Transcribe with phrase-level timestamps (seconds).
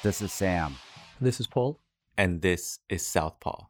[0.00, 0.76] This is Sam.
[1.20, 1.80] This is Paul.
[2.16, 3.64] And this is Southpaw.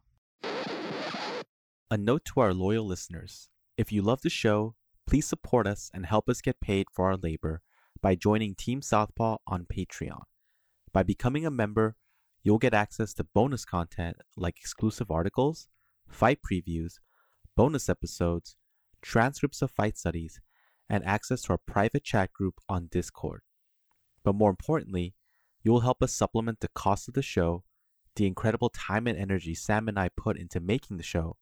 [1.89, 4.75] A note to our loyal listeners if you love the show,
[5.07, 7.63] please support us and help us get paid for our labor
[7.99, 10.21] by joining Team Southpaw on Patreon.
[10.93, 11.95] By becoming a member,
[12.43, 15.67] you'll get access to bonus content like exclusive articles,
[16.07, 16.99] fight previews,
[17.57, 18.55] bonus episodes,
[19.01, 20.39] transcripts of fight studies,
[20.87, 23.41] and access to our private chat group on Discord.
[24.23, 25.15] But more importantly,
[25.63, 27.63] you will help us supplement the cost of the show,
[28.15, 31.37] the incredible time and energy Sam and I put into making the show,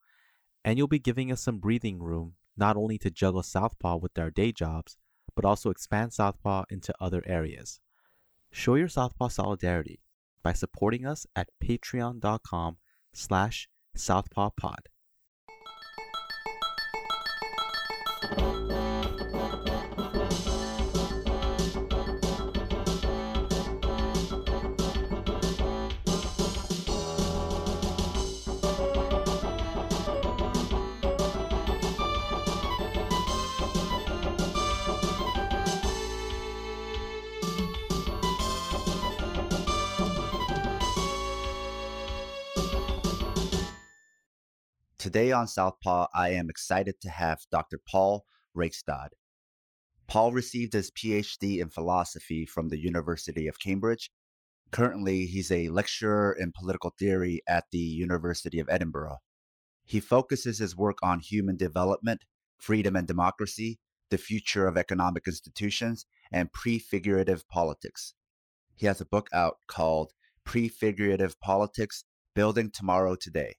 [0.64, 4.32] and you'll be giving us some breathing room not only to juggle Southpaw with our
[4.32, 4.98] day jobs,
[5.36, 7.80] but also expand Southpaw into other areas.
[8.52, 10.00] Show your Southpaw solidarity
[10.42, 12.78] by supporting us at patreon.com
[13.14, 14.88] slash southpawpod.
[45.08, 47.80] Today on Southpaw, I am excited to have Dr.
[47.90, 49.12] Paul Raekstad.
[50.06, 54.12] Paul received his PhD in philosophy from the University of Cambridge.
[54.70, 59.20] Currently, he's a lecturer in political theory at the University of Edinburgh.
[59.86, 62.26] He focuses his work on human development,
[62.58, 63.80] freedom and democracy,
[64.10, 68.14] the future of economic institutions, and prefigurative politics.
[68.76, 70.12] He has a book out called
[70.44, 72.04] Prefigurative Politics
[72.36, 73.56] Building Tomorrow Today.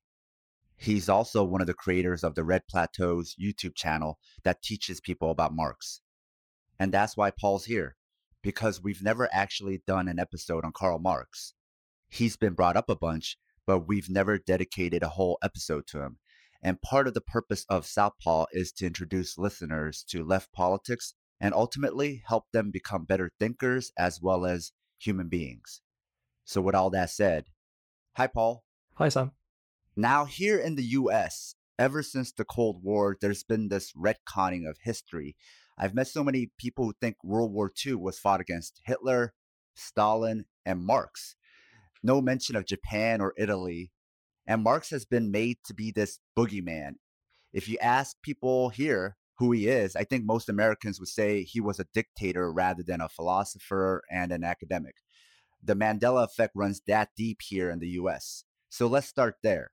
[0.79, 5.31] He's also one of the creators of the Red Plateaus YouTube channel that teaches people
[5.31, 6.01] about Marx.
[6.79, 7.97] And that's why Paul's here,
[8.43, 11.55] because we've never actually done an episode on Karl Marx.
[12.09, 16.19] He's been brought up a bunch, but we've never dedicated a whole episode to him.
[16.63, 21.55] And part of the purpose of Southpaw is to introduce listeners to left politics and
[21.55, 25.81] ultimately help them become better thinkers as well as human beings.
[26.45, 27.45] So, with all that said,
[28.17, 28.65] hi, Paul.
[28.95, 29.33] Hi, Sam.
[30.01, 34.79] Now, here in the US, ever since the Cold War, there's been this retconning of
[34.81, 35.35] history.
[35.77, 39.35] I've met so many people who think World War II was fought against Hitler,
[39.75, 41.35] Stalin, and Marx.
[42.01, 43.91] No mention of Japan or Italy.
[44.47, 46.93] And Marx has been made to be this boogeyman.
[47.53, 51.61] If you ask people here who he is, I think most Americans would say he
[51.61, 54.95] was a dictator rather than a philosopher and an academic.
[55.61, 58.45] The Mandela effect runs that deep here in the US.
[58.69, 59.73] So let's start there.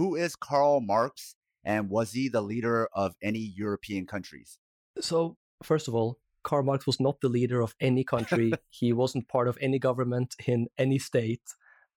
[0.00, 4.58] Who is Karl Marx and was he the leader of any European countries?
[4.98, 8.50] So, first of all, Karl Marx was not the leader of any country.
[8.70, 11.42] he wasn't part of any government in any state.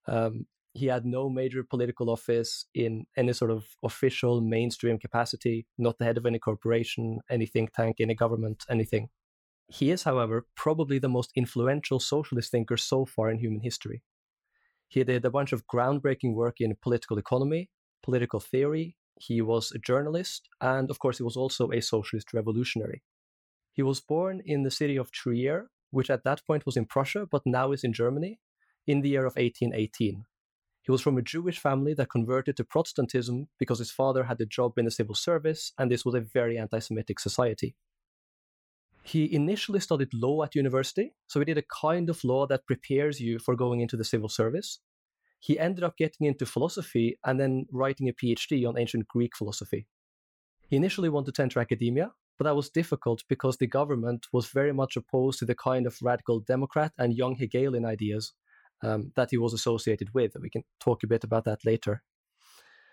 [0.06, 5.97] Um, he had no major political office in any sort of official mainstream capacity, not
[5.97, 9.08] the head of any corporation, any think tank, any government, anything.
[9.70, 14.03] He is, however, probably the most influential socialist thinker so far in human history.
[14.90, 17.70] He did a bunch of groundbreaking work in political economy,
[18.03, 23.03] political theory, he was a journalist, and of course, he was also a socialist revolutionary.
[23.72, 27.28] He was born in the city of Trier, which at that point was in Prussia,
[27.30, 28.40] but now is in Germany,
[28.86, 30.25] in the year of 1818.
[30.81, 34.46] He was from a Jewish family that converted to Protestantism because his father had a
[34.46, 37.75] job in the civil service, and this was a very anti Semitic society.
[39.03, 43.20] He initially studied law at university, so he did a kind of law that prepares
[43.20, 44.80] you for going into the civil service
[45.44, 49.86] he ended up getting into philosophy and then writing a PhD on ancient Greek philosophy.
[50.70, 54.72] He initially wanted to enter academia, but that was difficult because the government was very
[54.72, 58.32] much opposed to the kind of radical Democrat and young Hegelian ideas
[58.84, 60.32] um, that he was associated with.
[60.42, 62.03] We can talk a bit about that later.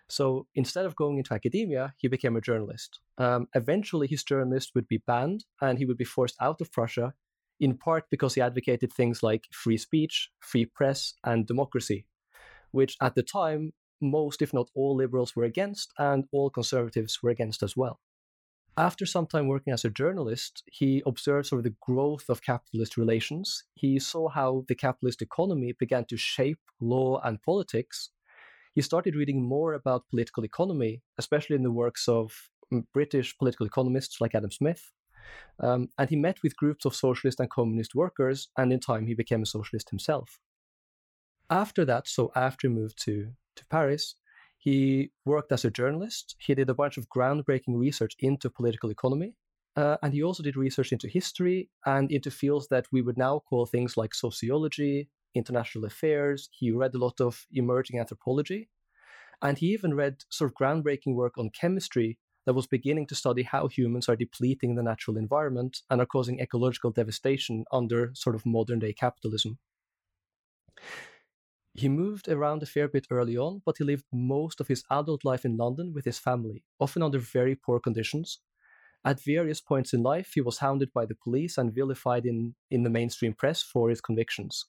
[0.09, 2.99] So instead of going into academia, he became a journalist.
[3.16, 7.15] Um, eventually, his journalist would be banned and he would be forced out of Prussia,
[7.60, 12.07] in part because he advocated things like free speech, free press, and democracy,
[12.72, 17.31] which at the time most, if not all, liberals were against, and all conservatives were
[17.31, 18.01] against as well.
[18.77, 22.97] After some time working as a journalist, he observed sort of the growth of capitalist
[22.97, 23.65] relations.
[23.75, 28.11] He saw how the capitalist economy began to shape law and politics.
[28.75, 32.33] He started reading more about political economy, especially in the works of
[32.72, 34.93] mm, British political economists like Adam Smith.
[35.63, 39.15] Um, and he met with groups of socialist and communist workers, and in time he
[39.15, 40.39] became a socialist himself.
[41.50, 44.14] After that, so after he moved to, to Paris,
[44.56, 46.36] he worked as a journalist.
[46.38, 49.34] He did a bunch of groundbreaking research into political economy.
[49.74, 53.41] Uh, and he also did research into history and into fields that we would now
[53.48, 56.48] call things like sociology, international affairs.
[56.52, 58.68] He read a lot of emerging anthropology.
[59.42, 63.42] And he even read sort of groundbreaking work on chemistry that was beginning to study
[63.42, 68.47] how humans are depleting the natural environment and are causing ecological devastation under sort of
[68.47, 69.58] modern day capitalism.
[71.75, 75.25] He moved around a fair bit early on, but he lived most of his adult
[75.25, 78.41] life in London with his family, often under very poor conditions.
[79.05, 82.83] At various points in life, he was hounded by the police and vilified in, in
[82.83, 84.67] the mainstream press for his convictions.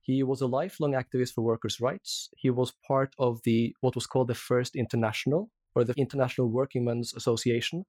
[0.00, 2.28] He was a lifelong activist for workers' rights.
[2.36, 7.14] He was part of the what was called the First International, or the International Workingmen's
[7.14, 7.86] Association,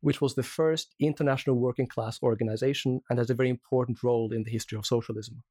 [0.00, 4.44] which was the first international working class organization and has a very important role in
[4.44, 5.42] the history of socialism.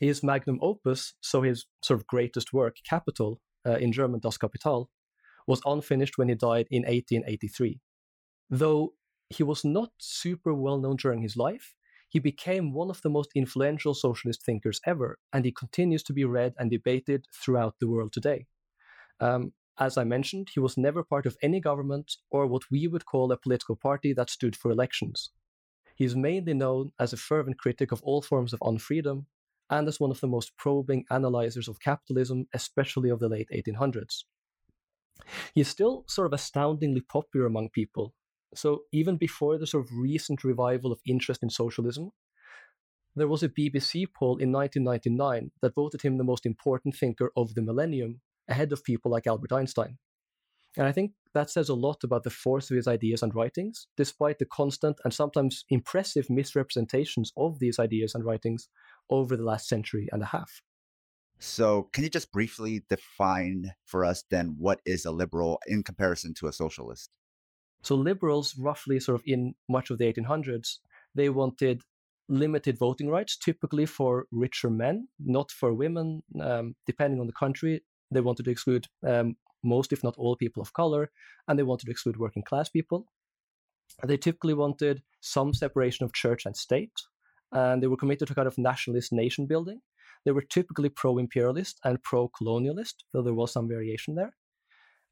[0.00, 4.90] His magnum opus, so his sort of greatest work, Capital, uh, in German Das Kapital,
[5.46, 7.80] was unfinished when he died in 1883.
[8.50, 8.94] Though
[9.30, 11.74] he was not super well known during his life,
[12.08, 16.24] he became one of the most influential socialist thinkers ever, and he continues to be
[16.24, 18.46] read and debated throughout the world today.
[19.20, 23.06] Um, as I mentioned, he was never part of any government or what we would
[23.06, 25.30] call a political party that stood for elections.
[25.96, 29.26] He is mainly known as a fervent critic of all forms of unfreedom
[29.70, 34.24] and as one of the most probing analyzers of capitalism, especially of the late 1800s.
[35.54, 38.14] He is still sort of astoundingly popular among people.
[38.54, 42.10] So even before the sort of recent revival of interest in socialism,
[43.16, 47.54] there was a BBC poll in 1999 that voted him the most important thinker of
[47.54, 49.98] the millennium, ahead of people like Albert Einstein.
[50.76, 53.86] And I think that says a lot about the force of his ideas and writings,
[53.96, 58.68] despite the constant and sometimes impressive misrepresentations of these ideas and writings
[59.10, 60.62] over the last century and a half.
[61.38, 66.32] So, can you just briefly define for us then what is a liberal in comparison
[66.34, 67.10] to a socialist?
[67.82, 70.78] So, liberals, roughly sort of in much of the 1800s,
[71.14, 71.82] they wanted
[72.28, 76.22] limited voting rights, typically for richer men, not for women.
[76.40, 80.62] Um, depending on the country, they wanted to exclude um, most, if not all, people
[80.62, 81.10] of color,
[81.48, 83.06] and they wanted to exclude working class people.
[84.02, 86.92] They typically wanted some separation of church and state,
[87.54, 89.80] and they were committed to kind of nationalist nation building.
[90.24, 94.34] They were typically pro imperialist and pro colonialist, though there was some variation there.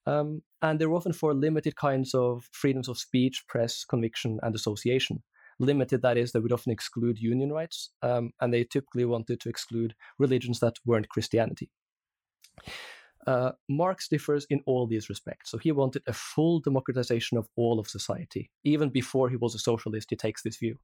[0.07, 4.55] Um, and they were often for limited kinds of freedoms of speech, press, conviction, and
[4.55, 5.23] association.
[5.61, 9.49] Limited, that is, they would often exclude union rights, um, and they typically wanted to
[9.49, 11.71] exclude religions that weren't Christianity.
[13.27, 15.51] Uh, Marx differs in all these respects.
[15.51, 18.51] So he wanted a full democratization of all of society.
[18.65, 20.79] Even before he was a socialist, he takes this view.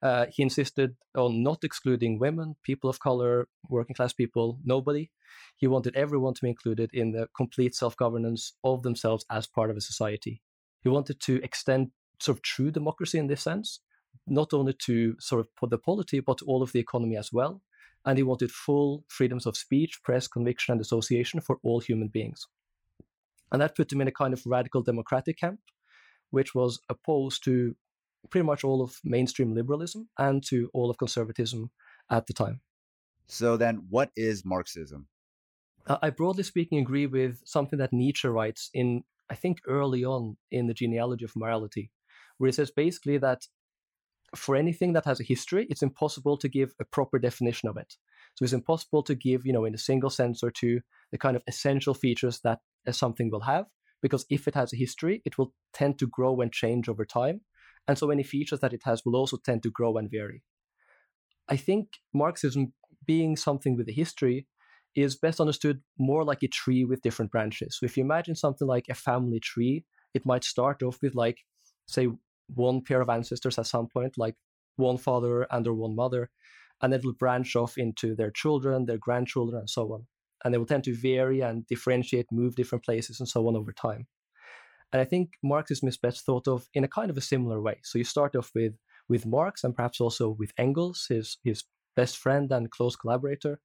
[0.00, 5.10] Uh, he insisted on not excluding women, people of color, working class people, nobody.
[5.56, 9.70] He wanted everyone to be included in the complete self governance of themselves as part
[9.70, 10.40] of a society.
[10.82, 11.90] He wanted to extend
[12.20, 13.80] sort of true democracy in this sense,
[14.26, 17.62] not only to sort of the polity, but all of the economy as well.
[18.04, 22.46] And he wanted full freedoms of speech, press, conviction, and association for all human beings.
[23.50, 25.60] And that put him in a kind of radical democratic camp,
[26.30, 27.74] which was opposed to
[28.30, 31.70] pretty much all of mainstream liberalism and to all of conservatism
[32.10, 32.60] at the time.
[33.26, 35.06] So then, what is Marxism?
[35.86, 40.36] Uh, I broadly speaking agree with something that Nietzsche writes in, I think, early on
[40.50, 41.90] in the genealogy of morality,
[42.38, 43.46] where he says basically that
[44.36, 47.94] for anything that has a history, it's impossible to give a proper definition of it.
[48.34, 51.36] So it's impossible to give, you know, in a single sense or two, the kind
[51.36, 52.60] of essential features that
[52.90, 53.66] something will have,
[54.02, 57.40] because if it has a history, it will tend to grow and change over time.
[57.88, 60.42] And so any features that it has will also tend to grow and vary.
[61.48, 62.72] I think Marxism,
[63.06, 64.46] being something with a history,
[64.94, 67.78] is best understood more like a tree with different branches.
[67.78, 71.38] So if you imagine something like a family tree, it might start off with like,
[71.86, 72.08] say,
[72.54, 74.34] one pair of ancestors at some point, like
[74.76, 76.30] one father and or one mother,
[76.82, 80.06] and it will branch off into their children, their grandchildren, and so on.
[80.44, 83.72] And they will tend to vary and differentiate, move different places, and so on over
[83.72, 84.06] time.
[84.92, 87.80] And I think Marxism is best thought of in a kind of a similar way.
[87.82, 88.74] So you start off with
[89.08, 91.64] with Marx and perhaps also with Engels, his his
[91.96, 93.60] best friend and close collaborator.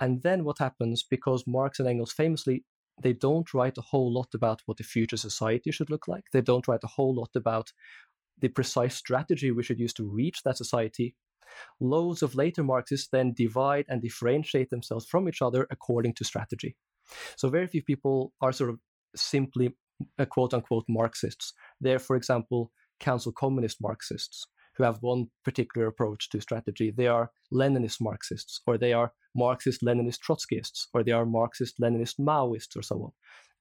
[0.00, 2.64] And then what happens because Marx and Engels famously
[3.02, 6.24] they don't write a whole lot about what the future society should look like.
[6.32, 7.72] They don't write a whole lot about
[8.38, 11.14] the precise strategy we should use to reach that society.
[11.80, 16.76] Loads of later Marxists then divide and differentiate themselves from each other according to strategy.
[17.36, 18.78] So very few people are sort of
[19.14, 19.74] simply
[20.18, 21.52] uh, quote unquote Marxists.
[21.80, 26.90] They're, for example, council communist Marxists who have one particular approach to strategy.
[26.90, 32.18] They are Leninist Marxists, or they are Marxist Leninist Trotskyists, or they are Marxist Leninist
[32.18, 33.12] Maoists, or so on.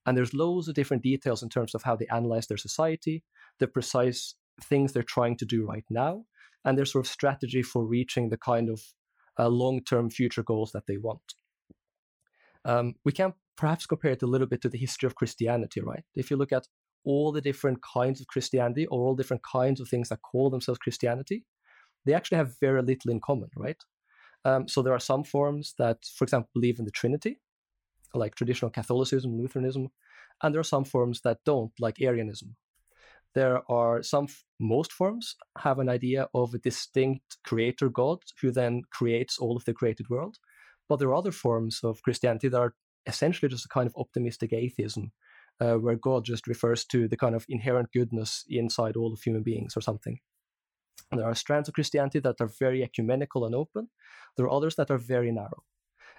[0.05, 3.23] And there's loads of different details in terms of how they analyze their society,
[3.59, 6.25] the precise things they're trying to do right now,
[6.63, 8.81] and their sort of strategy for reaching the kind of
[9.37, 11.33] uh, long-term future goals that they want.
[12.63, 16.03] Um, we can perhaps compare it a little bit to the history of Christianity, right?
[16.15, 16.65] If you look at
[17.05, 20.79] all the different kinds of Christianity or all different kinds of things that call themselves
[20.79, 21.45] Christianity,
[22.03, 23.77] they actually have very little in common, right?
[24.45, 27.39] Um, so there are some forms that, for example, believe in the Trinity,
[28.15, 29.89] like traditional Catholicism, Lutheranism,
[30.41, 32.55] and there are some forms that don't, like Arianism.
[33.35, 34.25] There are some,
[34.59, 39.65] most forms have an idea of a distinct creator God who then creates all of
[39.65, 40.37] the created world.
[40.89, 42.73] But there are other forms of Christianity that are
[43.05, 45.11] essentially just a kind of optimistic atheism,
[45.59, 49.43] uh, where God just refers to the kind of inherent goodness inside all of human
[49.43, 50.19] beings or something.
[51.11, 53.89] And there are strands of Christianity that are very ecumenical and open.
[54.37, 55.63] There are others that are very narrow.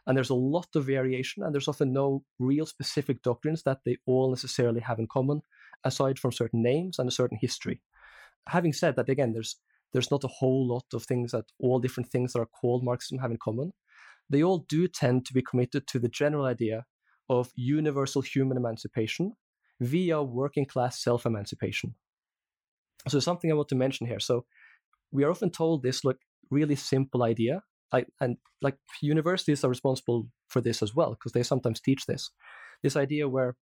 [0.06, 3.98] And there's a lot of variation, and there's often no real specific doctrines that they
[4.04, 5.42] all necessarily have in common,
[5.84, 7.80] aside from certain names and a certain history.
[8.48, 9.56] Having said that, again, there's
[9.92, 13.18] there's not a whole lot of things that all different things that are called Marxism
[13.18, 13.72] have in common.
[14.32, 16.86] They all do tend to be committed to the general idea
[17.28, 19.34] of universal human emancipation
[19.80, 21.94] via working class self emancipation.
[23.08, 24.20] So, something I want to mention here.
[24.20, 24.46] So,
[25.12, 26.18] we are often told this look
[26.50, 27.62] really simple idea
[27.92, 32.30] I, and like universities are responsible for this as well because they sometimes teach this
[32.82, 33.56] this idea where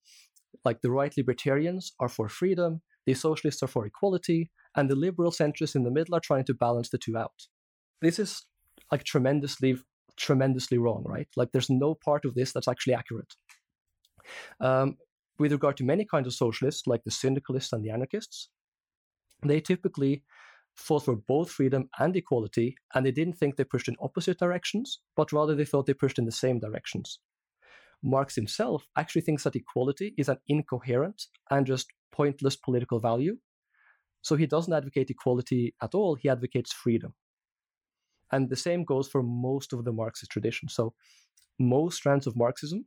[0.65, 5.33] like the right libertarians are for freedom the socialists are for equality and the liberal
[5.33, 7.47] centrists in the middle are trying to balance the two out
[8.00, 8.47] this is
[8.91, 9.77] like tremendously
[10.21, 13.35] tremendously wrong right like there's no part of this that's actually accurate
[14.61, 14.97] um,
[15.39, 18.50] with regard to many kinds of socialists like the syndicalists and the anarchists
[19.43, 20.23] they typically
[20.81, 25.00] fought for both freedom and equality, and they didn't think they pushed in opposite directions,
[25.17, 27.19] but rather they thought they pushed in the same directions.
[28.03, 33.37] Marx himself actually thinks that equality is an incoherent and just pointless political value.
[34.23, 37.15] So he doesn't advocate equality at all, he advocates freedom.
[38.33, 40.69] And the same goes for most of the Marxist tradition.
[40.69, 40.95] So
[41.59, 42.87] most strands of Marxism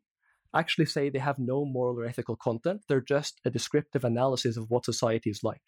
[0.55, 4.69] actually say they have no moral or ethical content, they're just a descriptive analysis of
[4.69, 5.61] what society is like.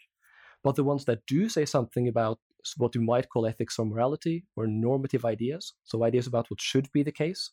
[0.63, 2.39] But the ones that do say something about
[2.77, 6.91] what we might call ethics or morality or normative ideas, so ideas about what should
[6.91, 7.51] be the case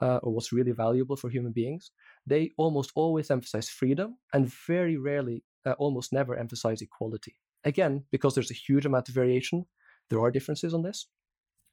[0.00, 1.90] uh, or what's really valuable for human beings,
[2.26, 7.34] they almost always emphasize freedom and very rarely, uh, almost never emphasize equality.
[7.64, 9.66] Again, because there's a huge amount of variation,
[10.08, 11.06] there are differences on this.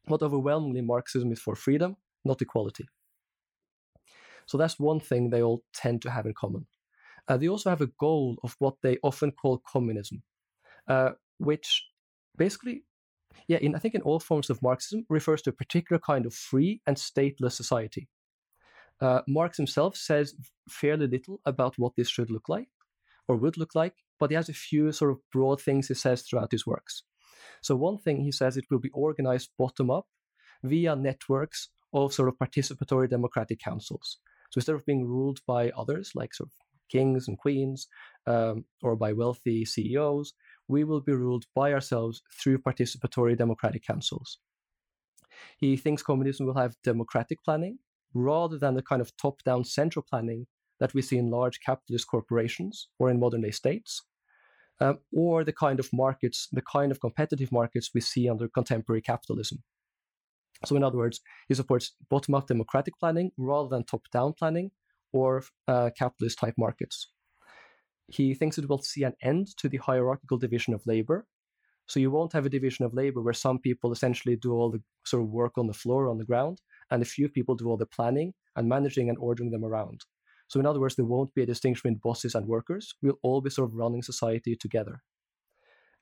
[0.07, 2.87] But overwhelmingly, Marxism is for freedom, not equality.
[4.45, 6.67] So that's one thing they all tend to have in common.
[7.27, 10.21] Uh, they also have a goal of what they often call communism,
[10.87, 11.83] uh, which
[12.37, 12.83] basically,
[13.47, 16.33] yeah, in, I think in all forms of Marxism refers to a particular kind of
[16.33, 18.07] free and stateless society.
[19.01, 20.35] Uh, Marx himself says
[20.69, 22.69] fairly little about what this should look like
[23.27, 26.21] or would look like, but he has a few sort of broad things he says
[26.21, 27.03] throughout his works.
[27.61, 30.07] So, one thing he says it will be organized bottom up
[30.63, 34.17] via networks of sort of participatory democratic councils.
[34.51, 36.53] So, instead of being ruled by others, like sort of
[36.89, 37.87] kings and queens,
[38.27, 40.33] um, or by wealthy CEOs,
[40.67, 44.39] we will be ruled by ourselves through participatory democratic councils.
[45.57, 47.79] He thinks communism will have democratic planning
[48.13, 50.47] rather than the kind of top down central planning
[50.79, 54.01] that we see in large capitalist corporations or in modern day states,
[54.81, 59.01] um, or the kind of markets, the kind of competitive markets we see under contemporary
[59.01, 59.63] capitalism.
[60.65, 64.71] So, in other words, he supports bottom up democratic planning rather than top down planning
[65.11, 67.09] or uh, capitalist type markets.
[68.07, 71.25] He thinks it will see an end to the hierarchical division of labor.
[71.87, 74.81] So you won't have a division of labor where some people essentially do all the
[75.05, 77.77] sort of work on the floor, on the ground, and a few people do all
[77.77, 80.01] the planning and managing and ordering them around.
[80.47, 82.93] So, in other words, there won't be a distinction between bosses and workers.
[83.01, 85.01] We'll all be sort of running society together.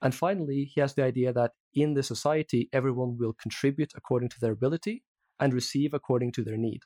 [0.02, 4.40] And finally, he has the idea that in the society, everyone will contribute according to
[4.40, 5.02] their ability
[5.40, 6.80] and receive according to their need.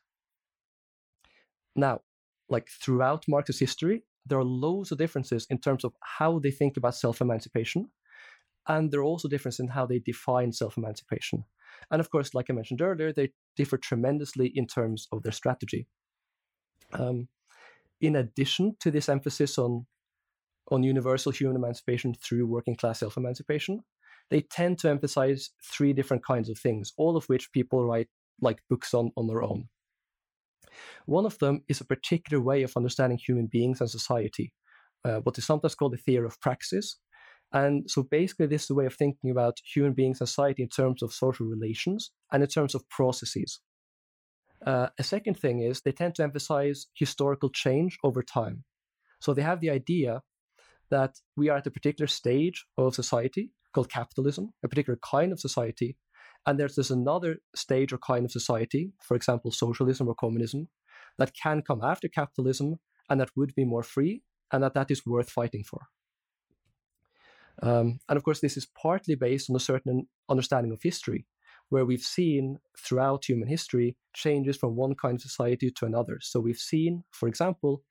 [1.74, 2.02] Now,
[2.48, 6.76] like throughout Marx's history, there are loads of differences in terms of how they think
[6.76, 7.90] about self emancipation.
[8.66, 11.44] And there are also differences in how they define self emancipation.
[11.90, 15.86] And of course, like I mentioned earlier, they differ tremendously in terms of their strategy.
[16.92, 17.28] Um,
[18.00, 19.87] in addition to this emphasis on,
[20.71, 23.81] on universal human emancipation through working class self emancipation,
[24.31, 28.09] they tend to emphasize three different kinds of things, all of which people write
[28.40, 29.69] like books on on their own.
[31.07, 34.52] One of them is a particular way of understanding human beings and society,
[35.05, 36.99] uh, what is sometimes called the theory of praxis.
[37.52, 40.69] And so basically, this is a way of thinking about human beings and society in
[40.69, 43.61] terms of social relations and in terms of processes.
[44.64, 48.64] Uh, a second thing is they tend to emphasize historical change over time.
[49.20, 50.22] So they have the idea
[50.90, 55.40] that we are at a particular stage of society called capitalism, a particular kind of
[55.40, 55.96] society,
[56.46, 60.68] And there's this another stage or kind of society, for example, socialism or communism,
[61.18, 62.76] that can come after capitalism
[63.10, 64.22] and that would be more free
[64.52, 65.88] and that that is worth fighting for.
[67.60, 71.26] Um, and of course, this is partly based on a certain understanding of history,
[71.70, 76.18] where we've seen throughout human history changes from one kind of society to another.
[76.20, 77.82] So we've seen, for example,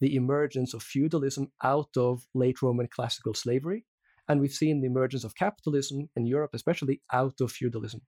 [0.00, 3.84] the emergence of feudalism out of late Roman classical slavery,
[4.28, 8.02] and we've seen the emergence of capitalism in Europe, especially out of feudalism.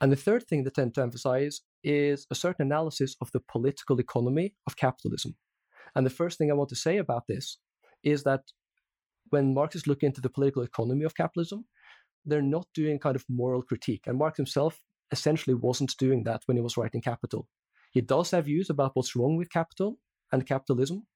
[0.00, 4.00] And the third thing they tend to emphasize is a certain analysis of the political
[4.00, 5.36] economy of capitalism.
[5.94, 7.58] And the first thing I want to say about this
[8.02, 8.42] is that
[9.30, 11.64] when Marxists look into the political economy of capitalism,
[12.24, 14.04] they're not doing kind of moral critique.
[14.06, 17.48] And Marx himself essentially wasn't doing that when he was writing Capital.
[17.92, 19.98] He does have views about what's wrong with capital
[20.32, 21.06] and capitalism,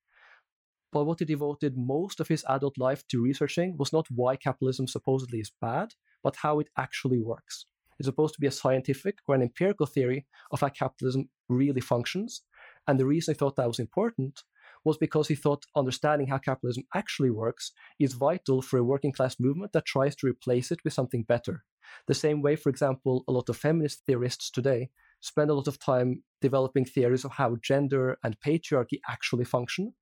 [0.93, 4.87] but what he devoted most of his adult life to researching was not why capitalism
[4.87, 7.67] supposedly is bad, but how it actually works.
[7.99, 12.43] It's supposed to be a scientific or an empirical theory of how capitalism really functions.
[12.87, 14.43] And the reason he thought that was important
[14.88, 19.37] was because he thought understanding how capitalism actually works is vital for a working class
[19.38, 21.62] movement that tries to replace it with something better.
[22.07, 24.88] The same way, for example, a lot of feminist theorists today
[25.21, 29.92] spend a lot of time developing theories of how gender and patriarchy actually function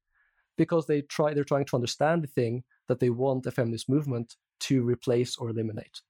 [0.56, 4.36] because they try they're trying to understand the thing that they want a feminist movement
[4.60, 6.00] to replace or eliminate.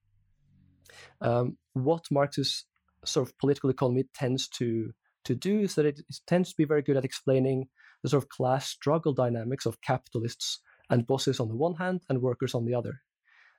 [1.21, 2.67] Um, what Marx's
[3.05, 4.93] sort of political economy tends to
[5.25, 7.69] to do is that it tends to be very good at explaining
[8.03, 10.61] the sort of class struggle dynamics of capitalists
[10.91, 13.01] and bosses on the one hand and workers on the other.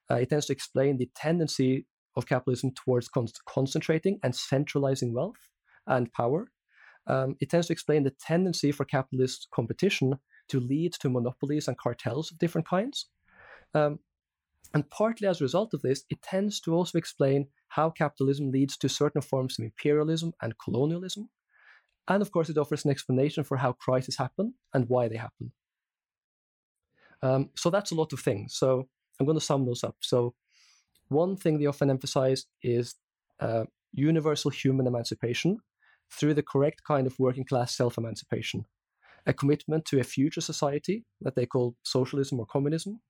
[0.10, 5.50] Uh, it tends to explain the tendency of capitalism towards con- concentrating and centralizing wealth
[5.86, 6.48] and power.
[7.06, 11.78] Um, it tends to explain the tendency for capitalist competition to lead to monopolies and
[11.78, 13.08] cartels of different kinds.
[13.74, 14.00] Um,
[14.74, 18.78] and partly as a result of this, it tends to also explain how capitalism leads
[18.78, 21.30] to certain forms of imperialism and colonialism,
[22.08, 25.52] and of course, it offers an explanation for how crises happen and why they happen.
[27.22, 28.56] Um, so that's a lot of things.
[28.56, 28.88] So
[29.20, 29.96] I'm going to sum those up.
[30.02, 30.34] So
[31.10, 32.96] one thing they often emphasize is
[33.40, 35.60] uh, universal human emancipation
[36.12, 38.66] through the correct kind of working class self emancipation,
[39.26, 43.02] a commitment to a future society that they call socialism or communism,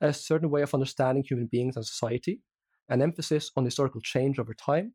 [0.00, 2.40] a certain way of understanding human beings and society,
[2.88, 4.94] an emphasis on historical change over time,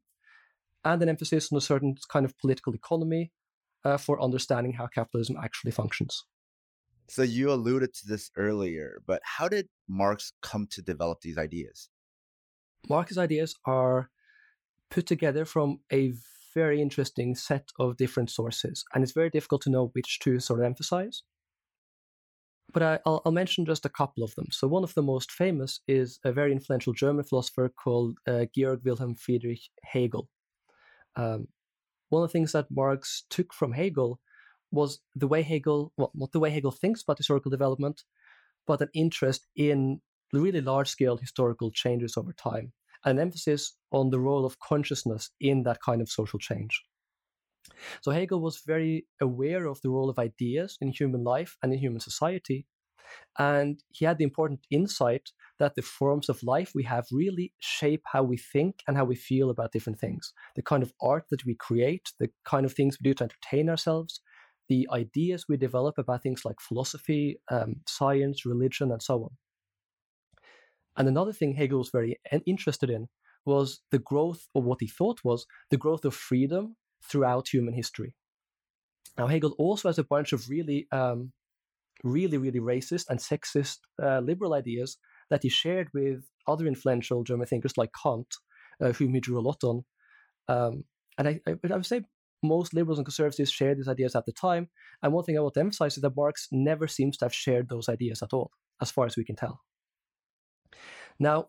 [0.84, 3.32] and an emphasis on a certain kind of political economy
[3.86, 6.26] uh, for understanding how capitalism actually functions.
[7.10, 11.90] So you alluded to this earlier, but how did Marx come to develop these ideas?
[12.90, 14.10] Marx's ideas are
[14.90, 16.14] put together from a
[16.54, 20.60] very interesting set of different sources, and it's very difficult to know which to sort
[20.60, 21.24] of emphasize.
[22.74, 24.48] But I, will mention just a couple of them.
[24.52, 28.82] So, one of the most famous is a very influential German philosopher called uh, Georg
[28.84, 30.30] Wilhelm Friedrich Hegel.
[31.16, 31.48] Um,
[32.14, 34.20] one of the things that Marx took from Hegel
[34.72, 38.04] was the way Hegel, well, not the way Hegel thinks about historical development,
[38.68, 40.00] but an interest in
[40.32, 42.74] really large scale historical changes over time,
[43.04, 46.84] an emphasis on the role of consciousness in that kind of social change.
[48.02, 51.80] So Hegel was very aware of the role of ideas in human life and in
[51.80, 52.68] human society,
[53.38, 58.04] and he had the important insight that the forms of life we have really shape
[58.06, 60.34] how we think and how we feel about different things.
[60.56, 63.70] The kind of art that we create, the kind of things we do to entertain
[63.70, 64.22] ourselves,
[64.70, 69.30] the ideas we develop about things like philosophy, um, science, religion, and so on.
[70.96, 73.08] And another thing Hegel was very interested in
[73.46, 78.16] was the growth, or what he thought was the growth of freedom throughout human history.
[79.18, 81.34] Now, Hegel also has a bunch of really um,
[82.04, 84.98] really, really racist and sexist uh, liberal ideas
[85.30, 88.36] that he shared with other influential German thinkers like Kant,
[88.82, 89.84] uh, whom he drew a lot on.
[90.48, 90.84] Um,
[91.18, 92.02] and I, I, I, would say
[92.44, 94.70] most liberals and conservatives shared these ideas at the time.
[95.02, 97.70] And one thing I want to emphasize is that Marx never seems to have shared
[97.70, 99.62] those ideas at all, as far as we can tell.
[101.20, 101.48] Now,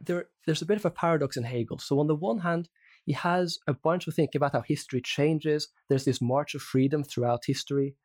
[0.00, 1.78] there, there's a bit of a paradox in Hegel.
[1.78, 2.68] So, on the one hand,
[3.04, 5.68] he has a bunch of thinking about how history changes.
[5.88, 7.96] There's this march of freedom throughout history.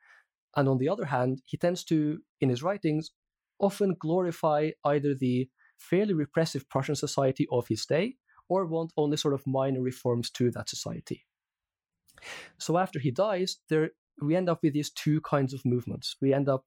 [0.56, 3.12] And on the other hand, he tends to, in his writings,
[3.60, 8.16] often glorify either the fairly repressive Prussian society of his day
[8.48, 11.26] or want only sort of minor reforms to that society.
[12.58, 16.16] So after he dies, there we end up with these two kinds of movements.
[16.22, 16.66] We end up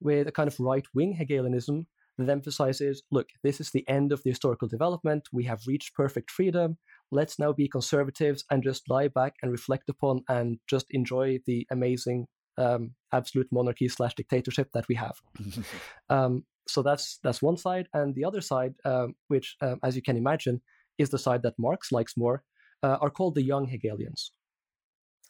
[0.00, 1.86] with a kind of right wing Hegelianism
[2.18, 5.28] that emphasizes look, this is the end of the historical development.
[5.32, 6.78] We have reached perfect freedom.
[7.10, 11.66] Let's now be conservatives and just lie back and reflect upon and just enjoy the
[11.70, 12.26] amazing
[12.58, 15.16] um, absolute monarchy slash dictatorship that we have.
[16.10, 20.02] um, so that's that's one side, and the other side, um, which, um, as you
[20.02, 20.62] can imagine,
[20.98, 22.42] is the side that Marx likes more,
[22.82, 24.32] uh, are called the young Hegelians,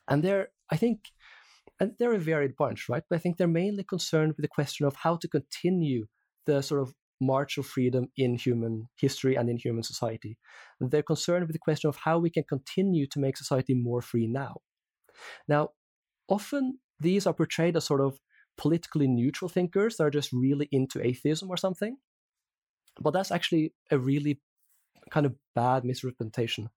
[0.08, 1.00] and they're, I think,
[1.80, 3.02] and they're a varied bunch, right?
[3.08, 6.06] But I think they're mainly concerned with the question of how to continue
[6.46, 10.36] the sort of march of freedom in human history and in human society.
[10.80, 14.26] They're concerned with the question of how we can continue to make society more free
[14.26, 14.56] now.
[15.48, 15.70] Now,
[16.28, 18.18] often these are portrayed as sort of
[18.56, 21.96] politically neutral thinkers that are just really into atheism or something.
[23.00, 24.40] But that's actually a really
[25.10, 26.70] kind of bad misrepresentation.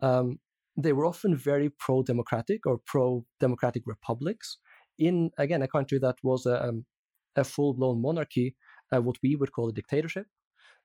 [0.00, 0.38] Um,
[0.76, 4.58] they were often very pro democratic or pro democratic republics
[4.98, 6.84] in, again, a country that was a, um,
[7.36, 8.56] a full blown monarchy,
[8.94, 10.26] uh, what we would call a dictatorship.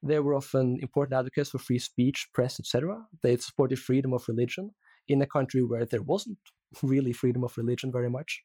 [0.02, 3.06] They were often important advocates for free speech, press, etc.
[3.22, 4.72] They supported freedom of religion
[5.08, 6.38] in a country where there wasn't
[6.84, 8.44] really freedom of religion very much.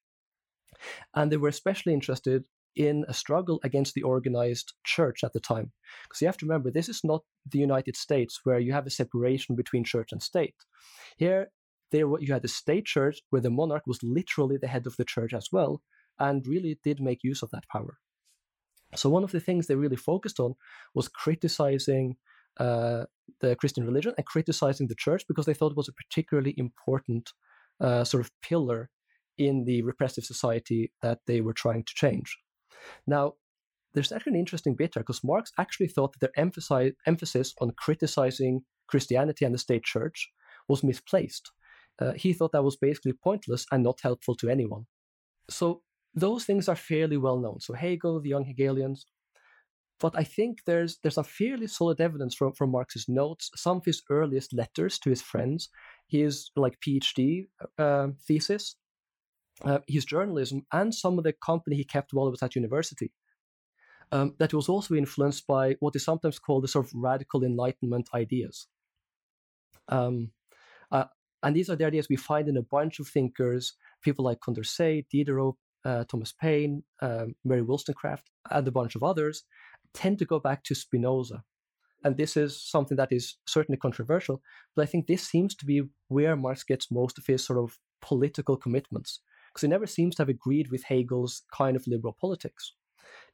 [1.15, 2.45] And they were especially interested
[2.77, 5.73] in a struggle against the organized church at the time.
[6.03, 8.91] Because you have to remember, this is not the United States where you have a
[8.91, 10.57] separation between church and state.
[11.17, 11.51] Here,
[11.93, 15.05] there you had a state church where the monarch was literally the head of the
[15.05, 15.83] church as well,
[16.19, 17.99] and really did make use of that power.
[18.97, 20.55] So one of the things they really focused on
[20.95, 22.17] was criticizing
[22.59, 23.05] uh,
[23.41, 27.33] the Christian religion and criticizing the church because they thought it was a particularly important
[27.81, 28.91] uh, sort of pillar
[29.39, 32.37] in the repressive society that they were trying to change.
[33.07, 33.35] Now,
[33.95, 36.47] there's actually an interesting bit here because Marx actually thought that their
[37.07, 40.31] emphasis on criticizing Christianity and the state church
[40.69, 41.53] was misplaced.
[42.01, 44.87] Uh, he thought that was basically pointless and not helpful to anyone.
[45.49, 45.83] So
[46.15, 47.61] those things are fairly well known.
[47.61, 49.07] So Hegel, the young Hegelians.
[50.01, 53.85] But I think there's there's some fairly solid evidence from, from Marx's notes, some of
[53.85, 55.69] his earliest letters to his friends,
[56.09, 57.47] his like PhD
[57.79, 58.77] uh, thesis,
[59.63, 63.13] uh, his journalism, and some of the company he kept while he was at university.
[64.13, 68.09] Um, that was also influenced by what is sometimes called the sort of radical enlightenment
[68.15, 68.67] ideas.
[69.89, 70.31] Um,
[70.93, 71.05] uh,
[71.43, 75.07] and these are the ideas we find in a bunch of thinkers, people like Condorcet,
[75.11, 79.45] Diderot, uh, Thomas Paine, um, Mary Wollstonecraft, and a bunch of others,
[79.93, 81.43] tend to go back to Spinoza.
[82.03, 84.43] And this is something that is certainly controversial,
[84.77, 87.79] but I think this seems to be where Marx gets most of his sort of
[88.03, 89.21] political commitments
[89.55, 92.75] because he never seems to have agreed with Hegel's kind of liberal politics.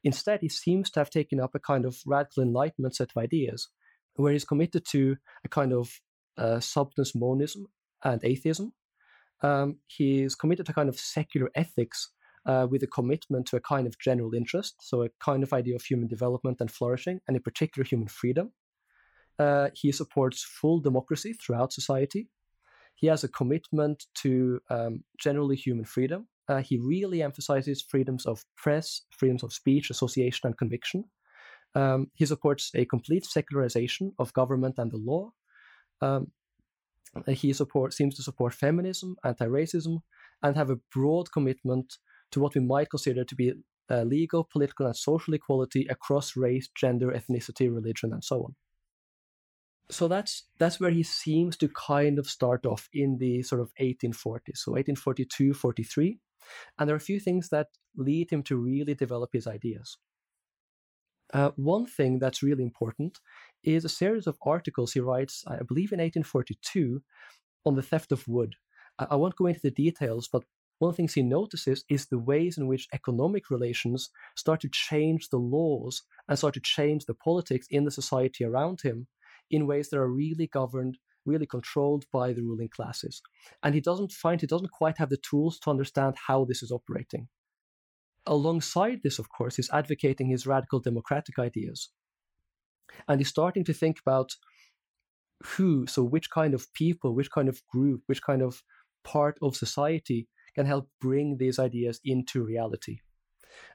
[0.03, 3.69] Instead, he seems to have taken up a kind of radical enlightenment set of ideas,
[4.15, 5.99] where he's committed to a kind of
[6.37, 7.65] uh, substance monism
[8.03, 8.73] and atheism.
[9.41, 12.11] Um, he's committed to a kind of secular ethics
[12.45, 15.75] uh, with a commitment to a kind of general interest, so a kind of idea
[15.75, 18.51] of human development and flourishing, and in particular human freedom.
[19.39, 22.29] Uh, he supports full democracy throughout society,
[23.01, 26.27] he has a commitment to um, generally human freedom.
[26.47, 31.05] Uh, he really emphasizes freedoms of press, freedoms of speech, association, and conviction.
[31.73, 35.31] Um, he supports a complete secularization of government and the law.
[36.01, 36.27] Um,
[37.27, 40.01] he support, seems to support feminism, anti-racism,
[40.43, 41.97] and have a broad commitment
[42.31, 43.53] to what we might consider to be
[43.89, 48.55] uh, legal, political, and social equality across race, gender, ethnicity, religion, and so on
[49.89, 53.71] so that's that's where he seems to kind of start off in the sort of
[53.79, 56.19] 1840s so 1842 43
[56.79, 59.97] and there are a few things that lead him to really develop his ideas.
[61.33, 63.19] Uh, one thing that's really important
[63.63, 67.01] is a series of articles he writes i believe in 1842
[67.65, 68.55] on the theft of wood.
[68.99, 70.43] I, I won't go into the details but
[70.79, 74.69] one of the things he notices is the ways in which economic relations start to
[74.69, 79.07] change the laws and start to change the politics in the society around him
[79.51, 83.21] in ways that are really governed, really controlled by the ruling classes.
[83.61, 86.71] And he doesn't find he doesn't quite have the tools to understand how this is
[86.71, 87.27] operating.
[88.25, 91.89] Alongside this, of course, he's advocating his radical democratic ideas.
[93.07, 94.31] And he's starting to think about
[95.43, 98.61] who, so which kind of people, which kind of group, which kind of
[99.03, 102.97] part of society can help bring these ideas into reality.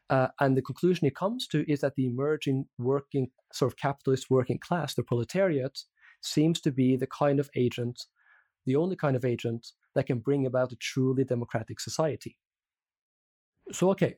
[0.08, 4.30] Uh, and the conclusion he comes to is that the emerging working, sort of capitalist
[4.30, 5.80] working class, the proletariat,
[6.20, 8.04] seems to be the kind of agent,
[8.64, 12.36] the only kind of agent that can bring about a truly democratic society.
[13.72, 14.16] So, okay,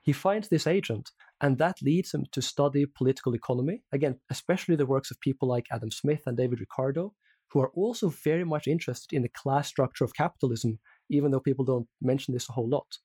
[0.00, 3.82] he finds this agent, and that leads him to study political economy.
[3.92, 7.12] Again, especially the works of people like Adam Smith and David Ricardo,
[7.50, 10.78] who are also very much interested in the class structure of capitalism,
[11.10, 12.98] even though people don't mention this a whole lot.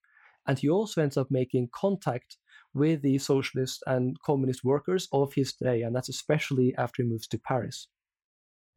[0.47, 2.37] And he also ends up making contact
[2.73, 7.27] with the socialist and communist workers of his day, and that's especially after he moves
[7.27, 7.87] to Paris.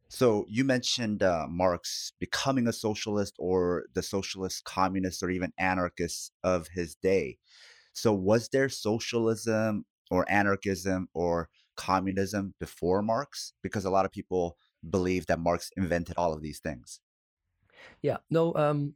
[0.07, 6.31] So you mentioned uh, Marx becoming a socialist or the socialist, communist, or even anarchist
[6.43, 7.37] of his day.
[7.93, 13.53] So was there socialism or anarchism or communism before Marx?
[13.61, 14.57] Because a lot of people
[14.89, 17.01] believe that Marx invented all of these things.
[18.01, 18.95] Yeah, no, um,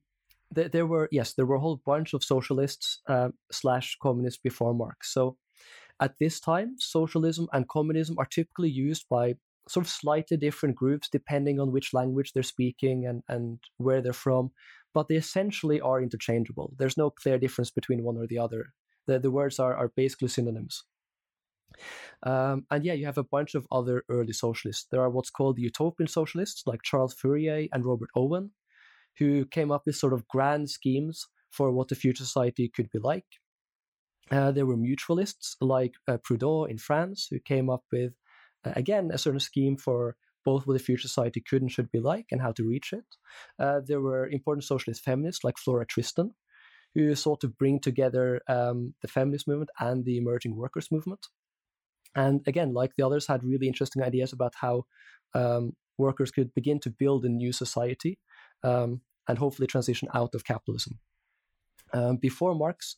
[0.53, 4.73] there, there were, yes, there were a whole bunch of socialists uh, slash communists before
[4.73, 5.13] Marx.
[5.13, 5.37] So
[5.99, 9.35] at this time, socialism and communism are typically used by
[9.67, 14.13] sort of slightly different groups depending on which language they're speaking and, and where they're
[14.13, 14.51] from,
[14.93, 16.73] but they essentially are interchangeable.
[16.77, 18.73] There's no clear difference between one or the other.
[19.07, 20.83] The, the words are, are basically synonyms.
[22.23, 24.87] Um, and yeah, you have a bunch of other early socialists.
[24.91, 28.51] There are what's called the utopian socialists, like Charles Fourier and Robert Owen,
[29.19, 32.99] who came up with sort of grand schemes for what the future society could be
[32.99, 33.25] like.
[34.31, 38.13] Uh, there were mutualists like uh, Proudhon in France, who came up with,
[38.65, 41.99] uh, again, a certain scheme for both what the future society could and should be
[41.99, 43.05] like and how to reach it.
[43.59, 46.31] Uh, there were important socialist feminists like Flora Tristan,
[46.95, 51.27] who sought to bring together um, the feminist movement and the emerging workers' movement.
[52.15, 54.85] And again, like the others, had really interesting ideas about how
[55.33, 58.19] um, workers could begin to build a new society
[58.63, 60.99] um, and hopefully transition out of capitalism.
[61.93, 62.97] Um, before Marx,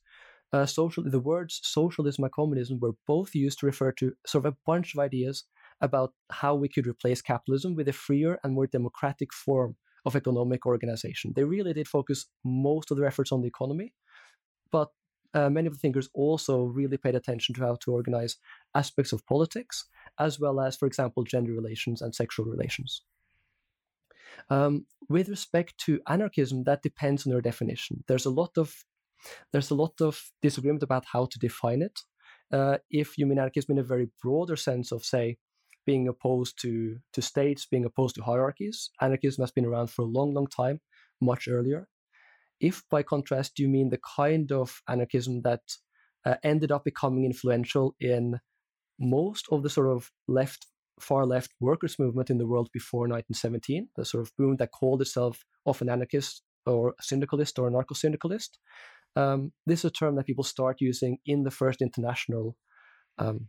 [0.54, 4.54] uh, social, the words socialism and communism were both used to refer to sort of
[4.54, 5.44] a bunch of ideas
[5.82, 9.76] about how we could replace capitalism with a freer and more democratic form
[10.06, 11.34] of economic organization.
[11.36, 13.94] They really did focus most of their efforts on the economy,
[14.72, 14.90] but
[15.34, 18.38] uh, many of the thinkers also really paid attention to how to organize
[18.74, 19.86] aspects of politics,
[20.18, 23.02] as well as, for example, gender relations and sexual relations.
[24.50, 28.04] Um, with respect to anarchism, that depends on your definition.
[28.08, 28.74] There's a lot of
[29.52, 32.00] there's a lot of disagreement about how to define it.
[32.54, 35.38] Uh, if you mean anarchism in a very broader sense of, say,
[35.86, 40.06] being opposed to to states, being opposed to hierarchies, anarchism has been around for a
[40.18, 40.80] long, long time,
[41.22, 41.88] much earlier.
[42.60, 45.62] If, by contrast, you mean the kind of anarchism that
[46.26, 48.40] uh, ended up becoming influential in
[49.00, 50.68] most of the sort of left,
[51.00, 55.02] far left workers' movement in the world before 1917, the sort of boom that called
[55.02, 58.60] itself often anarchist or syndicalist or anarcho syndicalist,
[59.16, 62.56] um, this is a term that people start using in the first international.
[63.18, 63.48] Um,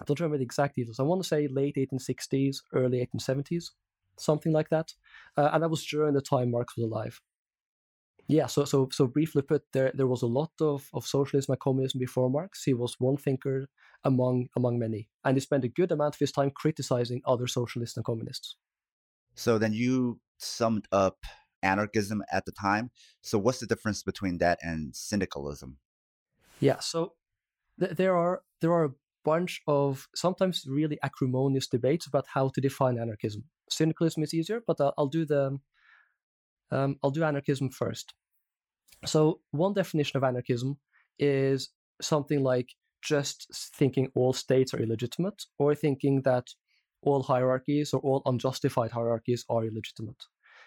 [0.00, 1.00] I don't remember the exact details.
[1.00, 3.70] I want to say late 1860s, early 1870s,
[4.18, 4.92] something like that.
[5.36, 7.20] Uh, and that was during the time Marx was alive.
[8.28, 11.60] Yeah, so so so briefly put, there there was a lot of, of socialism and
[11.60, 12.64] communism before Marx.
[12.64, 13.68] He was one thinker
[14.02, 17.96] among among many, and he spent a good amount of his time criticizing other socialists
[17.96, 18.56] and communists.
[19.34, 21.18] So then you summed up
[21.62, 22.90] anarchism at the time.
[23.22, 25.78] So what's the difference between that and syndicalism?
[26.60, 27.12] Yeah, so
[27.78, 32.60] th- there are there are a bunch of sometimes really acrimonious debates about how to
[32.60, 33.44] define anarchism.
[33.70, 35.58] Syndicalism is easier, but I'll, I'll do the
[36.70, 38.14] um, I'll do anarchism first.
[39.04, 40.78] So one definition of anarchism
[41.18, 42.68] is something like
[43.02, 46.46] just thinking all states are illegitimate, or thinking that
[47.02, 50.24] all hierarchies or all unjustified hierarchies are illegitimate.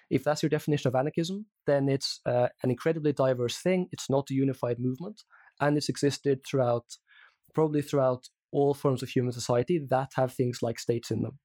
[0.09, 3.87] If that's your definition of anarchism, then it's uh, an incredibly diverse thing.
[3.91, 5.21] It's not a unified movement,
[5.59, 6.85] and it's existed throughout,
[7.53, 11.39] probably throughout all forms of human society that have things like states in them.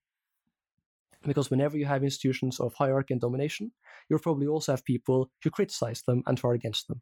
[1.27, 3.73] Because whenever you have institutions of hierarchy and domination,
[4.09, 7.01] you'll probably also have people who criticize them and who are against them.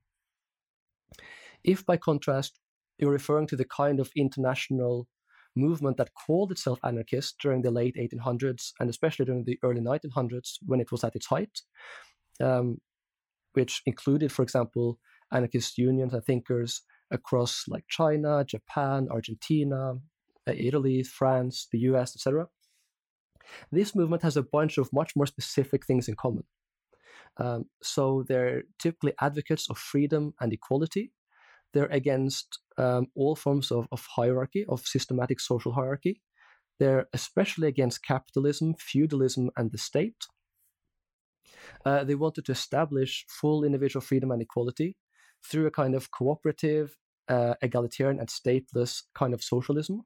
[1.64, 2.61] If, by contrast,
[2.98, 5.08] you're referring to the kind of international
[5.56, 10.58] movement that called itself anarchist during the late 1800s and especially during the early 1900s
[10.64, 11.61] when it was at its height,
[12.40, 12.78] um,
[13.52, 14.98] which included, for example,
[15.32, 19.94] anarchist unions and thinkers across like China, Japan, Argentina,
[20.48, 22.46] uh, Italy, France, the US, etc.
[23.70, 26.44] This movement has a bunch of much more specific things in common.
[27.38, 31.12] Um, so they're typically advocates of freedom and equality.
[31.72, 36.20] They're against um, all forms of, of hierarchy, of systematic social hierarchy.
[36.78, 40.26] They're especially against capitalism, feudalism, and the state.
[41.85, 44.96] Uh, they wanted to establish full individual freedom and equality
[45.44, 46.96] through a kind of cooperative,
[47.28, 50.02] uh, egalitarian, and stateless kind of socialism.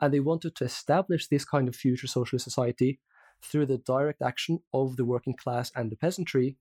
[0.00, 3.00] And they wanted to establish this kind of future socialist society
[3.42, 6.56] through the direct action of the working class and the peasantry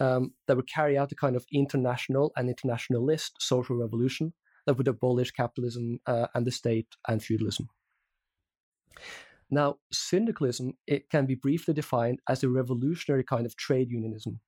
[0.00, 4.32] um, that would carry out a kind of international and internationalist social revolution
[4.66, 7.68] that would abolish capitalism uh, and the state and feudalism.
[9.50, 14.40] Now, syndicalism it can be briefly defined as a revolutionary kind of trade unionism.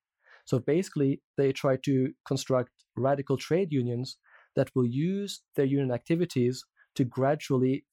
[0.46, 4.16] So basically, they try to construct radical trade unions
[4.54, 7.84] that will use their union activities to gradually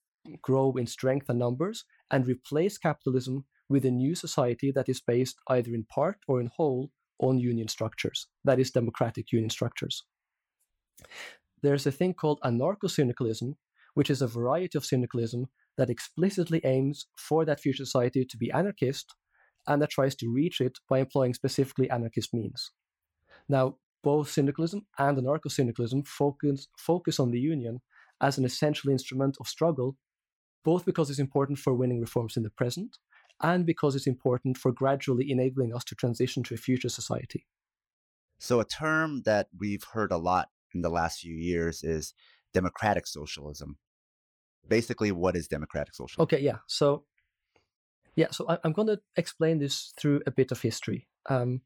[0.41, 5.37] grow in strength and numbers and replace capitalism with a new society that is based
[5.49, 10.03] either in part or in whole on union structures, that is, democratic union structures.
[11.61, 13.55] There's a thing called anarcho syndicalism,
[13.93, 18.51] which is a variety of syndicalism that explicitly aims for that future society to be
[18.51, 19.15] anarchist
[19.67, 22.71] and that tries to reach it by employing specifically anarchist means.
[23.47, 27.81] Now, both syndicalism and anarcho syndicalism focus, focus on the union
[28.21, 29.95] as an essential instrument of struggle,
[30.63, 32.97] both because it's important for winning reforms in the present
[33.41, 37.45] and because it's important for gradually enabling us to transition to a future society.
[38.39, 42.13] So, a term that we've heard a lot in the last few years is
[42.53, 43.77] democratic socialism.
[44.67, 46.23] Basically, what is democratic socialism?
[46.23, 46.57] Okay, yeah.
[46.67, 47.05] So,
[48.15, 51.07] yeah, so I, am going to explain this through a bit of history.
[51.29, 51.61] Um,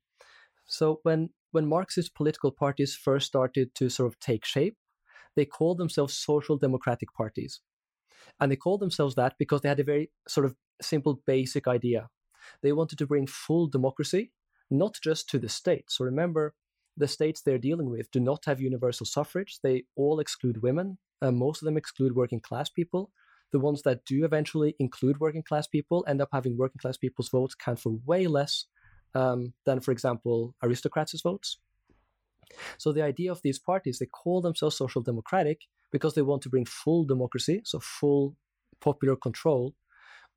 [0.65, 4.77] so, when when Marxist political parties first started to sort of take shape,
[5.35, 7.61] they called themselves social democratic parties.
[8.39, 12.09] And they called themselves that because they had a very sort of simple, basic idea.
[12.61, 14.31] They wanted to bring full democracy,
[14.69, 15.85] not just to the state.
[15.89, 16.53] So remember,
[16.95, 19.59] the states they're dealing with do not have universal suffrage.
[19.61, 20.97] They all exclude women.
[21.21, 23.11] Uh, most of them exclude working class people.
[23.51, 27.29] The ones that do eventually include working class people end up having working class people's
[27.29, 28.65] votes count for way less
[29.15, 31.59] um, than, for example, aristocrats' votes.
[32.77, 35.61] So the idea of these parties, they call themselves social democratic
[35.91, 38.35] because they want to bring full democracy, so full
[38.81, 39.75] popular control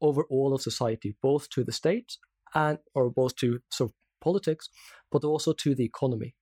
[0.00, 2.16] over all of society, both to the state
[2.54, 4.68] and or both to sort of politics,
[5.10, 6.34] but also to the economy.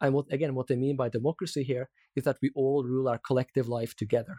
[0.00, 3.18] And what again, what they mean by democracy here is that we all rule our
[3.18, 4.36] collective life together.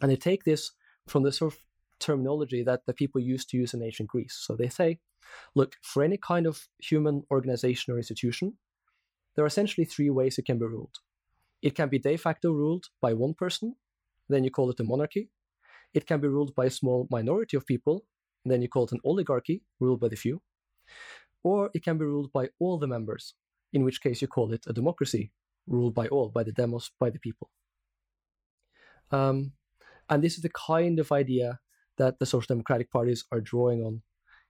[0.00, 0.72] And they take this
[1.06, 1.60] from the sort of
[2.00, 4.36] terminology that the people used to use in ancient Greece.
[4.40, 5.00] So they say,
[5.54, 8.54] look, for any kind of human organization or institution,
[9.34, 10.96] there are essentially three ways it can be ruled.
[11.62, 13.74] It can be de facto ruled by one person,
[14.28, 15.30] then you call it a monarchy.
[15.94, 18.04] It can be ruled by a small minority of people,
[18.44, 20.42] then you call it an oligarchy, ruled by the few.
[21.42, 23.34] Or it can be ruled by all the members,
[23.72, 25.32] in which case you call it a democracy,
[25.66, 27.50] ruled by all, by the demos, by the people.
[29.10, 29.52] Um,
[30.08, 31.58] and this is the kind of idea
[31.96, 34.02] that the social democratic parties are drawing on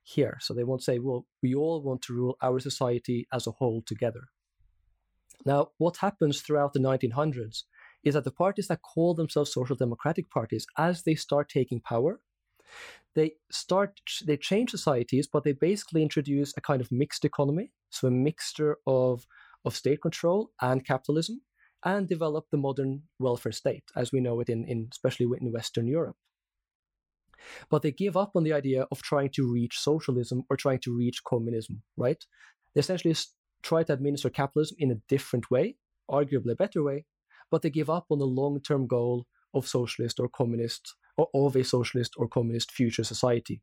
[0.03, 0.39] here.
[0.41, 3.83] So they won't say, well, we all want to rule our society as a whole
[3.87, 4.23] together.
[5.45, 7.65] Now, what happens throughout the 1900s
[8.05, 12.21] is that the parties that call themselves social democratic parties, as they start taking power,
[13.15, 18.09] they start they change societies, but they basically introduce a kind of mixed economy, so
[18.09, 19.27] a mixture of
[19.65, 21.41] of state control and capitalism,
[21.85, 25.87] and develop the modern welfare state as we know it in, in especially in Western
[25.87, 26.17] Europe.
[27.71, 30.97] But they give up on the idea of trying to reach socialism or trying to
[30.97, 32.23] reach communism, right?
[32.75, 33.15] They essentially
[33.63, 35.77] try to administer capitalism in a different way,
[36.11, 37.05] arguably a better way,
[37.51, 41.57] but they give up on the long term goal of socialist or communist, or of
[41.57, 43.61] a socialist or communist future society.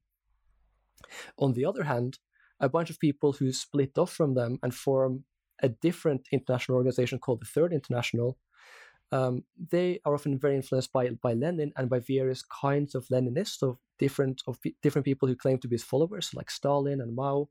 [1.38, 2.20] On the other hand,
[2.60, 5.26] a bunch of people who split off from them and form
[5.62, 8.38] a different international organization called the Third International,
[9.12, 13.62] um, they are often very influenced by by Lenin and by various kinds of Leninists,
[13.62, 17.50] of different of different people who claim to be his followers, like Stalin and Mao,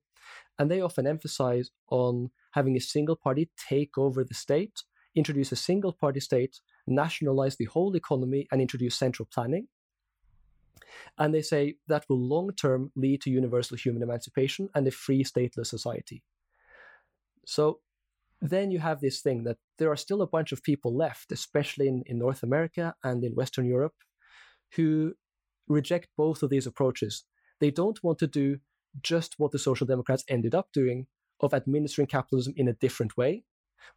[0.58, 4.82] and they often emphasize on having a single party take over the state,
[5.14, 9.68] introduce a single party state, nationalize the whole economy, and introduce central planning.
[11.18, 15.24] And they say that will long term lead to universal human emancipation and a free
[15.24, 16.22] stateless society.
[17.46, 17.80] So
[18.40, 21.88] then you have this thing that there are still a bunch of people left, especially
[21.88, 23.94] in, in North America and in Western Europe,
[24.76, 25.14] who
[25.68, 27.24] reject both of these approaches.
[27.60, 28.58] They don't want to do
[29.02, 31.06] just what the Social Democrats ended up doing
[31.40, 33.44] of administering capitalism in a different way,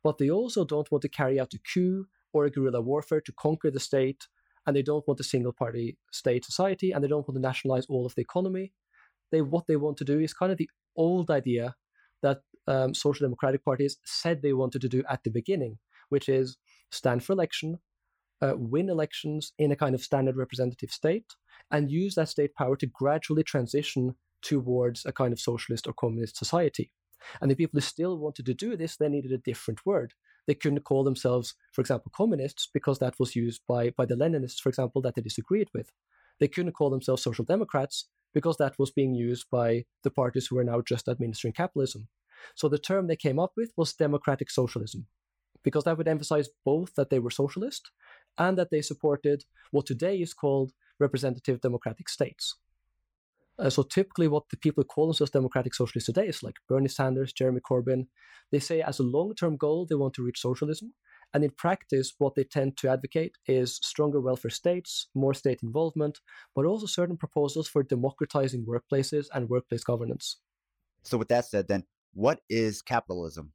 [0.03, 3.31] but they also don't want to carry out a coup or a guerrilla warfare to
[3.31, 4.27] conquer the state,
[4.65, 7.85] and they don't want a single party state society, and they don't want to nationalize
[7.87, 8.73] all of the economy.
[9.31, 11.75] They what they want to do is kind of the old idea
[12.21, 15.77] that um, social democratic parties said they wanted to do at the beginning,
[16.09, 16.57] which is
[16.91, 17.79] stand for election,
[18.41, 21.25] uh, win elections in a kind of standard representative state,
[21.71, 26.37] and use that state power to gradually transition towards a kind of socialist or communist
[26.37, 26.91] society.
[27.41, 30.13] And the people who still wanted to do this, they needed a different word.
[30.45, 34.61] They couldn't call themselves, for example, communists because that was used by, by the Leninists,
[34.61, 35.91] for example, that they disagreed with.
[36.39, 40.55] They couldn't call themselves social democrats because that was being used by the parties who
[40.55, 42.07] were now just administering capitalism.
[42.55, 45.07] So the term they came up with was democratic socialism,
[45.63, 47.91] because that would emphasize both that they were socialist
[48.37, 52.55] and that they supported what today is called representative democratic states.
[53.59, 56.87] Uh, so typically, what the people who call themselves democratic socialists today is like Bernie
[56.87, 58.07] Sanders, Jeremy Corbyn.
[58.51, 60.93] They say as a long-term goal they want to reach socialism,
[61.33, 66.19] and in practice, what they tend to advocate is stronger welfare states, more state involvement,
[66.55, 70.37] but also certain proposals for democratizing workplaces and workplace governance.
[71.03, 71.83] So, with that said, then
[72.17, 73.53] what is capitalism?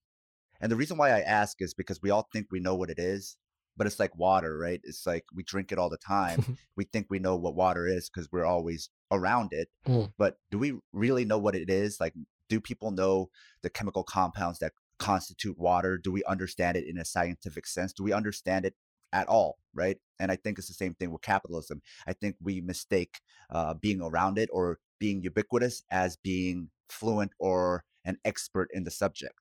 [0.61, 2.99] And the reason why I ask is because we all think we know what it
[3.01, 3.37] is,
[3.77, 4.81] but it's like water, right?
[4.85, 6.57] It's like we drink it all the time.
[6.77, 9.67] we think we know what water is because we're always around it.
[9.89, 10.13] Mm.
[10.17, 11.97] But do we really know what it is?
[11.99, 12.15] Like,
[12.49, 13.31] do people know
[13.65, 15.99] the chemical compounds that constitute water?
[15.99, 17.93] Do we understand it in a scientific sense?
[17.93, 18.75] Do we understand it
[19.13, 19.59] at all?
[19.75, 19.97] Right.
[20.21, 21.83] And I think it's the same thing with capitalism.
[22.07, 23.19] I think we mistake
[23.51, 28.91] uh, being around it or being ubiquitous as being fluent or an expert in the
[28.91, 29.35] subject.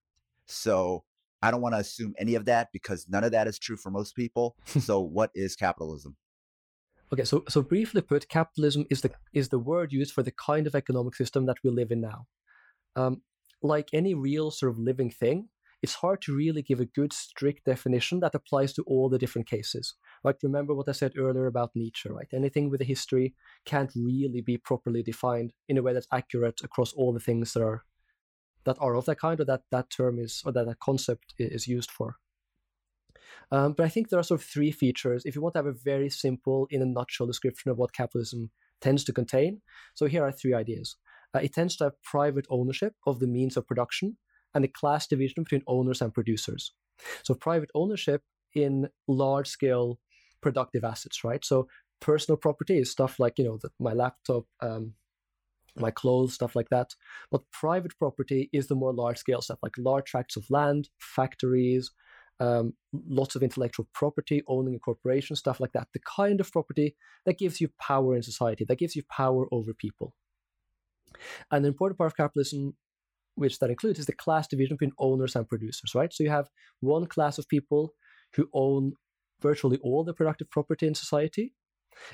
[0.48, 1.04] So
[1.42, 3.90] I don't want to assume any of that because none of that is true for
[3.90, 4.56] most people.
[4.66, 6.16] so what is capitalism?
[7.14, 10.66] Okay, so so briefly put, capitalism is the is the word used for the kind
[10.66, 12.28] of economic system that we live in now.
[12.96, 13.22] Um,
[13.62, 15.50] like any real sort of living thing,
[15.82, 19.48] it's hard to really give a good strict definition that applies to all the different
[19.48, 19.96] cases.
[20.24, 22.28] Like remember what I said earlier about Nietzsche, right?
[22.34, 23.36] Anything with a history
[23.66, 27.64] can't really be properly defined in a way that's accurate across all the things that
[27.64, 27.84] are
[28.66, 31.68] that are of that kind or that that term is or that that concept is
[31.68, 32.18] used for.
[33.52, 35.66] Um, but I think there are sort of three features if you want to have
[35.66, 39.62] a very simple, in a nutshell description of what capitalism tends to contain.
[39.94, 40.96] So here are three ideas.
[41.34, 44.18] Uh, it tends to have private ownership of the means of production
[44.54, 46.74] and a class division between owners and producers.
[47.24, 48.22] So private ownership
[48.54, 50.00] in large scale
[50.42, 51.44] productive assets, right?
[51.46, 51.68] So
[52.00, 54.94] personal property is stuff like, you know, the, my laptop, um,
[55.76, 56.96] my clothes, stuff like that.
[57.32, 61.92] But private property is the more large scale stuff, like large tracts of land, factories,
[62.40, 62.74] um,
[63.08, 65.88] lots of intellectual property, owning a corporation, stuff like that.
[65.94, 66.96] The kind of property
[67.26, 70.14] that gives you power in society, that gives you power over people.
[71.52, 72.76] And an important part of capitalism,
[73.36, 76.12] which that includes, is the class division between owners and producers, right?
[76.12, 76.50] So you have
[76.80, 77.94] one class of people
[78.36, 78.94] who own
[79.40, 81.54] virtually all the productive property in society,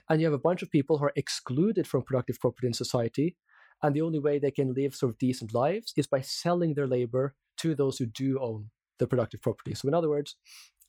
[0.09, 3.37] and you have a bunch of people who are excluded from productive property in society,
[3.83, 6.87] and the only way they can live sort of decent lives is by selling their
[6.87, 8.69] labor to those who do own
[8.99, 9.75] the productive property.
[9.75, 10.35] So, in other words,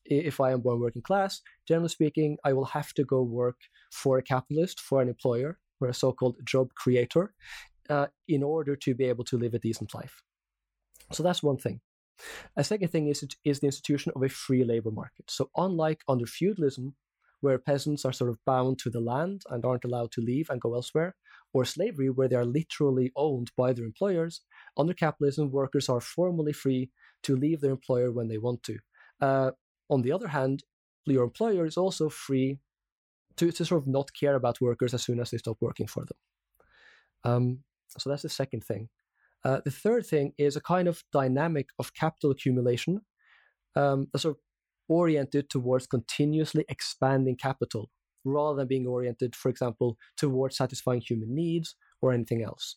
[0.05, 3.57] if I am born working class, generally speaking, I will have to go work
[3.93, 7.35] for a capitalist, for an employer, or a so called job creator,
[7.91, 10.23] uh, in order to be able to live a decent life.
[11.13, 11.81] So, that's one thing.
[12.57, 15.31] A second thing is, is the institution of a free labor market.
[15.31, 16.95] So, unlike under feudalism,
[17.41, 20.61] where peasants are sort of bound to the land and aren't allowed to leave and
[20.61, 21.15] go elsewhere,
[21.53, 24.43] or slavery, where they are literally owned by their employers,
[24.77, 26.91] under capitalism, workers are formally free
[27.23, 28.79] to leave their employer when they want to.
[29.21, 29.51] Uh,
[29.91, 30.63] on the other hand,
[31.07, 32.59] your employer is also free
[33.37, 36.05] to, to sort of not care about workers as soon as they stop working for
[36.05, 36.19] them.
[37.25, 37.59] Um,
[37.97, 38.89] so that's the second thing.
[39.45, 43.01] Uh, the third thing is a kind of dynamic of capital accumulation
[43.77, 44.41] um, that's sort of
[44.89, 47.91] oriented towards continuously expanding capital
[48.33, 52.77] rather than being oriented, for example, towards satisfying human needs or anything else.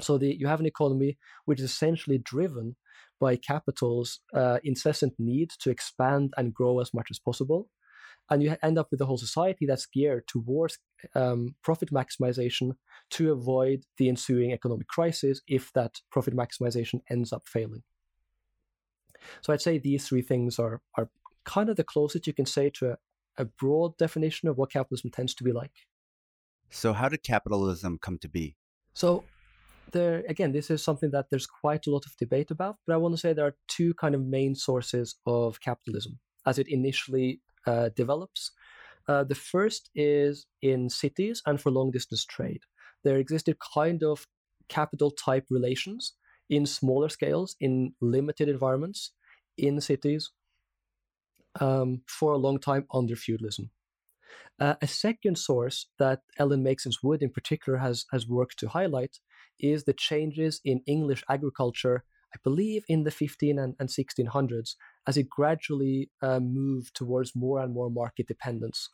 [0.00, 2.76] So the, you have an economy which is essentially driven
[3.20, 7.68] by capital's uh, incessant need to expand and grow as much as possible.
[8.30, 10.78] And you end up with a whole society that's geared towards
[11.14, 12.72] um, profit maximization
[13.10, 17.82] to avoid the ensuing economic crisis if that profit maximization ends up failing.
[19.40, 21.08] So I'd say these three things are, are
[21.44, 22.96] kind of the closest you can say to a,
[23.38, 25.72] a broad definition of what capitalism tends to be like.
[26.70, 28.56] So, how did capitalism come to be?
[28.92, 29.24] So,
[29.92, 32.98] there again, this is something that there's quite a lot of debate about, but I
[32.98, 37.40] want to say there are two kind of main sources of capitalism as it initially
[37.66, 38.52] uh, develops.
[39.06, 42.60] Uh, the first is in cities and for long distance trade.
[43.04, 44.26] There existed kind of
[44.68, 46.12] capital type relations
[46.50, 49.12] in smaller scales, in limited environments,
[49.56, 50.30] in cities
[51.60, 53.70] um, for a long time under feudalism.
[54.60, 59.18] Uh, a second source that Ellen Meiksins Wood in particular has, has worked to highlight
[59.60, 62.04] is the changes in English agriculture,
[62.34, 64.74] I believe in the 15 and, and 1600s,
[65.06, 68.88] as it gradually uh, moved towards more and more market dependence.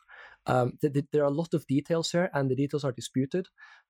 [0.45, 3.47] Um, th- th- there are a lot of details here, and the details are disputed,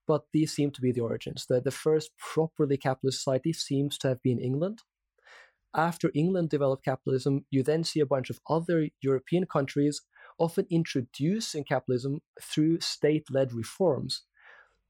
[0.08, 1.46] but these seem to be the origins.
[1.48, 4.82] The, the first properly capitalist society seems to have been England.
[5.76, 10.02] After England developed capitalism, you then see a bunch of other European countries
[10.38, 14.24] often introducing capitalism through state led reforms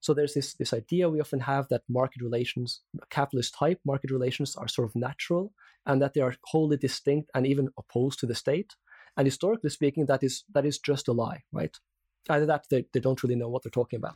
[0.06, 4.56] so there's this this idea we often have that market relations, capitalist type market relations,
[4.56, 5.52] are sort of natural
[5.88, 8.76] and that they are wholly distinct and even opposed to the state.
[9.18, 11.76] And historically speaking, that is that is just a lie, right?
[12.30, 14.16] Either that they, they don't really know what they're talking about.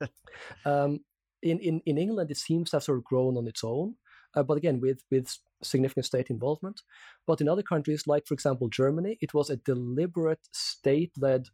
[0.64, 1.00] um,
[1.42, 3.96] in, in in England, it seems to have sort of grown on its own,
[4.34, 6.82] uh, but again with with significant state involvement.
[7.26, 11.48] But in other countries, like for example Germany, it was a deliberate state-led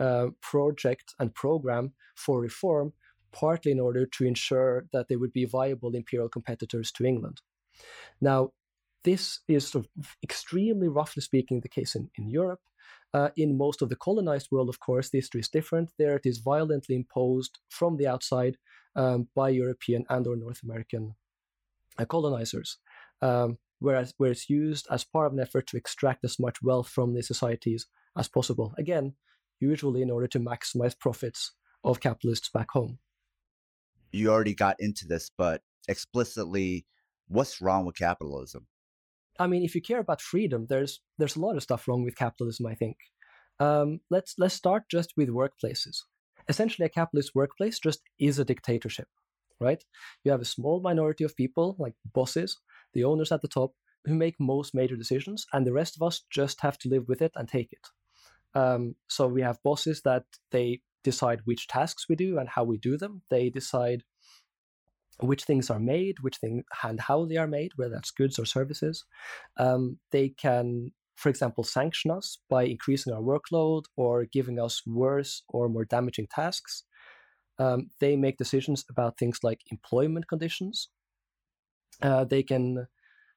[0.00, 2.92] uh, project and program for reform
[3.32, 7.40] partly in order to ensure that they would be viable imperial competitors to England.
[8.20, 8.50] Now,
[9.04, 12.60] this is sort of extremely roughly speaking the case in, in Europe.
[13.14, 15.90] Uh, in most of the colonized world, of course, the history is different.
[15.98, 18.56] There it is violently imposed from the outside
[18.96, 21.14] um, by European and or North American
[22.08, 22.78] colonizers,
[23.20, 26.88] um, whereas where it's used as part of an effort to extract as much wealth
[26.88, 27.86] from the societies
[28.16, 28.74] as possible.
[28.78, 29.14] Again,
[29.60, 31.52] usually in order to maximize profits
[31.84, 32.98] of capitalists back home.
[34.10, 36.86] You already got into this, but explicitly,
[37.28, 38.66] what's wrong with capitalism?
[39.38, 42.16] I mean, if you care about freedom, there's there's a lot of stuff wrong with
[42.16, 42.66] capitalism.
[42.66, 42.96] I think.
[43.58, 46.02] Um, let's let's start just with workplaces.
[46.48, 49.08] Essentially, a capitalist workplace just is a dictatorship,
[49.62, 49.82] right?
[50.24, 52.58] You have a small minority of people, like bosses,
[52.92, 53.72] the owners at the top,
[54.04, 57.22] who make most major decisions, and the rest of us just have to live with
[57.22, 57.88] it and take it.
[58.58, 62.78] Um, so we have bosses that they decide which tasks we do and how we
[62.78, 63.22] do them.
[63.30, 64.04] They decide
[65.20, 68.44] which things are made, which thing and how they are made, whether that's goods or
[68.44, 69.04] services.
[69.56, 75.42] Um, they can, for example, sanction us by increasing our workload or giving us worse
[75.48, 76.84] or more damaging tasks.
[77.62, 80.88] Um, they make decisions about things like employment conditions.
[82.02, 82.88] Uh, they can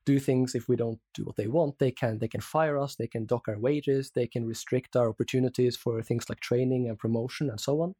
[0.05, 1.77] do things if we don't do what they want.
[1.79, 2.95] They can they can fire us.
[2.95, 4.11] They can dock our wages.
[4.11, 7.93] They can restrict our opportunities for things like training and promotion and so on.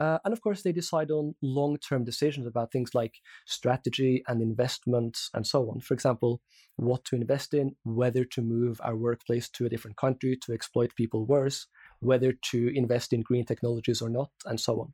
[0.00, 3.14] Uh, and of course, they decide on long term decisions about things like
[3.46, 5.80] strategy and investments and so on.
[5.80, 6.40] For example,
[6.76, 10.96] what to invest in, whether to move our workplace to a different country to exploit
[10.96, 11.68] people worse,
[12.00, 14.92] whether to invest in green technologies or not, and so on.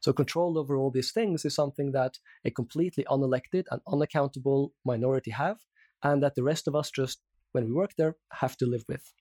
[0.00, 5.30] So, control over all these things is something that a completely unelected and unaccountable minority
[5.30, 5.58] have,
[6.02, 7.20] and that the rest of us just,
[7.52, 9.12] when we work there, have to live with.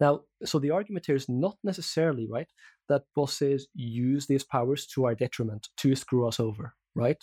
[0.00, 2.48] Now, so the argument here is not necessarily right
[2.88, 7.22] that bosses use these powers to our detriment to screw us over, right?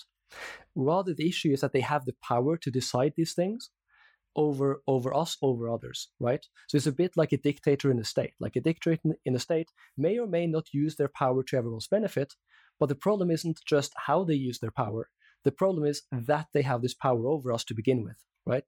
[0.76, 3.70] Rather, the issue is that they have the power to decide these things
[4.36, 6.46] over over us over others right?
[6.68, 8.34] So it's a bit like a dictator in a state.
[8.40, 11.88] Like a dictator in a state may or may not use their power to everyone's
[11.88, 12.36] benefit
[12.80, 15.10] but the problem isn't just how they use their power.
[15.44, 18.64] The problem is that they have this power over us to begin with right?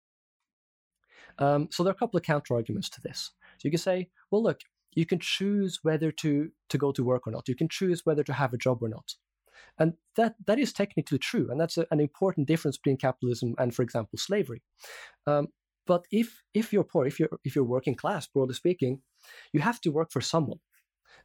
[1.40, 3.32] Um, so there are a couple of counter arguments to this.
[3.58, 4.62] So you can say, well, look,
[4.94, 7.48] you can choose whether to to go to work or not.
[7.48, 9.14] You can choose whether to have a job or not.
[9.80, 11.50] And that, that is technically true.
[11.50, 14.62] And that's a, an important difference between capitalism and, for example, slavery.
[15.26, 15.48] Um,
[15.88, 19.02] but if, if you're poor, if you're, if you're working class, broadly speaking,
[19.54, 20.60] you have to work for someone.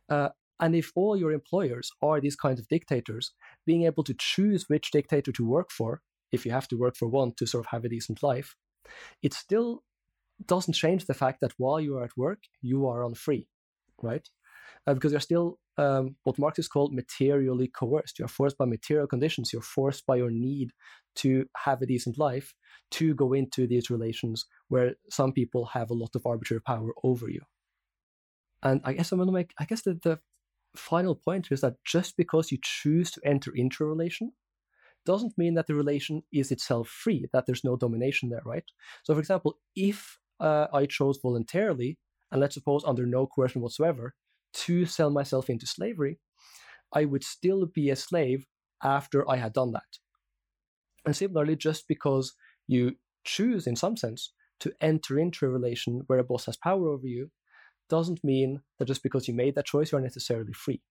[0.08, 3.32] Uh, and if all your employers are these kinds of dictators,
[3.66, 6.00] being able to choose which dictator to work for,
[6.32, 8.56] if you have to work for one to sort of have a decent life,
[9.22, 9.82] it still
[10.46, 13.48] doesn't change the fact that while you are at work, you are on free,
[14.02, 14.28] right?
[14.86, 18.18] Uh, because you're still um, what Marxists call materially coerced.
[18.18, 19.52] You're forced by material conditions.
[19.52, 20.70] You're forced by your need
[21.16, 22.54] to have a decent life
[22.92, 27.28] to go into these relations where some people have a lot of arbitrary power over
[27.28, 27.40] you.
[28.62, 30.20] And I guess I'm going to make, I guess the, the
[30.76, 34.32] final point is that just because you choose to enter into a relation
[35.04, 38.64] doesn't mean that the relation is itself free, that there's no domination there, right?
[39.04, 41.98] So, for example, if uh, I chose voluntarily,
[42.30, 44.14] and let's suppose under no coercion whatsoever,
[44.52, 46.18] to sell myself into slavery,
[46.94, 48.46] I would still be a slave
[48.82, 49.98] after I had done that.
[51.04, 52.34] And similarly, just because
[52.66, 56.88] you choose, in some sense, to enter into a relation where a boss has power
[56.88, 57.30] over you,
[57.88, 60.82] doesn't mean that just because you made that choice, you are necessarily free.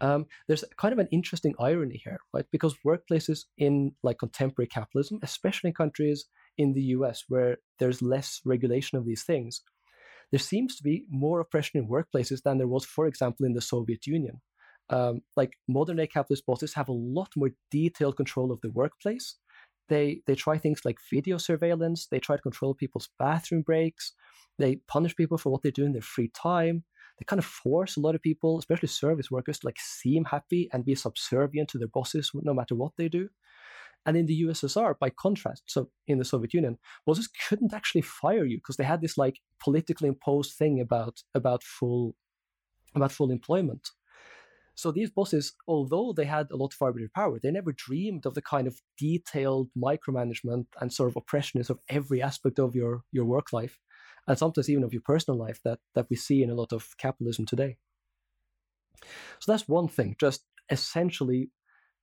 [0.00, 2.44] Um, there's kind of an interesting irony here, right?
[2.50, 6.26] Because workplaces in like contemporary capitalism, especially in countries
[6.58, 9.62] in the US where there's less regulation of these things,
[10.30, 13.60] there seems to be more oppression in workplaces than there was, for example, in the
[13.60, 14.40] Soviet Union.
[14.90, 19.36] Um, like modern day capitalist bosses have a lot more detailed control of the workplace.
[19.88, 22.06] They they try things like video surveillance.
[22.06, 24.12] They try to control people's bathroom breaks.
[24.58, 26.84] They punish people for what they do in their free time.
[27.18, 30.68] They kind of force a lot of people, especially service workers, to like seem happy
[30.72, 33.28] and be subservient to their bosses no matter what they do.
[34.06, 38.44] And in the USSR, by contrast, so in the Soviet Union, bosses couldn't actually fire
[38.44, 42.14] you because they had this like politically imposed thing about about full
[42.94, 43.88] about full employment.
[44.76, 48.34] So these bosses, although they had a lot of arbitrary power, they never dreamed of
[48.34, 53.24] the kind of detailed micromanagement and sort of oppressionism of every aspect of your your
[53.24, 53.78] work life,
[54.26, 56.96] and sometimes even of your personal life that that we see in a lot of
[56.98, 57.78] capitalism today.
[59.38, 61.50] So that's one thing, just essentially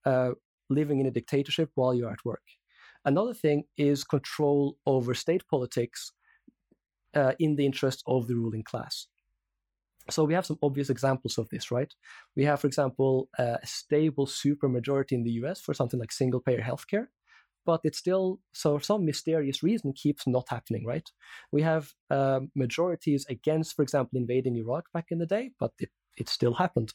[0.06, 0.32] uh,
[0.72, 2.44] living in a dictatorship while you're at work.
[3.06, 6.12] Another thing is control over state politics
[7.16, 9.08] uh, in the interest of the ruling class.
[10.10, 11.94] So we have some obvious examples of this, right?
[12.36, 16.62] We have, for example, a stable supermajority in the US for something like single payer
[16.62, 17.08] healthcare,
[17.66, 21.08] but it still, so for some mysterious reason, keeps not happening, right?
[21.52, 25.90] We have uh, majorities against, for example, invading Iraq back in the day, but it,
[26.18, 26.94] it still happened.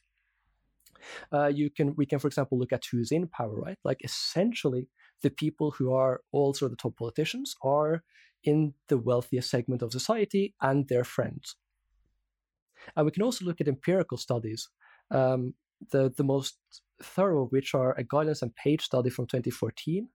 [1.32, 4.88] Uh, you can we can for example look at who's in power right like essentially
[5.22, 8.02] the people who are also the top politicians are
[8.44, 11.56] in the wealthiest segment of society and their friends
[12.94, 14.68] and we can also look at empirical studies
[15.10, 15.54] um,
[15.90, 16.58] the the most
[17.02, 20.08] thorough of which are a Gilens and Page study from 2014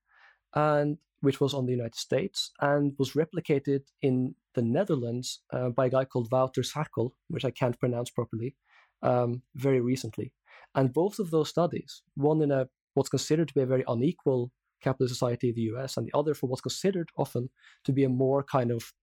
[0.55, 5.85] and which was on the United States and was replicated in the Netherlands uh, by
[5.85, 8.55] a guy called Wouter Schakel, which I can't pronounce properly,
[9.03, 10.33] um, very recently.
[10.75, 14.51] And both of those studies, one in a what's considered to be a very unequal
[14.81, 17.49] capitalist society the US, and the other for what's considered often
[17.83, 18.93] to be a more kind of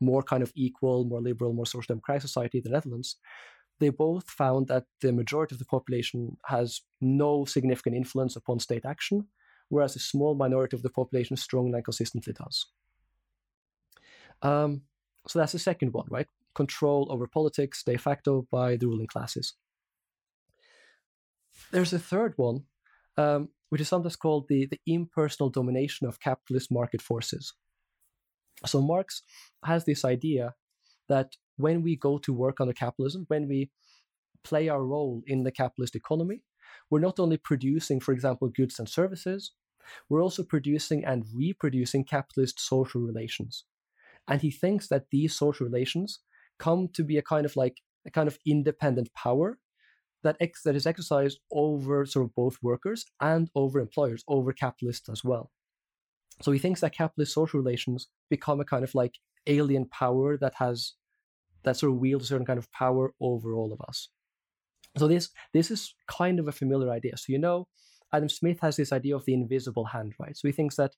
[0.00, 3.16] more kind of equal, more liberal, more social democratic society, the Netherlands,
[3.80, 8.84] they both found that the majority of the population has no significant influence upon state
[8.84, 9.26] action,
[9.68, 12.66] whereas a small minority of the population strongly and consistently does.
[14.42, 14.82] Um,
[15.26, 16.28] so that's the second one, right?
[16.54, 19.54] Control over politics de facto by the ruling classes.
[21.72, 22.64] There's a third one,
[23.16, 27.54] um, which is sometimes called the, the impersonal domination of capitalist market forces.
[28.66, 29.22] So Marx
[29.64, 30.54] has this idea
[31.08, 33.70] that when we go to work under capitalism, when we
[34.42, 36.42] play our role in the capitalist economy,
[36.90, 39.52] we're not only producing, for example, goods and services,
[40.08, 43.64] we're also producing and reproducing capitalist social relations.
[44.28, 46.20] And he thinks that these social relations
[46.58, 49.58] come to be a kind of like a kind of independent power
[50.22, 55.08] that ex- that is exercised over sort of both workers and over employers, over capitalists
[55.08, 55.50] as well.
[56.42, 59.14] So he thinks that capitalist social relations become a kind of like
[59.46, 60.94] alien power that has
[61.62, 64.08] that sort of wields a certain kind of power over all of us.
[64.96, 67.16] So this this is kind of a familiar idea.
[67.16, 67.68] So you know,
[68.12, 70.36] Adam Smith has this idea of the invisible hand, right?
[70.36, 70.92] So he thinks that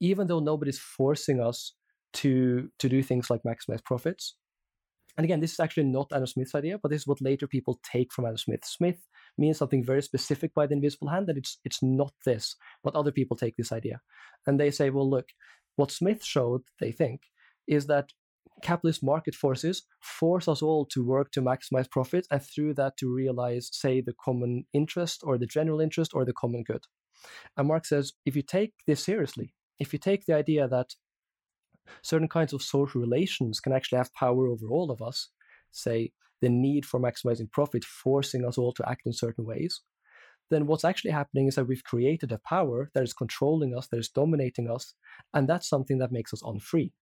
[0.00, 1.74] even though nobody's forcing us
[2.14, 4.36] to to do things like maximize profits,
[5.16, 7.78] and again, this is actually not Adam Smith's idea, but this is what later people
[7.84, 8.64] take from Adam Smith.
[8.64, 9.06] Smith
[9.38, 13.12] means something very specific by the invisible hand, that it's it's not this, but other
[13.12, 14.00] people take this idea.
[14.46, 15.28] And they say, well, look,
[15.76, 17.22] what Smith showed, they think,
[17.66, 18.10] is that
[18.62, 23.12] capitalist market forces force us all to work to maximize profits and through that to
[23.12, 26.84] realize, say, the common interest or the general interest or the common good.
[27.56, 30.94] And Marx says if you take this seriously, if you take the idea that
[32.02, 35.28] certain kinds of social relations can actually have power over all of us,
[35.70, 39.80] say, the need for maximizing profit forcing us all to act in certain ways,
[40.50, 43.98] then what's actually happening is that we've created a power that is controlling us, that
[43.98, 44.94] is dominating us,
[45.32, 46.92] and that's something that makes us unfree.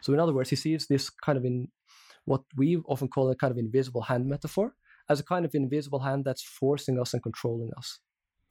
[0.00, 1.68] So, in other words, he sees this kind of in
[2.24, 4.74] what we often call a kind of invisible hand metaphor
[5.08, 7.98] as a kind of invisible hand that's forcing us and controlling us,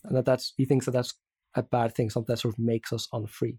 [0.03, 1.13] and that that's he thinks that that's
[1.55, 3.57] a bad thing, something that sort of makes us unfree.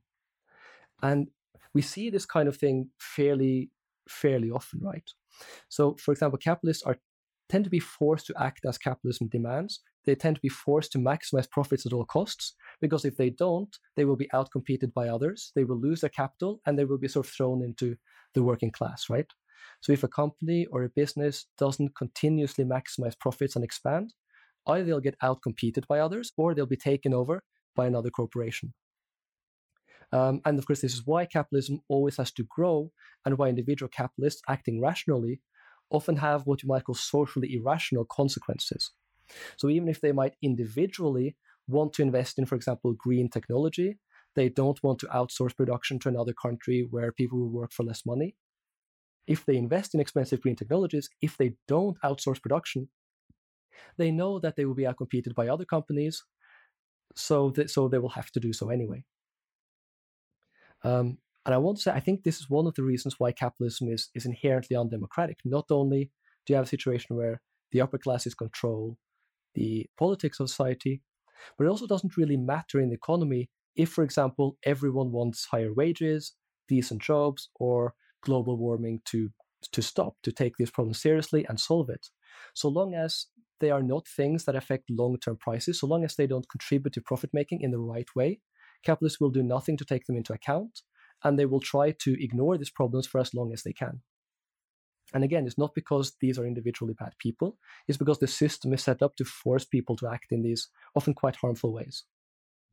[1.03, 1.29] And
[1.75, 3.71] we see this kind of thing fairly
[4.09, 5.09] fairly often, right?
[5.69, 6.97] So, for example, capitalists are
[7.49, 9.81] tend to be forced to act as capitalism demands.
[10.07, 13.77] They tend to be forced to maximize profits at all costs because if they don't,
[13.97, 15.51] they will be outcompeted by others.
[15.57, 17.97] They will lose their capital and they will be sort of thrown into
[18.35, 19.27] the working class, right?
[19.83, 24.15] So if a company or a business doesn't continuously maximize profits and expand,
[24.67, 27.43] either they'll get outcompeted by others or they'll be taken over
[27.75, 28.73] by another corporation.
[30.13, 32.91] Um, and of course, this is why capitalism always has to grow
[33.25, 35.41] and why individual capitalists acting rationally
[35.91, 38.93] often have what you might call socially irrational consequences.
[39.57, 41.37] So even if they might individually
[41.69, 43.99] want to invest in, for example, green technology,
[44.35, 48.05] they don't want to outsource production to another country where people will work for less
[48.07, 48.37] money.
[49.27, 52.89] If they invest in expensive green technologies, if they don't outsource production,
[53.97, 56.25] they know that they will be outcompeted by other companies,
[57.15, 59.05] so that, so they will have to do so anyway.
[60.85, 63.33] Um, and I want to say, I think this is one of the reasons why
[63.33, 65.39] capitalism is, is inherently undemocratic.
[65.45, 66.11] Not only
[66.47, 67.41] do you have a situation where
[67.73, 68.97] the upper classes control
[69.55, 71.03] the politics of society,
[71.57, 75.73] but it also doesn't really matter in the economy if, for example, everyone wants higher
[75.73, 76.35] wages,
[76.69, 79.31] decent jobs, or global warming to,
[79.73, 82.09] to stop, to take this problem seriously and solve it.
[82.55, 83.27] So long as
[83.61, 86.93] they are not things that affect long term prices, so long as they don't contribute
[86.95, 88.41] to profit making in the right way,
[88.85, 90.83] capitalists will do nothing to take them into account,
[91.23, 94.01] and they will try to ignore these problems for as long as they can.
[95.13, 97.59] And again, it's not because these are individually bad people,
[97.89, 101.15] it's because the system is set up to force people to act in these often
[101.15, 102.05] quite harmful ways.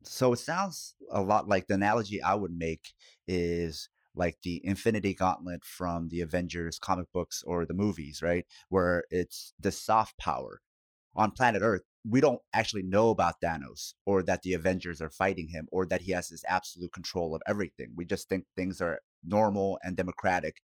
[0.04, 2.92] So it sounds a lot like the analogy I would make
[3.26, 8.46] is like the Infinity Gauntlet from the Avengers comic books or the movies, right?
[8.68, 10.60] Where it's the soft power
[11.18, 15.48] on planet Earth, we don't actually know about Thanos or that the Avengers are fighting
[15.48, 17.88] him or that he has this absolute control of everything.
[17.96, 20.62] We just think things are normal and democratic.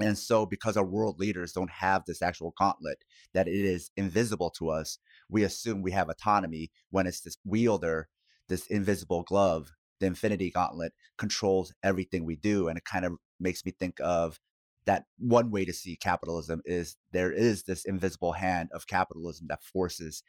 [0.00, 4.50] And so, because our world leaders don't have this actual gauntlet, that it is invisible
[4.52, 4.98] to us,
[5.28, 8.08] we assume we have autonomy when it's this wielder,
[8.48, 12.68] this invisible glove, the Infinity Gauntlet, controls everything we do.
[12.68, 14.40] And it kind of makes me think of
[14.86, 19.62] that one way to see capitalism is there is this invisible hand of capitalism that
[19.62, 20.22] forces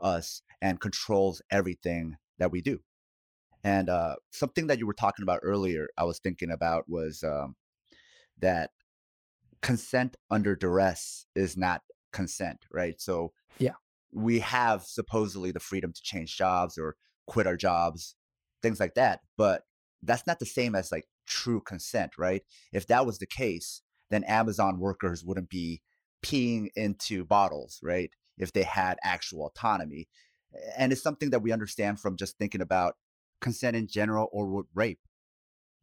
[0.00, 2.80] us and controls everything that we do.
[3.64, 7.56] And uh, something that you were talking about earlier, I was thinking about was um,
[8.38, 8.70] that
[9.60, 11.82] consent under duress is not
[12.12, 13.00] consent, right?
[13.00, 13.74] So yeah,
[14.12, 16.96] we have supposedly the freedom to change jobs or
[17.26, 18.14] quit our jobs,
[18.62, 19.62] things like that, but
[20.02, 22.42] that's not the same as like true consent, right?
[22.72, 25.82] If that was the case, then Amazon workers wouldn't be
[26.24, 28.10] peeing into bottles, right?
[28.36, 30.08] If they had actual autonomy.
[30.76, 32.94] And it's something that we understand from just thinking about
[33.40, 35.00] consent in general or with rape.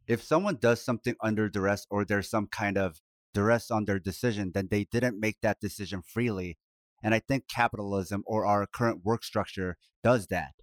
[0.08, 3.02] If someone does something under duress or there's some kind of
[3.34, 6.58] duress on their decision, then they didn't make that decision freely.
[7.04, 10.54] And I think capitalism or our current work structure does that.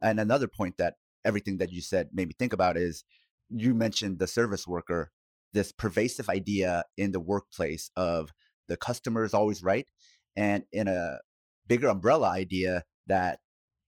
[0.00, 0.94] And another point that
[1.24, 3.04] everything that you said made me think about is
[3.48, 5.12] you mentioned the service worker,
[5.54, 8.30] this pervasive idea in the workplace of
[8.68, 9.88] the customer is always right.
[10.36, 11.18] And in a
[11.66, 13.38] bigger umbrella idea that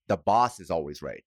[0.06, 1.24] the boss is always right.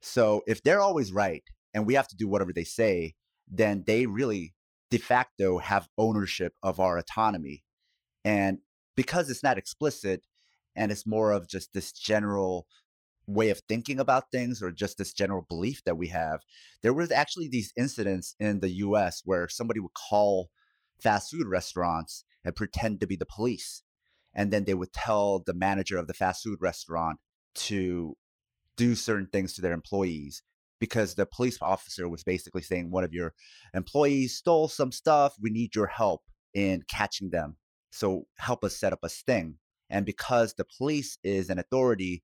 [0.00, 3.14] So if they're always right and we have to do whatever they say,
[3.48, 4.54] then they really
[4.90, 7.62] de facto have ownership of our autonomy.
[8.24, 8.58] And
[8.96, 10.26] because it's not explicit
[10.74, 12.66] and it's more of just this general
[13.34, 16.40] way of thinking about things or just this general belief that we have,
[16.82, 20.50] there was actually these incidents in the US where somebody would call
[21.00, 23.82] fast food restaurants and pretend to be the police.
[24.34, 27.18] And then they would tell the manager of the fast food restaurant
[27.54, 28.16] to
[28.76, 30.42] do certain things to their employees
[30.80, 33.34] because the police officer was basically saying one of your
[33.74, 35.34] employees stole some stuff.
[35.40, 36.22] We need your help
[36.54, 37.56] in catching them.
[37.90, 39.58] So help us set up a sting.
[39.90, 42.22] And because the police is an authority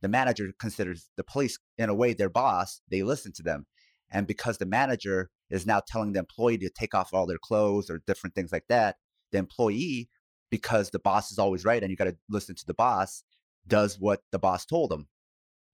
[0.00, 3.66] the manager considers the police in a way their boss they listen to them.
[4.10, 7.90] And because the manager is now telling the employee to take off all their clothes
[7.90, 8.96] or different things like that
[9.32, 10.08] the employee
[10.50, 13.22] because the boss is always right and you got to listen to the boss
[13.66, 15.08] does what the boss told them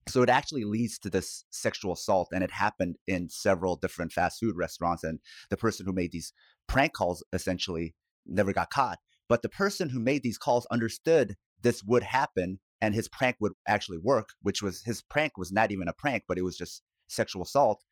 [0.07, 4.39] so it actually leads to this sexual assault and it happened in several different fast
[4.39, 5.19] food restaurants and
[5.49, 6.31] the person who made these
[6.67, 7.95] prank calls essentially
[8.25, 8.99] never got caught.
[9.27, 13.53] But the person who made these calls understood this would happen and his prank would
[13.67, 16.81] actually work, which was his prank was not even a prank, but it was just
[17.07, 17.83] sexual assault,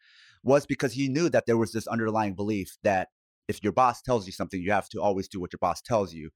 [0.44, 3.10] was because he knew that there was this underlying belief that
[3.48, 6.14] if your boss tells you something, you have to always do what your boss tells
[6.14, 6.30] you.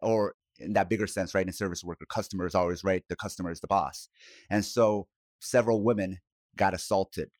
[0.00, 1.46] Or in that bigger sense, right?
[1.46, 4.08] In service worker, customer is always right, the customer is the boss.
[4.48, 5.06] And so
[5.40, 6.18] several women
[6.56, 7.30] got assaulted.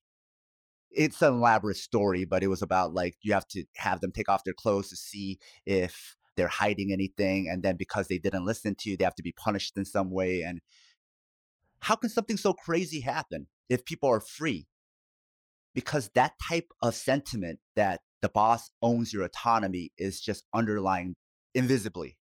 [0.91, 4.29] It's an elaborate story, but it was about like you have to have them take
[4.29, 8.75] off their clothes to see if they're hiding anything and then because they didn't listen
[8.75, 10.61] to you they have to be punished in some way and
[11.81, 14.67] how can something so crazy happen if people are free
[15.75, 21.15] because that type of sentiment that the boss owns your autonomy is just underlying
[21.55, 22.17] invisibly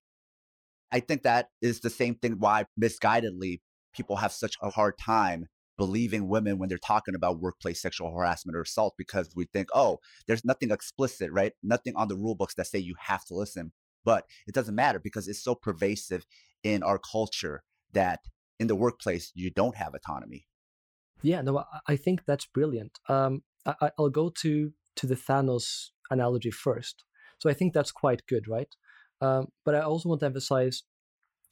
[0.91, 3.61] i think that is the same thing why misguidedly
[3.93, 5.45] people have such a hard time
[5.80, 9.97] believing women when they're talking about workplace sexual harassment or assault because we think, oh,
[10.28, 11.53] there's nothing explicit, right?
[11.63, 13.72] Nothing on the rule books that say you have to listen.
[14.06, 16.26] But it doesn't matter because it's so pervasive
[16.64, 18.20] in our culture that
[18.60, 20.47] in the workplace you don't have autonomy.
[21.22, 23.00] Yeah, no, I think that's brilliant.
[23.08, 27.04] Um, I, will go to to the Thanos analogy first.
[27.39, 28.74] So I think that's quite good, right?
[29.22, 30.84] Um, but I also want to emphasize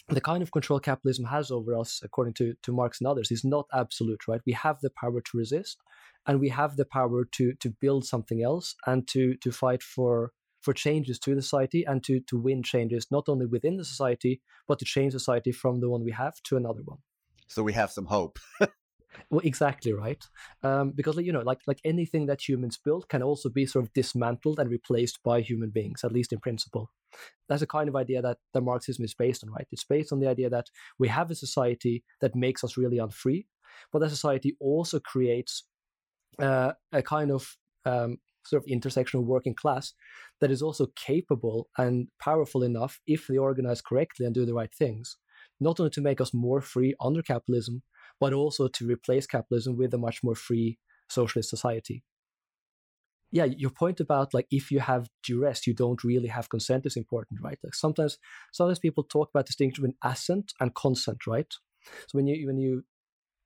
[0.10, 3.44] the kind of control capitalism has over us, according to, to Marx and others, is
[3.44, 4.42] not absolute, right?
[4.46, 5.82] We have the power to resist,
[6.26, 10.32] and we have the power to to build something else and to to fight for
[10.62, 14.42] for changes to the society and to, to win changes not only within the society,
[14.68, 17.00] but to change society from the one we have to another one.
[17.48, 18.40] So we have some hope.
[19.30, 20.24] well, exactly right.
[20.64, 23.94] Um, because you know, like like anything that humans build can also be sort of
[23.94, 26.92] dismantled and replaced by human beings, at least in principle.
[27.48, 29.68] That's a kind of idea that the Marxism is based on, right?
[29.72, 30.68] It's based on the idea that
[31.00, 33.48] we have a society that makes us really unfree,
[33.92, 35.64] but that society also creates
[36.40, 37.56] uh, a kind of
[37.86, 38.18] um,
[38.48, 39.94] sort of intersectional working class
[40.40, 44.74] that is also capable and powerful enough if they organize correctly and do the right
[44.74, 45.18] things
[45.60, 47.84] not only to make us more free under capitalism
[48.20, 50.78] but also to replace capitalism with a much more free
[51.10, 52.04] socialist society
[53.32, 56.96] yeah, your point about like if you have duress, you don't really have consent is
[56.96, 57.58] important, right?
[57.64, 58.18] Like sometimes
[58.54, 61.52] sometimes people talk about distinction between assent and consent, right?
[62.08, 62.84] So when you when you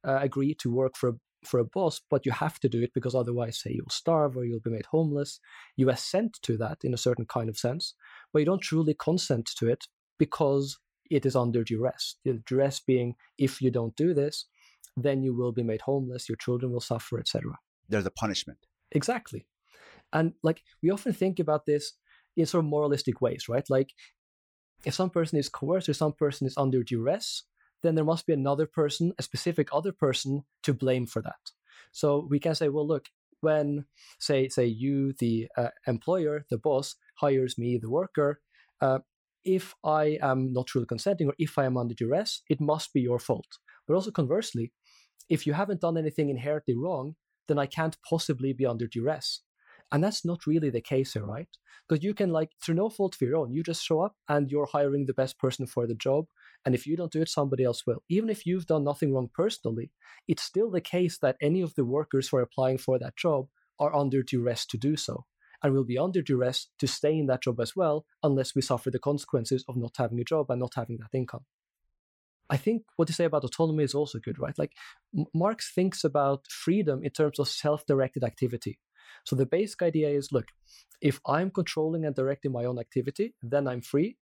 [0.08, 2.92] uh, agree to work for a for a boss, but you have to do it
[2.94, 5.40] because otherwise, say, you'll starve or you'll be made homeless.
[5.76, 7.96] You assent to that in a certain kind of sense,
[8.32, 9.86] but you don't truly consent to it
[10.20, 10.78] because
[11.10, 12.16] it is under duress.
[12.24, 14.46] The duress being, if you don't do this,
[14.96, 17.58] then you will be made homeless, your children will suffer, etc.
[17.90, 18.60] There's a punishment.
[18.92, 19.46] Exactly.
[20.14, 21.94] And like we often think about this
[22.36, 23.64] in sort of moralistic ways, right?
[23.70, 23.90] Like
[24.86, 27.44] if some person is coerced or some person is under duress,
[27.84, 31.52] then there must be another person, a specific other person to blame for that.
[31.92, 33.08] So we can say, well, look,
[33.42, 33.86] when
[34.20, 38.40] say say you, the uh, employer, the boss, hires me, the worker,
[38.82, 39.00] uh,
[39.44, 43.02] if I am not truly consenting or if I am under duress, it must be
[43.02, 43.58] your fault.
[43.88, 44.72] But also conversely,
[45.30, 47.16] if you haven't done anything inherently wrong,
[47.48, 49.42] then I can't possibly be under duress.
[49.92, 51.50] And that's not really the case here, right?
[51.88, 54.50] Because you can, like, through no fault of your own, you just show up and
[54.50, 56.26] you're hiring the best person for the job.
[56.66, 58.04] And if you don't do it, somebody else will.
[58.10, 59.92] Even if you've done nothing wrong personally,
[60.28, 63.48] it's still the case that any of the workers who are applying for that job
[63.80, 65.26] are under duress to do so.
[65.64, 68.90] And will be under duress to stay in that job as well, unless we suffer
[68.90, 71.46] the consequences of not having a job and not having that income.
[72.50, 74.58] I think what you say about autonomy is also good, right?
[74.58, 74.74] Like
[75.34, 78.78] Marx thinks about freedom in terms of self directed activity.
[79.26, 80.48] So the basic idea is look,
[81.02, 84.18] if I'm controlling and directing my own activity, then I'm free.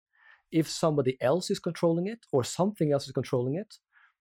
[0.51, 3.75] If somebody else is controlling it or something else is controlling it,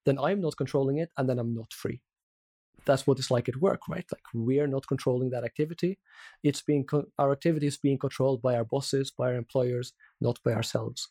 [0.05, 2.01] then I'm not controlling it and then I'm not free.
[2.85, 4.07] That's what it's like at work, right?
[4.11, 5.99] Like we're not controlling that activity.
[6.43, 10.39] It's being co- our activity is being controlled by our bosses, by our employers, not
[10.45, 11.09] by ourselves.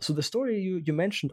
[0.00, 1.32] So the story you, you mentioned,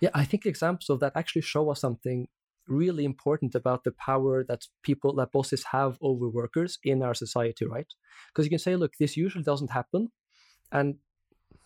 [0.00, 2.28] yeah, I think examples of that actually show us something
[2.68, 7.64] really important about the power that people that bosses have over workers in our society
[7.64, 7.86] right
[8.28, 10.08] because you can say look this usually doesn't happen
[10.72, 10.96] and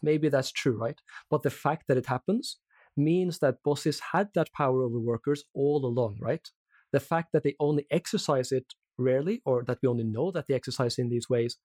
[0.02, 2.58] maybe that's true right but the fact that it happens
[2.96, 6.48] means that bosses had that power over workers all along right
[6.92, 8.66] the fact that they only exercise it
[8.98, 11.56] rarely or that we only know that they exercise in these ways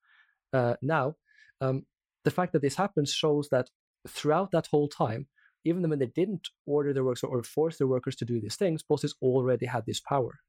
[0.54, 1.16] uh, now
[1.62, 1.86] um,
[2.24, 3.70] the fact that this happens shows that
[4.08, 5.28] throughout that whole time
[5.66, 8.84] even when they didn't order their workers or force their workers to do these things,
[8.84, 10.40] bosses already had this power.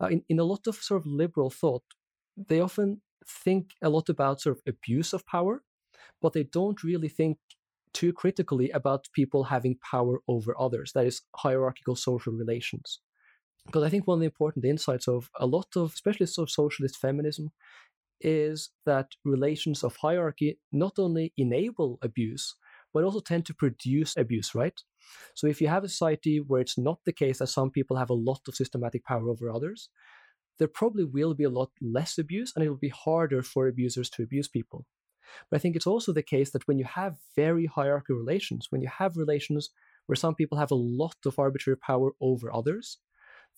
[0.00, 1.82] Uh, in, in a lot of sort of liberal thought,
[2.36, 5.62] they often think a lot about sort of abuse of power,
[6.20, 7.38] but they don't really think
[7.92, 10.92] too critically about people having power over others.
[10.92, 13.00] That is hierarchical social relations.
[13.66, 16.52] Because I think one of the important insights of a lot of, especially sort of
[16.52, 17.50] socialist feminism,
[18.20, 22.54] is that relations of hierarchy not only enable abuse,
[22.92, 24.80] but also tend to produce abuse, right?
[25.34, 28.10] So if you have a society where it's not the case that some people have
[28.10, 29.88] a lot of systematic power over others,
[30.58, 34.10] there probably will be a lot less abuse and it will be harder for abusers
[34.10, 34.86] to abuse people.
[35.50, 38.82] But I think it's also the case that when you have very hierarchical relations, when
[38.82, 39.70] you have relations
[40.06, 42.98] where some people have a lot of arbitrary power over others,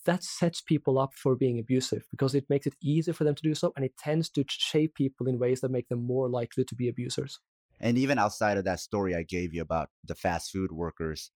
[0.04, 3.42] that sets people up for being abusive because it makes it easier for them to
[3.42, 6.64] do so and it tends to shape people in ways that make them more likely
[6.64, 7.38] to be abusers.
[7.80, 11.30] And even outside of that story I gave you about the fast food workers,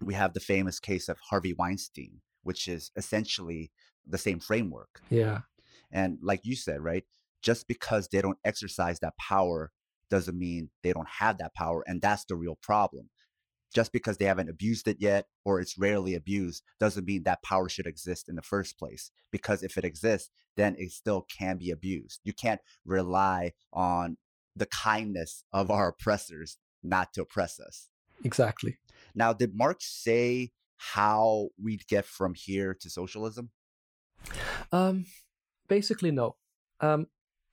[0.00, 3.72] we have the famous case of Harvey Weinstein, which is essentially
[4.06, 5.00] the same framework.
[5.10, 5.40] Yeah.
[5.90, 7.04] And like you said, right?
[7.46, 9.70] Just because they don't exercise that power
[10.10, 11.84] doesn't mean they don't have that power.
[11.86, 13.08] And that's the real problem.
[13.72, 17.68] Just because they haven't abused it yet or it's rarely abused doesn't mean that power
[17.68, 19.12] should exist in the first place.
[19.30, 22.20] Because if it exists, then it still can be abused.
[22.24, 24.16] You can't rely on
[24.56, 27.90] the kindness of our oppressors not to oppress us.
[28.24, 28.78] Exactly.
[29.14, 33.50] Now, did Marx say how we'd get from here to socialism?
[34.72, 35.06] Um,
[35.68, 36.36] basically, no.
[36.80, 37.06] Um,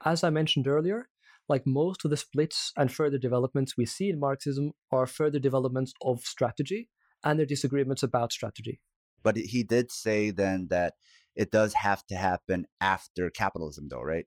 [0.06, 1.08] as I mentioned earlier,
[1.50, 5.94] like most of the splits and further developments we see in Marxism are further developments
[6.02, 6.90] of strategy
[7.24, 8.80] and their disagreements about strategy.
[9.22, 10.94] But he did say then that
[11.36, 14.26] it does have to happen after capitalism, though, right?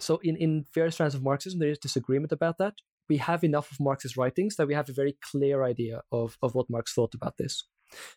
[0.00, 2.74] so in, in various strands of Marxism, there is disagreement about that.
[3.08, 6.54] We have enough of Marx's writings that we have a very clear idea of, of
[6.54, 7.64] what Marx thought about this.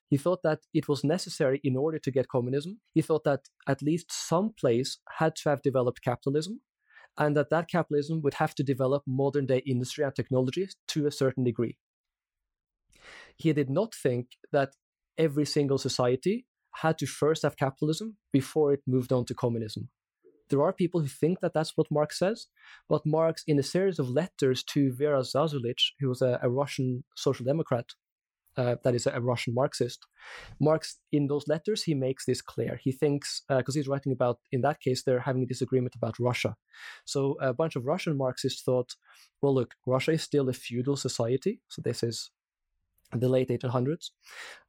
[0.09, 2.79] He thought that it was necessary in order to get communism.
[2.93, 6.61] He thought that at least some place had to have developed capitalism,
[7.17, 11.11] and that that capitalism would have to develop modern day industry and technology to a
[11.11, 11.77] certain degree.
[13.35, 14.73] He did not think that
[15.17, 16.45] every single society
[16.75, 19.89] had to first have capitalism before it moved on to communism.
[20.49, 22.47] There are people who think that that's what Marx says,
[22.87, 27.03] but Marx, in a series of letters to Vera Zasulich, who was a, a Russian
[27.15, 27.85] social democrat,
[28.57, 30.05] uh, that is a Russian Marxist.
[30.59, 32.79] Marx, in those letters, he makes this clear.
[32.81, 36.19] He thinks, because uh, he's writing about, in that case, they're having a disagreement about
[36.19, 36.55] Russia.
[37.05, 38.95] So a bunch of Russian Marxists thought,
[39.41, 41.61] well, look, Russia is still a feudal society.
[41.69, 42.31] So this is
[43.11, 44.09] the late 1800s.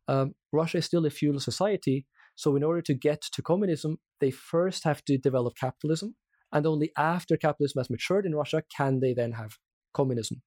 [0.09, 2.07] Um, Russia is still a feudal society.
[2.37, 6.17] So in order to get to communism, they first have to develop capitalism.
[6.53, 9.59] And only after capitalism has matured in Russia can they then have
[9.93, 10.43] communism.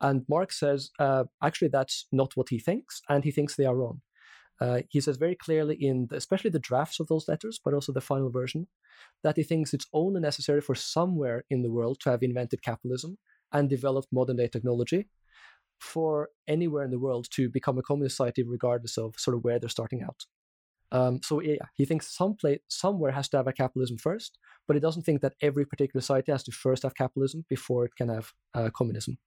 [0.00, 3.76] And Marx says, uh, actually, that's not what he thinks, and he thinks they are
[3.76, 4.00] wrong.
[4.60, 7.92] Uh, he says very clearly in the, especially the drafts of those letters, but also
[7.92, 8.66] the final version,
[9.22, 13.18] that he thinks it's only necessary for somewhere in the world to have invented capitalism
[13.52, 15.08] and developed modern day technology
[15.80, 19.60] for anywhere in the world to become a communist society, regardless of sort of where
[19.60, 20.24] they're starting out.
[20.90, 24.74] Um, so yeah, he thinks some place somewhere has to have a capitalism first, but
[24.74, 28.08] he doesn't think that every particular society has to first have capitalism before it can
[28.08, 29.18] have uh, communism.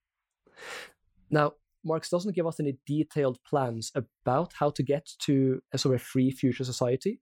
[1.30, 5.94] Now, Marx doesn't give us any detailed plans about how to get to a sort
[5.94, 7.20] of free future society.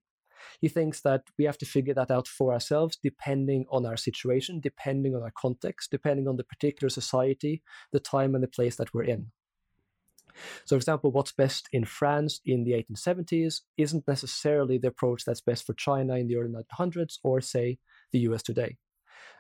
[0.61, 4.61] He thinks that we have to figure that out for ourselves, depending on our situation,
[4.61, 7.63] depending on our context, depending on the particular society,
[7.93, 9.33] the time, and the place that we're in.
[10.65, 15.41] So, for example, what's best in France in the 1870s isn't necessarily the approach that's
[15.41, 17.79] best for China in the early 1900s or, say,
[18.13, 18.79] the US today.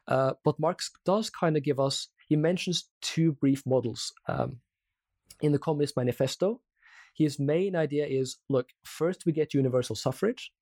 [0.07, 4.60] Uh, but Marx does kind of give us he mentions two brief models um,
[5.40, 6.60] in the Communist Manifesto.
[7.12, 10.52] His main idea is look, first we get universal suffrage.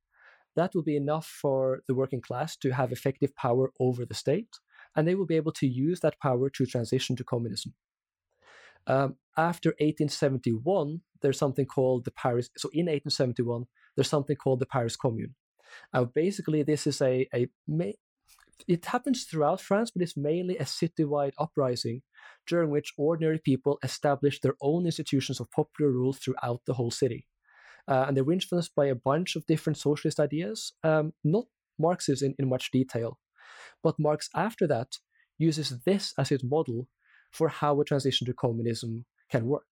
[0.56, 4.48] That will be enough for the working class to have effective power over the state,
[4.96, 7.74] and they will be able to use that power to transition to communism.
[8.86, 12.48] Um, after 1871, there's something called the Paris.
[12.56, 15.34] So in 1871, there's something called the Paris Commune.
[15.92, 17.48] Now, basically, this is a, a
[18.66, 22.02] it happens throughout France, but it's mainly a citywide uprising
[22.46, 27.26] during which ordinary people establish their own institutions of popular rule throughout the whole city.
[27.86, 31.44] Uh, and they were influenced by a bunch of different socialist ideas, um, not
[31.78, 33.18] Marx's in, in much detail.
[33.82, 34.98] But Marx, after that,
[35.38, 36.88] uses this as his model
[37.30, 39.66] for how a transition to communism can work.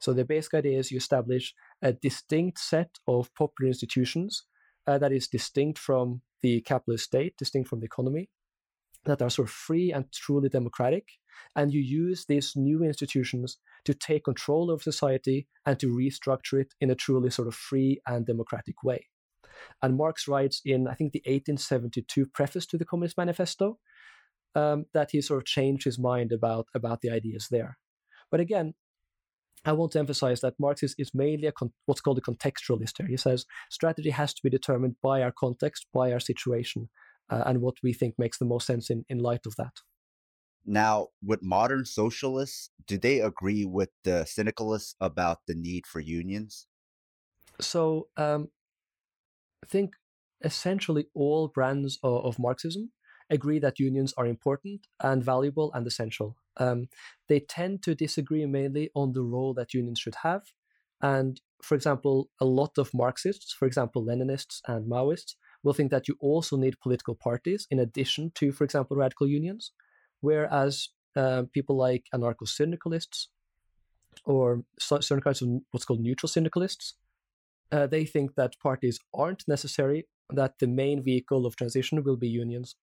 [0.00, 4.44] So the basic idea is you establish a distinct set of popular institutions
[4.86, 8.28] uh, that is distinct from the capitalist state, distinct from the economy,
[9.04, 11.08] that are sort of free and truly democratic.
[11.54, 16.74] And you use these new institutions to take control of society and to restructure it
[16.80, 19.06] in a truly sort of free and democratic way.
[19.82, 23.78] And Marx writes in, I think, the 1872 preface to the Communist Manifesto
[24.54, 27.78] um, that he sort of changed his mind about, about the ideas there.
[28.30, 28.74] But again,
[29.66, 32.92] I want to emphasize that Marx is, is mainly a con- what's called a contextualist
[32.98, 33.08] here.
[33.08, 36.88] He says strategy has to be determined by our context, by our situation,
[37.28, 39.72] uh, and what we think makes the most sense in, in light of that.
[40.64, 46.66] Now, with modern socialists, do they agree with the syndicalists about the need for unions?
[47.60, 48.48] So, um,
[49.62, 49.94] I think
[50.44, 52.92] essentially all brands of, of Marxism
[53.30, 56.36] agree that unions are important and valuable and essential.
[56.58, 56.88] Um,
[57.28, 60.42] they tend to disagree mainly on the role that unions should have.
[61.02, 66.08] And for example, a lot of Marxists, for example, Leninists and Maoists, will think that
[66.08, 69.72] you also need political parties in addition to, for example, radical unions.
[70.20, 73.28] Whereas uh, people like anarcho syndicalists
[74.24, 76.94] or certain kinds of what's called neutral syndicalists,
[77.72, 82.28] uh, they think that parties aren't necessary, that the main vehicle of transition will be
[82.28, 82.76] unions,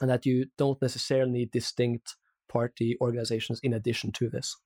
[0.00, 2.16] and that you don't necessarily need distinct
[2.48, 4.56] party organizations in addition to this.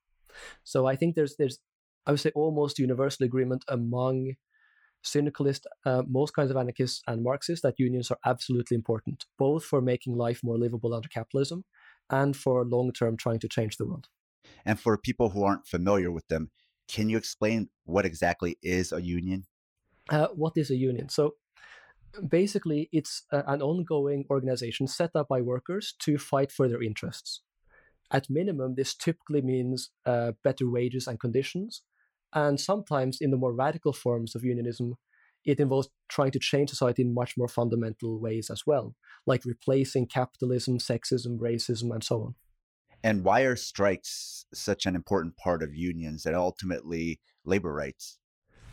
[0.63, 1.59] So I think there's there's
[2.05, 4.35] I would say almost universal agreement among
[5.03, 9.81] syndicalists, uh, most kinds of anarchists and Marxists that unions are absolutely important, both for
[9.81, 11.63] making life more livable under capitalism
[12.09, 14.07] and for long term trying to change the world.
[14.65, 16.51] And for people who aren't familiar with them,
[16.87, 19.45] can you explain what exactly is a union?
[20.09, 21.09] Uh, what is a union?
[21.09, 21.35] So
[22.27, 27.41] basically, it's uh, an ongoing organization set up by workers to fight for their interests.
[28.11, 31.81] At minimum, this typically means uh, better wages and conditions.
[32.33, 34.95] And sometimes, in the more radical forms of unionism,
[35.45, 38.95] it involves trying to change society in much more fundamental ways as well,
[39.25, 42.35] like replacing capitalism, sexism, racism, and so on.
[43.03, 48.19] And why are strikes such an important part of unions and ultimately labor rights?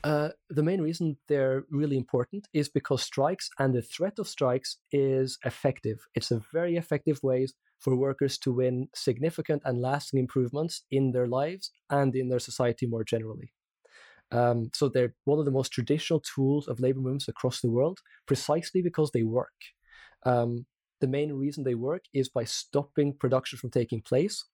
[0.05, 4.77] Uh, the main reason they're really important is because strikes and the threat of strikes
[4.93, 6.07] is effective.
[6.15, 7.47] It's a very effective way
[7.79, 12.87] for workers to win significant and lasting improvements in their lives and in their society
[12.87, 13.53] more generally.
[14.31, 18.01] Um, so they're one of the most traditional tools of labor movements across the world,
[18.27, 19.53] precisely because they work.
[20.25, 20.67] Um,
[21.01, 24.45] the main reason they work is by stopping production from taking place.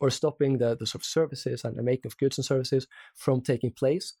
[0.00, 3.40] Or stopping the, the sort of services and the making of goods and services from
[3.40, 4.14] taking place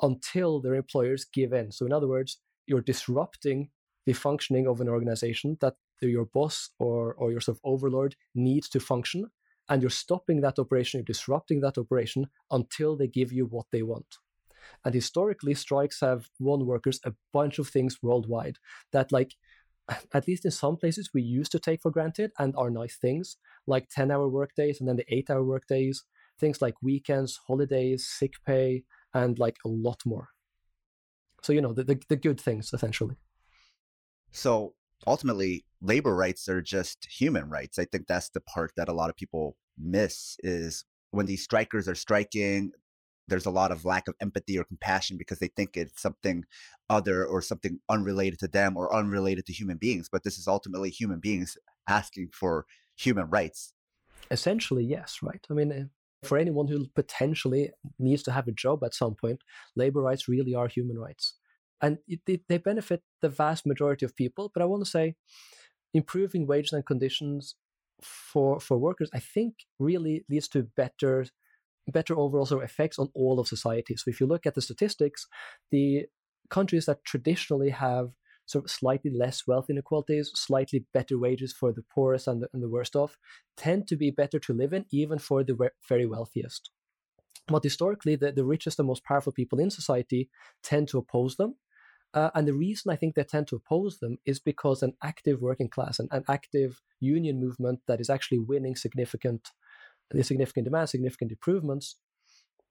[0.00, 1.70] until their employers give in.
[1.70, 3.70] So, in other words, you're disrupting
[4.06, 8.68] the functioning of an organization that your boss or, or your sort of overlord needs
[8.70, 9.30] to function,
[9.68, 13.82] and you're stopping that operation, you're disrupting that operation until they give you what they
[13.82, 14.18] want.
[14.84, 18.58] And historically, strikes have won workers a bunch of things worldwide
[18.92, 19.34] that, like,
[20.12, 23.36] at least in some places, we used to take for granted and are nice things,
[23.66, 26.04] like 10 hour workdays and then the eight hour workdays,
[26.38, 30.28] things like weekends, holidays, sick pay, and like a lot more.
[31.42, 33.16] So, you know, the, the, the good things essentially.
[34.30, 34.74] So
[35.06, 37.78] ultimately, labor rights are just human rights.
[37.78, 41.86] I think that's the part that a lot of people miss is when these strikers
[41.88, 42.72] are striking,
[43.28, 46.44] there's a lot of lack of empathy or compassion because they think it's something
[46.90, 50.08] other or something unrelated to them or unrelated to human beings.
[50.10, 51.56] But this is ultimately human beings
[51.88, 52.66] asking for
[52.96, 53.72] human rights.
[54.30, 55.44] Essentially, yes, right?
[55.50, 55.84] I mean, eh,
[56.22, 59.42] for anyone who potentially needs to have a job at some point,
[59.76, 61.34] labor rights really are human rights.
[61.82, 64.50] And it, they benefit the vast majority of people.
[64.54, 65.16] But I want to say,
[65.92, 67.56] improving wages and conditions
[68.02, 71.26] for for workers, I think, really leads to better
[71.88, 73.94] better overall sort of effects on all of society.
[73.96, 75.26] So if you look at the statistics,
[75.70, 76.06] the
[76.48, 78.10] countries that traditionally have
[78.46, 82.62] sort of slightly less wealth inequalities, slightly better wages for the poorest and the, and
[82.62, 83.16] the worst off,
[83.56, 86.70] tend to be better to live in, even for the very wealthiest.
[87.46, 90.30] But historically, the, the richest and most powerful people in society
[90.62, 91.56] tend to oppose them.
[92.12, 95.40] Uh, and the reason I think they tend to oppose them is because an active
[95.40, 99.50] working class and an active union movement that is actually winning significant
[100.10, 101.96] the significant demand, significant improvements,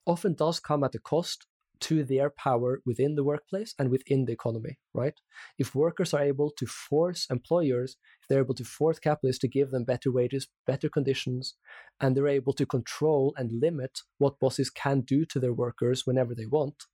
[0.06, 1.48] often does come at a cost
[1.84, 5.16] to their power within the workplace and within the economy, right?
[5.58, 9.72] If workers are able to force employers, if they're able to force capitalists to give
[9.72, 11.56] them better wages, better conditions,
[12.00, 16.34] and they're able to control and limit what bosses can do to their workers whenever
[16.34, 16.86] they want,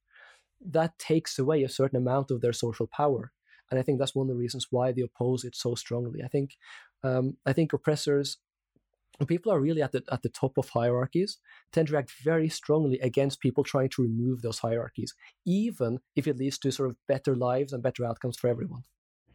[0.60, 3.32] that takes away a certain amount of their social power.
[3.70, 6.24] And I think that's one of the reasons why they oppose it so strongly.
[6.24, 6.58] I think
[7.04, 8.38] um, I think oppressors
[9.28, 11.38] people are really at the at the top of hierarchies
[11.72, 15.14] tend to react very strongly against people trying to remove those hierarchies,
[15.46, 18.84] even if it leads to sort of better lives and better outcomes for everyone.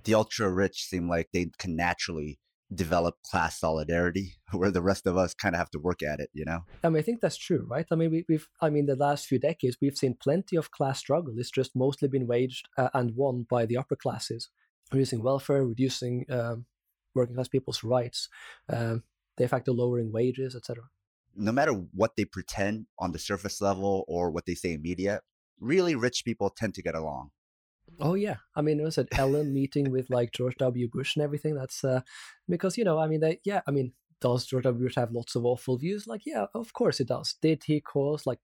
[0.04, 2.38] The ultra rich seem like they can naturally
[2.74, 6.30] develop class solidarity, where the rest of us kind of have to work at it.
[6.32, 6.60] You know.
[6.82, 7.86] I mean, I think that's true, right?
[7.90, 10.98] I mean, we, have I mean, the last few decades we've seen plenty of class
[10.98, 11.34] struggle.
[11.36, 14.48] It's just mostly been waged uh, and won by the upper classes,
[14.92, 16.24] reducing welfare, reducing.
[16.30, 16.66] Um,
[17.14, 18.28] working class people's rights,
[18.68, 19.02] um,
[19.36, 20.84] de facto lowering wages, etc.
[21.36, 25.20] No matter what they pretend on the surface level or what they say in media,
[25.60, 27.30] really rich people tend to get along.
[28.00, 30.88] Oh yeah, I mean, it was an Ellen meeting with like George W.
[30.88, 31.54] Bush and everything.
[31.54, 32.00] That's uh,
[32.48, 34.86] because you know, I mean, they yeah, I mean, does George W.
[34.86, 36.06] Bush have lots of awful views?
[36.06, 37.34] Like, yeah, of course it does.
[37.40, 38.40] Did he cause like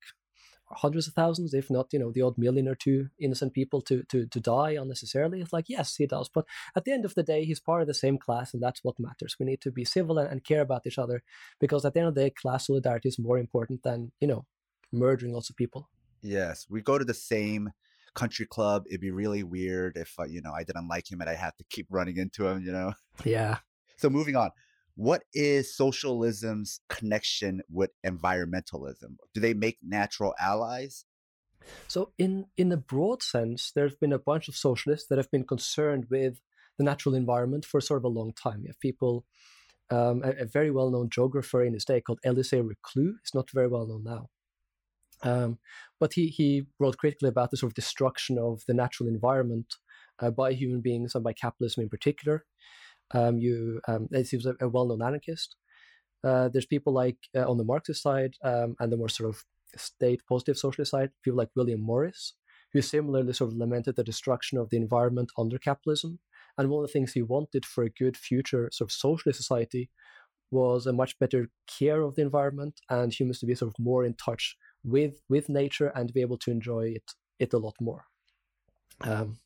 [0.72, 4.02] hundreds of thousands, if not, you know, the odd million or two innocent people to
[4.04, 5.40] to to die unnecessarily?
[5.40, 6.28] It's like, yes, he does.
[6.28, 6.46] But
[6.76, 8.98] at the end of the day, he's part of the same class, and that's what
[8.98, 9.36] matters.
[9.38, 11.22] We need to be civil and, and care about each other
[11.60, 14.46] because at the end of the day, class solidarity is more important than, you know,
[14.92, 15.88] murdering lots of people.
[16.22, 16.66] Yes.
[16.68, 17.70] We go to the same
[18.14, 18.84] country club.
[18.88, 21.52] It'd be really weird if, uh, you know, I didn't like him and I had
[21.58, 22.92] to keep running into him, you know?
[23.24, 23.58] Yeah.
[23.96, 24.50] So moving on
[25.00, 29.16] what is socialism's connection with environmentalism?
[29.32, 31.06] Do they make natural allies?
[31.88, 35.30] So, in in a broad sense, there have been a bunch of socialists that have
[35.30, 36.42] been concerned with
[36.76, 38.60] the natural environment for sort of a long time.
[38.60, 39.24] You have people,
[39.90, 43.14] um, a, a, very well known geographer in his day called Elisée Reclus.
[43.22, 44.28] He's not very well known now.
[45.22, 45.58] Um,
[45.98, 49.76] but he, he wrote critically about the sort of destruction of the natural environment
[50.18, 52.44] uh, by human beings and by capitalism in particular.
[53.12, 55.56] Um, you, um, he was a, a well-known anarchist.
[56.22, 59.44] Uh, there's people like uh, on the Marxist side um, and the more sort of
[59.76, 62.34] state positive socialist side, people like William Morris,
[62.72, 66.18] who similarly sort of lamented the destruction of the environment under capitalism.
[66.58, 69.90] And one of the things he wanted for a good future sort of socialist society
[70.50, 74.04] was a much better care of the environment and humans to be sort of more
[74.04, 77.74] in touch with with nature and to be able to enjoy it it a lot
[77.80, 78.04] more.
[79.00, 79.38] Um,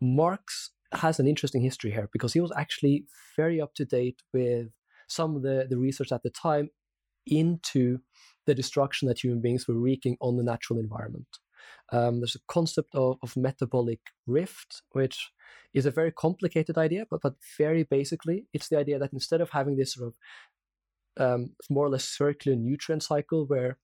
[0.00, 3.04] Marx has an interesting history here because he was actually
[3.36, 4.68] very up to date with
[5.08, 6.70] some of the, the research at the time
[7.26, 7.98] into
[8.46, 11.26] the destruction that human beings were wreaking on the natural environment.
[11.92, 15.30] Um, there's a concept of, of metabolic rift, which
[15.74, 19.50] is a very complicated idea, but, but very basically, it's the idea that instead of
[19.50, 20.14] having this sort of
[21.18, 23.78] um, more or less circular nutrient cycle where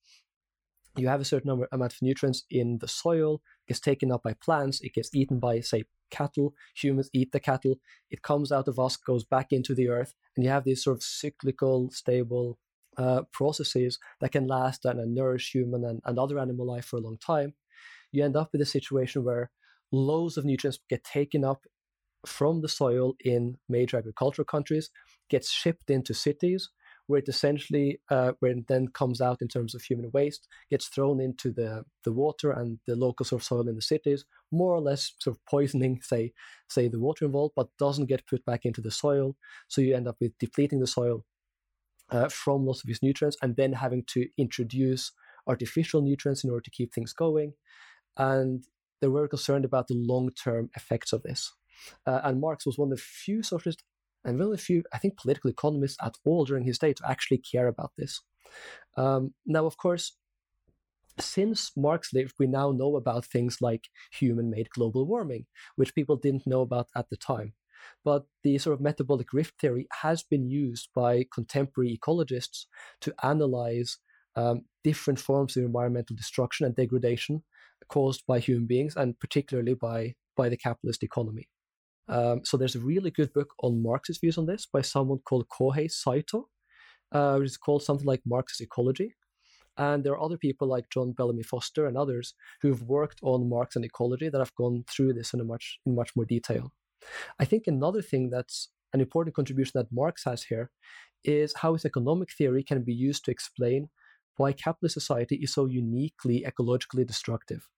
[0.97, 4.35] you have a certain number amount of nutrients in the soil, gets taken up by
[4.35, 7.77] plants, it gets eaten by, say, cattle, humans eat the cattle,
[8.11, 10.97] it comes out of us, goes back into the earth, and you have these sort
[10.97, 12.59] of cyclical, stable
[12.97, 17.01] uh, processes that can last and nourish human and, and other animal life for a
[17.01, 17.55] long time,
[18.13, 19.51] you end up with a situation where
[19.91, 21.65] loads of nutrients get taken up
[22.25, 24.91] from the soil in major agricultural countries,
[25.29, 26.71] gets shipped into cities,
[27.07, 30.89] where it essentially, uh, where it then comes out in terms of human waste, gets
[30.89, 34.75] thrown into the, the water and the local sort of soil in the cities, more
[34.75, 36.33] or less sort of poisoning, say,
[36.69, 39.37] say the water involved, but doesn't get put back into the soil.
[39.69, 41.25] So you end up with depleting the soil
[42.11, 45.13] uh, from lots of these nutrients and then having to introduce
[45.47, 47.53] artificial nutrients in order to keep things going.
[48.17, 48.65] And
[49.01, 51.53] they were concerned about the long term effects of this.
[52.07, 53.83] Uh, and Marx was one of the few socialists
[54.25, 57.69] and very few, I think, political economists at all during his day to actually care
[57.69, 58.21] about this.
[58.97, 60.17] Um, now, of course,
[61.19, 65.47] since Marx lived, we now know about things like human made global warming,
[65.77, 67.53] which people didn't know about at the time.
[68.05, 72.65] But the sort of metabolic rift theory has been used by contemporary ecologists
[73.03, 73.99] to analyze
[74.37, 77.43] um, different forms of environmental destruction and degradation
[77.89, 81.49] caused by human beings, and particularly by, by the capitalist economy.
[82.09, 85.49] Um, so there's a really good book on Marx's views on this by someone called
[85.49, 86.49] Kohei Saito,
[87.13, 89.15] uh, which is called something like Marx's Ecology.
[89.77, 93.75] And there are other people like John Bellamy Foster and others who've worked on Marx
[93.75, 96.73] and ecology that have gone through this in a much in much more detail.
[97.39, 100.71] I think another thing that's an important contribution that Marx has here
[101.25, 103.89] is how his economic theory can be used to explain
[104.37, 107.69] why capitalist society is so uniquely ecologically destructive.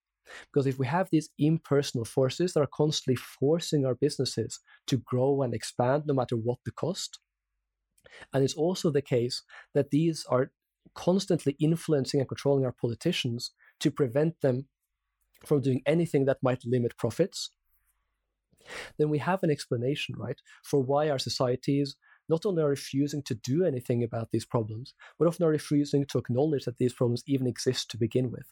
[0.53, 5.43] Because if we have these impersonal forces that are constantly forcing our businesses to grow
[5.43, 7.20] and expand no matter what the cost,
[8.32, 9.43] and it's also the case
[9.74, 10.51] that these are
[10.94, 14.66] constantly influencing and controlling our politicians to prevent them
[15.44, 17.51] from doing anything that might limit profits,
[18.98, 21.97] then we have an explanation, right, for why our societies
[22.28, 26.19] not only are refusing to do anything about these problems, but often are refusing to
[26.19, 28.47] acknowledge that these problems even exist to begin with.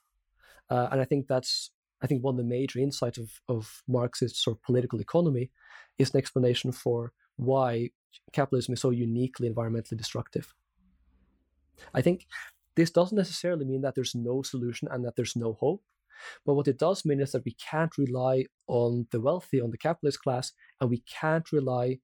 [0.71, 1.71] Uh, and I think that's
[2.03, 5.51] I think one of the major insights of, of Marxist sort of political economy
[5.99, 7.91] is an explanation for why
[8.33, 10.53] capitalism is so uniquely environmentally destructive.
[11.95, 12.27] I think
[12.77, 15.83] this doesn't necessarily mean that there's no solution and that there's no hope.
[16.45, 19.79] But what it does mean is that we can't rely on the wealthy, on the
[19.79, 21.99] capitalist class, and we can't rely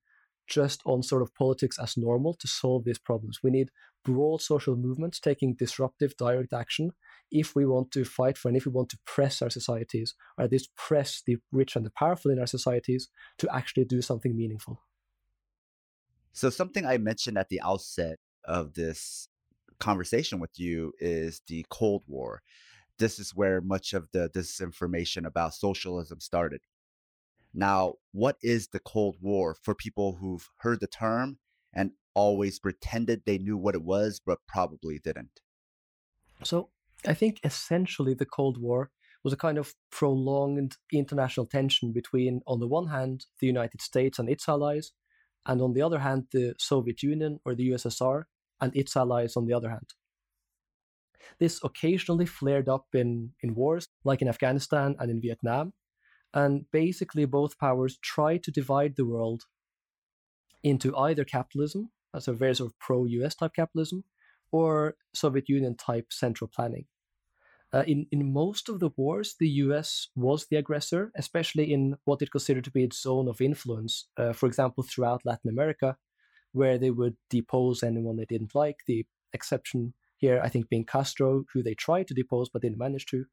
[0.48, 3.38] just on sort of politics as normal to solve these problems.
[3.42, 3.70] We need
[4.04, 6.92] broad social movements taking disruptive direct action
[7.30, 10.44] if we want to fight for and if we want to press our societies, or
[10.44, 13.08] at least press the rich and the powerful in our societies
[13.38, 14.82] to actually do something meaningful.
[16.32, 19.28] So, something I mentioned at the outset of this
[19.78, 22.42] conversation with you is the Cold War.
[22.98, 26.60] This is where much of the disinformation about socialism started.
[27.52, 31.38] Now, what is the Cold War for people who've heard the term
[31.72, 35.40] and always pretended they knew what it was, but probably didn't?
[36.44, 36.70] So,
[37.06, 38.90] I think essentially the Cold War
[39.22, 44.18] was a kind of prolonged international tension between, on the one hand, the United States
[44.18, 44.92] and its allies,
[45.46, 48.24] and on the other hand, the Soviet Union or the USSR
[48.60, 49.94] and its allies on the other hand.
[51.38, 55.72] This occasionally flared up in, in wars, like in Afghanistan and in Vietnam,
[56.32, 59.44] and basically both powers tried to divide the world
[60.62, 64.04] into either capitalism, as a very sort of pro US type capitalism,
[64.52, 66.86] or Soviet Union type central planning.
[67.72, 72.20] Uh, in, in most of the wars, the US was the aggressor, especially in what
[72.20, 74.08] it considered to be its zone of influence.
[74.16, 75.96] Uh, for example, throughout Latin America,
[76.52, 78.78] where they would depose anyone they didn't like.
[78.86, 83.06] The exception here, I think, being Castro, who they tried to depose but didn't manage
[83.06, 83.26] to.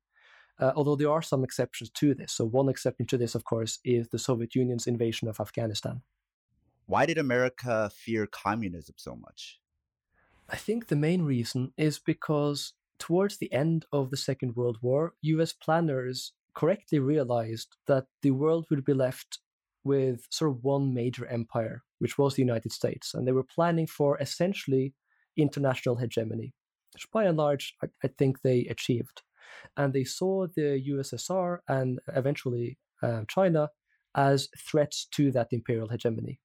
[0.59, 2.33] Uh, although there are some exceptions to this.
[2.33, 6.01] So, one exception to this, of course, is the Soviet Union's invasion of Afghanistan.
[6.87, 9.59] Why did America fear communism so much?
[10.49, 15.13] I think the main reason is because towards the end of the Second World War,
[15.21, 19.39] US planners correctly realized that the world would be left
[19.83, 23.13] with sort of one major empire, which was the United States.
[23.13, 24.93] And they were planning for essentially
[25.35, 26.53] international hegemony,
[26.93, 29.21] which by and large, I, I think they achieved.
[29.75, 33.69] And they saw the USSR and eventually uh, China
[34.15, 36.39] as threats to that imperial hegemony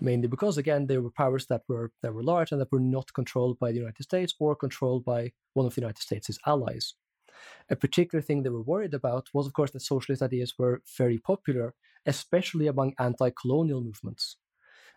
[0.00, 3.12] mainly because again they were powers that were that were large and that were not
[3.12, 6.94] controlled by the United States or controlled by one of the United States' allies.
[7.70, 11.18] A particular thing they were worried about was, of course, that socialist ideas were very
[11.18, 11.74] popular,
[12.06, 14.36] especially among anti-colonial movements.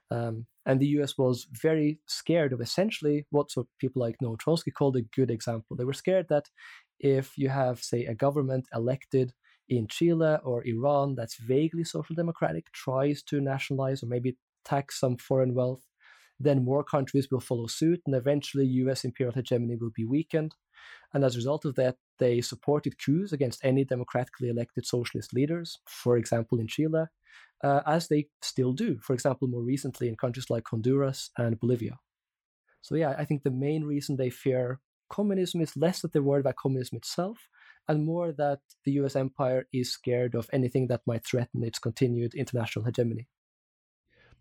[0.09, 3.49] Um, and the US was very scared of essentially what
[3.79, 5.75] people like Noam Chomsky called a good example.
[5.75, 6.49] They were scared that
[6.99, 9.33] if you have, say, a government elected
[9.69, 15.17] in Chile or Iran that's vaguely social democratic, tries to nationalize or maybe tax some
[15.17, 15.83] foreign wealth,
[16.39, 20.55] then more countries will follow suit, and eventually US imperial hegemony will be weakened.
[21.13, 25.79] And as a result of that, they supported coups against any democratically elected socialist leaders,
[25.87, 27.05] for example, in Chile,
[27.63, 31.99] uh, as they still do, for example, more recently in countries like Honduras and Bolivia.
[32.81, 34.79] So, yeah, I think the main reason they fear
[35.09, 37.49] communism is less that they're worried about communism itself
[37.87, 42.33] and more that the US empire is scared of anything that might threaten its continued
[42.33, 43.27] international hegemony.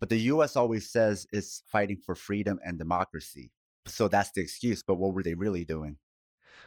[0.01, 3.51] But the US always says it's fighting for freedom and democracy.
[3.85, 4.83] So that's the excuse.
[4.83, 5.97] But what were they really doing?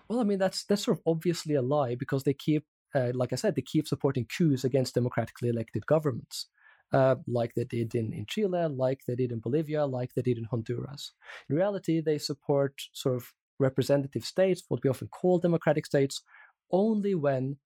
[0.09, 3.33] Well, I mean, that's that's sort of obviously a lie because they keep, uh, like
[3.33, 6.47] I said, they keep supporting coups against democratically elected governments.
[6.93, 10.39] Uh, like they did in, in Chile, like they did in Bolivia, like they did
[10.39, 11.13] in Honduras.
[11.49, 16.23] In reality, they support sort of representative states, what we often call democratic states,
[16.71, 17.57] only when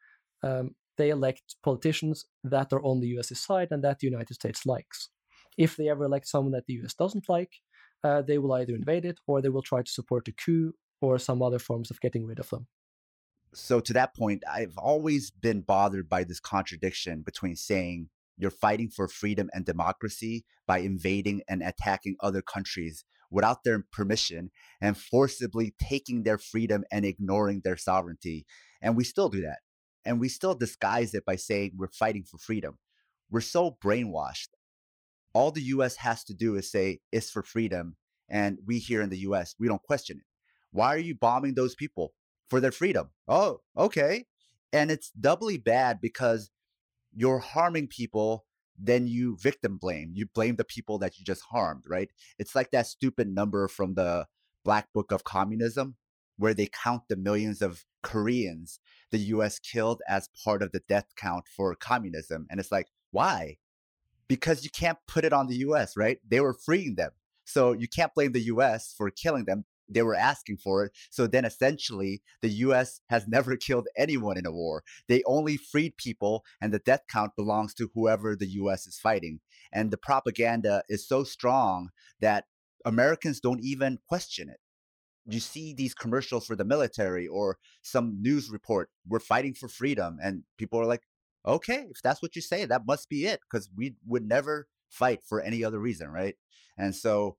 [0.42, 4.64] um, they elect politicians that are on the US's side and that the United States
[4.64, 5.10] likes.
[5.58, 7.52] If they ever elect someone that the US doesn't like,
[8.04, 11.18] uh, they will either invade it or they will try to support a coup or
[11.18, 12.66] some other forms of getting rid of them.
[13.54, 18.90] So, to that point, I've always been bothered by this contradiction between saying you're fighting
[18.90, 25.74] for freedom and democracy by invading and attacking other countries without their permission and forcibly
[25.80, 28.46] taking their freedom and ignoring their sovereignty.
[28.80, 29.58] And we still do that.
[30.04, 32.78] And we still disguise it by saying we're fighting for freedom.
[33.30, 34.48] We're so brainwashed.
[35.32, 37.96] All the US has to do is say it's for freedom.
[38.28, 40.26] And we here in the US, we don't question it.
[40.70, 42.12] Why are you bombing those people?
[42.48, 43.10] For their freedom.
[43.26, 44.24] Oh, okay.
[44.72, 46.50] And it's doubly bad because
[47.14, 48.46] you're harming people
[48.78, 50.12] then you victim blame.
[50.14, 52.10] You blame the people that you just harmed, right?
[52.38, 54.26] It's like that stupid number from the
[54.64, 55.96] Black Book of Communism,
[56.36, 58.78] where they count the millions of Koreans
[59.10, 62.46] the US killed as part of the death count for communism.
[62.50, 63.56] And it's like, why?
[64.28, 66.18] Because you can't put it on the US, right?
[66.26, 67.10] They were freeing them.
[67.44, 70.92] So you can't blame the US for killing them they were asking for it.
[71.10, 74.84] So then essentially, the US has never killed anyone in a war.
[75.08, 79.40] They only freed people, and the death count belongs to whoever the US is fighting.
[79.72, 81.90] And the propaganda is so strong
[82.20, 82.44] that
[82.84, 84.58] Americans don't even question it.
[85.30, 90.18] You see these commercials for the military or some news report, we're fighting for freedom.
[90.22, 91.02] And people are like,
[91.46, 95.20] okay, if that's what you say, that must be it, because we would never fight
[95.24, 96.36] for any other reason, right?
[96.76, 97.36] And so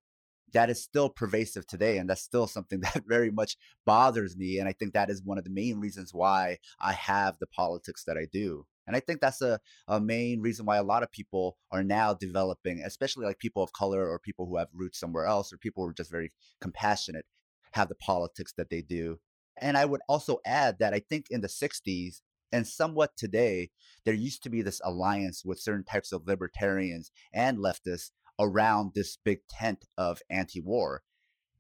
[0.54, 4.68] that is still pervasive today and that's still something that very much bothers me and
[4.68, 8.18] i think that is one of the main reasons why i have the politics that
[8.18, 11.58] i do and i think that's a, a main reason why a lot of people
[11.72, 15.54] are now developing especially like people of color or people who have roots somewhere else
[15.54, 16.32] or people who are just very
[16.62, 17.26] compassionate
[17.74, 19.20] have the politics that they do
[19.58, 22.22] and i would also add that i think in the 60s
[22.52, 23.72] and somewhat today,
[24.06, 29.18] there used to be this alliance with certain types of libertarians and leftists around this
[29.24, 31.04] big tent of anti-war.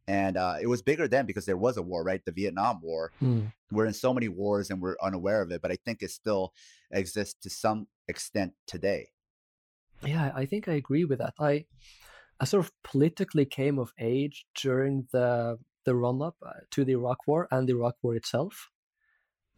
[0.07, 2.24] And uh, it was bigger then because there was a war right?
[2.26, 3.52] The vietnam war mm.
[3.72, 6.53] we're in so many wars and we're unaware of it but i think it still
[6.91, 9.10] exists to some extent today.
[10.03, 11.36] Yeah i think i agree with that.
[11.40, 11.66] I
[12.40, 17.28] i sort of politically came of age during the the run-up uh, to the iraq
[17.28, 18.70] war and the iraq war itself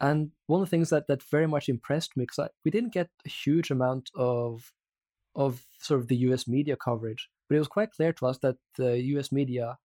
[0.02, 3.10] and one of the things that that very much impressed me because we didn't get
[3.26, 4.74] a huge amount of
[5.36, 8.58] of sort of the US media coverage, but it was quite clear to us that
[8.78, 9.78] the US media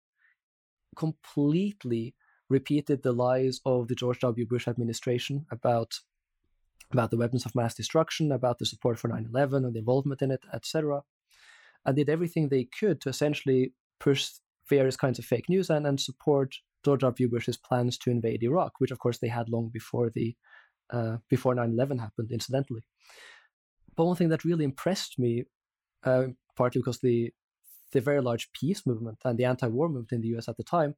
[0.97, 2.14] completely
[2.48, 4.47] repeated the lies of the George W.
[4.47, 6.01] Bush administration about
[6.93, 10.30] about the weapons of mass destruction, about the support for 9/11 and the involvement in
[10.30, 11.02] it, etc.,
[11.84, 14.30] and did everything they could to essentially push
[14.68, 17.28] various kinds of fake news and, and support George W.
[17.28, 20.36] Bush's plans to invade Iraq, which of course they had long before the
[20.90, 22.82] uh, before 9/11 happened, incidentally.
[23.97, 25.44] But one thing that really impressed me,
[26.05, 27.32] uh, partly because the
[27.93, 30.48] the very large peace movement and the anti-war movement in the U.S.
[30.48, 30.97] at the time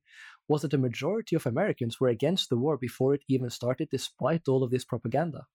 [0.48, 4.48] was that the majority of Americans were against the war before it even started, despite
[4.48, 5.46] all of this propaganda.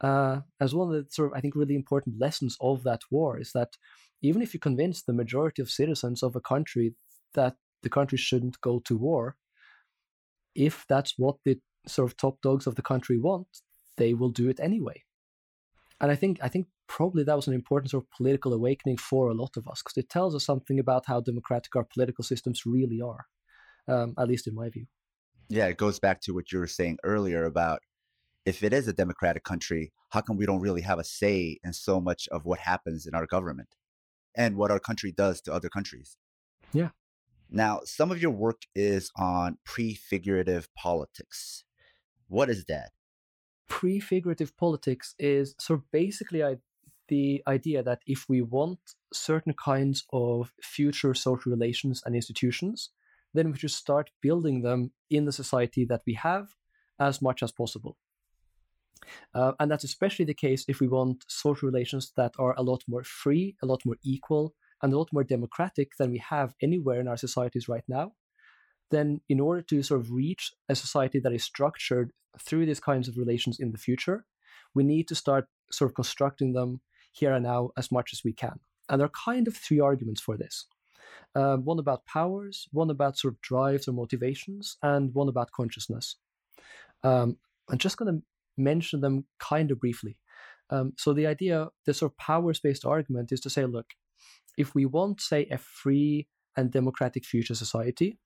[0.00, 3.38] Uh, as one of the sort of I think really important lessons of that war
[3.38, 3.76] is that
[4.20, 6.94] even if you convince the majority of citizens of a country
[7.34, 9.36] that the country shouldn't go to war,
[10.54, 13.48] if that's what the sort of top dogs of the country want,
[13.96, 15.02] they will do it anyway
[16.02, 19.28] and I think I think probably that was an important sort of political awakening for
[19.28, 22.66] a lot of us because it tells us something about how democratic our political systems
[22.66, 23.26] really are,
[23.88, 24.86] um, at least in my view.
[25.48, 27.80] Yeah, it goes back to what you were saying earlier about
[28.44, 31.72] if it is a democratic country, how come we don't really have a say in
[31.72, 33.68] so much of what happens in our government
[34.36, 36.16] and what our country does to other countries?
[36.72, 36.88] Yeah.
[37.52, 41.64] Now, some of your work is on prefigurative politics.
[42.28, 42.92] What is that?
[43.72, 46.58] prefigurative politics is of basically I,
[47.08, 48.78] the idea that if we want
[49.14, 52.90] certain kinds of future social relations and institutions,
[53.32, 56.48] then we should start building them in the society that we have
[57.00, 57.96] as much as possible.
[59.34, 62.82] Uh, and that's especially the case if we want social relations that are a lot
[62.86, 67.00] more free, a lot more equal, and a lot more democratic than we have anywhere
[67.00, 68.12] in our societies right now.
[68.90, 73.08] Then, in order to sort of reach a society that is structured through these kinds
[73.08, 74.26] of relations in the future,
[74.74, 76.80] we need to start sort of constructing them
[77.12, 78.60] here and now as much as we can.
[78.88, 80.66] And there are kind of three arguments for this.
[81.34, 86.16] Um, one about powers, one about sort of drives or motivations, and one about consciousness.
[87.02, 87.36] Um,
[87.70, 88.22] I'm just going to
[88.56, 90.18] mention them kind of briefly.
[90.70, 93.86] Um, so the idea, the sort of powers-based argument, is to say, look,
[94.56, 98.18] if we want, say, a free and democratic future society,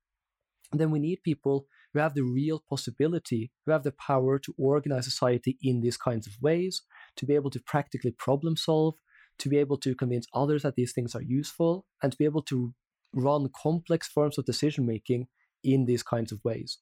[0.73, 5.05] then we need people who have the real possibility, who have the power to organize
[5.05, 6.83] society in these kinds of ways,
[7.17, 8.95] to be able to practically problem solve,
[9.39, 12.43] to be able to convince others that these things are useful, and to be able
[12.43, 12.75] to
[13.15, 15.27] run complex forms of decision making
[15.63, 16.79] in these kinds of ways.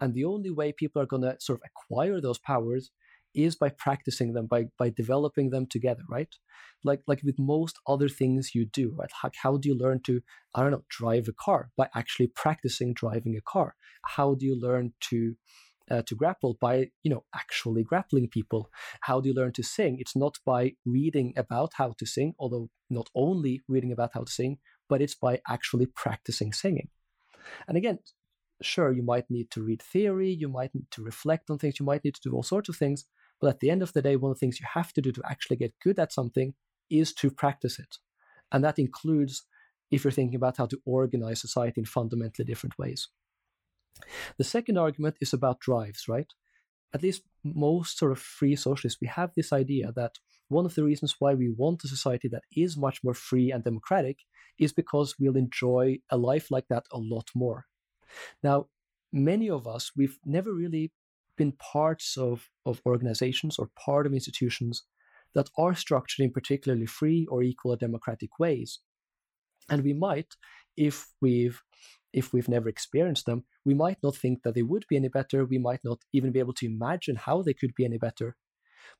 [0.00, 2.90] And the only way people are going to sort of acquire those powers
[3.36, 6.34] is by practicing them, by by developing them together, right?
[6.84, 9.10] Like like with most other things you do, right?
[9.22, 10.20] How, how do you learn to,
[10.54, 11.70] I don't know, drive a car?
[11.76, 13.74] By actually practicing driving a car.
[14.04, 15.36] How do you learn to
[15.90, 18.70] uh, to grapple by you know actually grappling people
[19.02, 22.68] how do you learn to sing it's not by reading about how to sing although
[22.90, 24.58] not only reading about how to sing
[24.88, 26.88] but it's by actually practicing singing
[27.68, 27.98] and again
[28.62, 31.86] sure you might need to read theory you might need to reflect on things you
[31.86, 33.04] might need to do all sorts of things
[33.40, 35.12] but at the end of the day one of the things you have to do
[35.12, 36.54] to actually get good at something
[36.90, 37.98] is to practice it
[38.52, 39.44] and that includes
[39.90, 43.08] if you're thinking about how to organize society in fundamentally different ways
[44.38, 46.32] the second argument is about drives, right?
[46.92, 50.18] At least most sort of free socialists, we have this idea that
[50.48, 53.64] one of the reasons why we want a society that is much more free and
[53.64, 54.20] democratic
[54.58, 57.66] is because we'll enjoy a life like that a lot more.
[58.42, 58.68] Now,
[59.12, 60.92] many of us, we've never really
[61.36, 64.84] been parts of, of organizations or part of institutions
[65.34, 68.80] that are structured in particularly free or equal or democratic ways.
[69.68, 70.34] And we might,
[70.76, 71.62] if we've
[72.12, 75.44] if we've never experienced them, we might not think that they would be any better.
[75.44, 78.36] We might not even be able to imagine how they could be any better.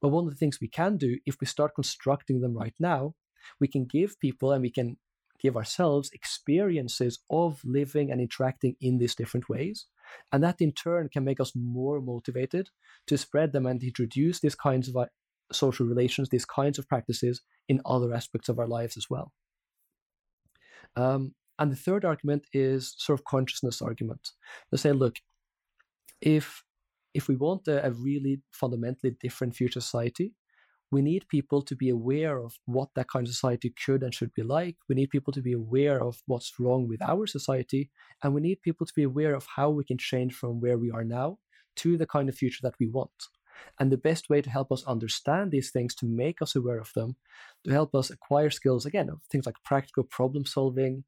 [0.02, 3.14] But one of the things we can do, if we start constructing them right now,
[3.58, 4.98] we can give people and we can
[5.40, 9.86] give ourselves experiences of living and interacting in these different ways.
[10.32, 12.70] And that in turn can make us more motivated
[13.06, 15.06] to spread them and introduce these kinds of uh,
[15.52, 19.32] social relations, these kinds of practices in other aspects of our lives as well.
[20.96, 24.32] Um, and the third argument is sort of consciousness argument.
[24.70, 25.16] They say, look,
[26.20, 26.62] if
[27.14, 30.34] if we want a, a really fundamentally different future society,
[30.90, 34.32] we need people to be aware of what that kind of society could and should
[34.34, 34.76] be like.
[34.88, 37.90] We need people to be aware of what's wrong with our society.
[38.22, 40.90] And we need people to be aware of how we can change from where we
[40.90, 41.38] are now
[41.76, 43.10] to the kind of future that we want.
[43.80, 46.92] And the best way to help us understand these things, to make us aware of
[46.94, 47.16] them,
[47.64, 51.04] to help us acquire skills, again, of things like practical problem solving,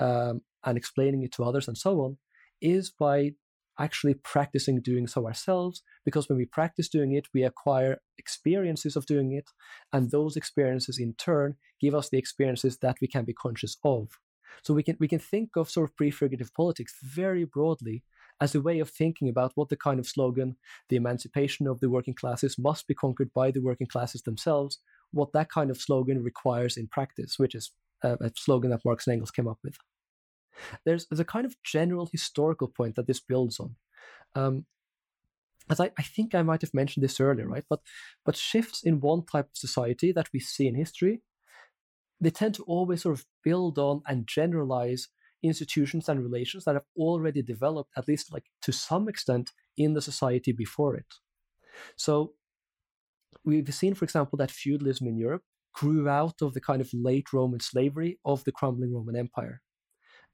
[0.00, 2.16] um, and explaining it to others and so on
[2.60, 3.32] is by
[3.80, 9.06] actually practicing doing so ourselves because when we practice doing it we acquire experiences of
[9.06, 9.48] doing it
[9.92, 14.18] and those experiences in turn give us the experiences that we can be conscious of.
[14.62, 18.04] So we can we can think of sort of prefigurative politics very broadly
[18.40, 20.56] as a way of thinking about what the kind of slogan
[20.88, 24.78] the emancipation of the working classes must be conquered by the working classes themselves
[25.12, 29.06] what that kind of slogan requires in practice which is a, a slogan that marx
[29.06, 29.76] and engels came up with
[30.84, 33.76] there's, there's a kind of general historical point that this builds on.
[34.34, 34.66] Um,
[35.70, 37.64] as I, I think I might have mentioned this earlier, right?
[37.68, 37.80] But
[38.24, 41.22] but shifts in one type of society that we see in history,
[42.20, 45.08] they tend to always sort of build on and generalize
[45.42, 50.02] institutions and relations that have already developed, at least like to some extent, in the
[50.02, 51.14] society before it.
[51.96, 52.34] So
[53.44, 55.42] we've seen, for example, that feudalism in Europe
[55.72, 59.62] grew out of the kind of late Roman slavery of the crumbling Roman Empire.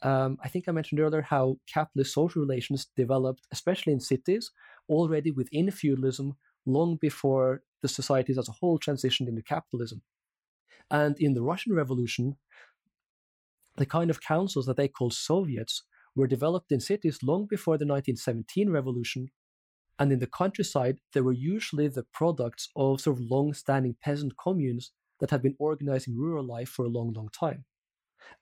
[0.02, 4.50] Um, I think I mentioned earlier how capitalist social relations developed, especially in cities,
[4.88, 6.36] already within feudalism,
[6.66, 10.02] long before the societies as a whole transitioned into capitalism.
[10.90, 12.36] And in the Russian Revolution,
[13.76, 15.82] the kind of councils that they called Soviets
[16.14, 19.28] were developed in cities long before the 1917 revolution.
[19.98, 24.34] And in the countryside, they were usually the products of sort of long standing peasant
[24.42, 27.64] communes that had been organizing rural life for a long, long time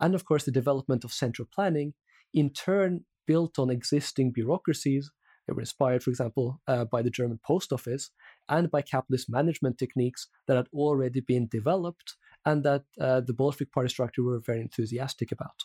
[0.00, 1.94] and of course the development of central planning,
[2.32, 5.10] in turn built on existing bureaucracies
[5.46, 8.10] They were inspired, for example, uh, by the German post office
[8.48, 12.16] and by capitalist management techniques that had already been developed
[12.46, 15.64] and that uh, the Bolshevik party structure were very enthusiastic about.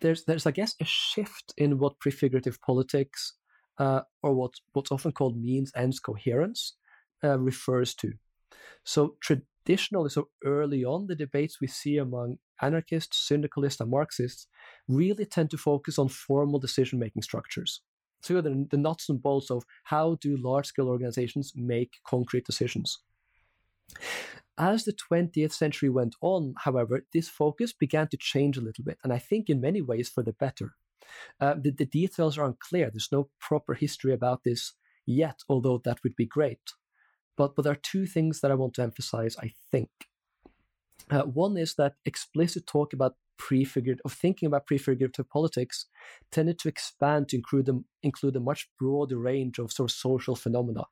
[0.00, 3.34] There's, there's, I guess, a shift in what prefigurative politics,
[3.78, 6.74] uh, or what, what's often called means ends coherence,
[7.22, 8.14] uh, refers to.
[8.84, 14.46] So traditionally, so early on, the debates we see among anarchists, syndicalists, and Marxists
[14.88, 17.80] really tend to focus on formal decision making structures.
[18.22, 22.98] So the, the nuts and bolts of how do large scale organizations make concrete decisions.
[24.56, 28.98] As the 20th century went on, however, this focus began to change a little bit,
[29.04, 30.74] and I think in many ways for the better.
[31.40, 32.90] Uh, the, the details are unclear.
[32.90, 34.72] There's no proper history about this
[35.06, 36.72] yet, although that would be great.
[37.36, 39.90] But, but there are two things that I want to emphasize, I think.
[41.10, 45.86] Uh, one is that explicit talk about prefigured of thinking about prefigurative politics
[46.30, 50.36] tended to expand to include them include a much broader range of sort of social
[50.36, 50.84] phenomena.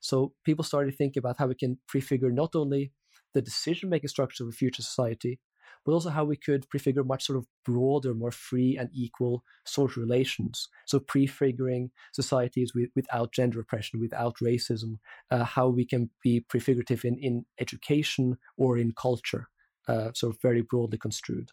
[0.00, 2.92] So people started thinking about how we can prefigure not only
[3.34, 5.38] the decision making structure of a future society,
[5.84, 10.02] but also how we could prefigure much sort of broader, more free and equal social
[10.02, 10.68] relations.
[10.86, 14.98] So prefiguring societies with, without gender oppression, without racism,
[15.30, 19.48] uh, how we can be prefigurative in, in education or in culture,
[19.88, 21.50] uh, sort of very broadly construed.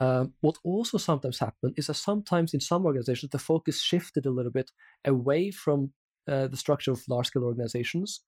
[0.00, 4.30] Um, what also sometimes happened is that sometimes in some organizations the focus shifted a
[4.30, 4.70] little bit
[5.04, 5.92] away from
[6.28, 8.20] uh, the structure of large scale organizations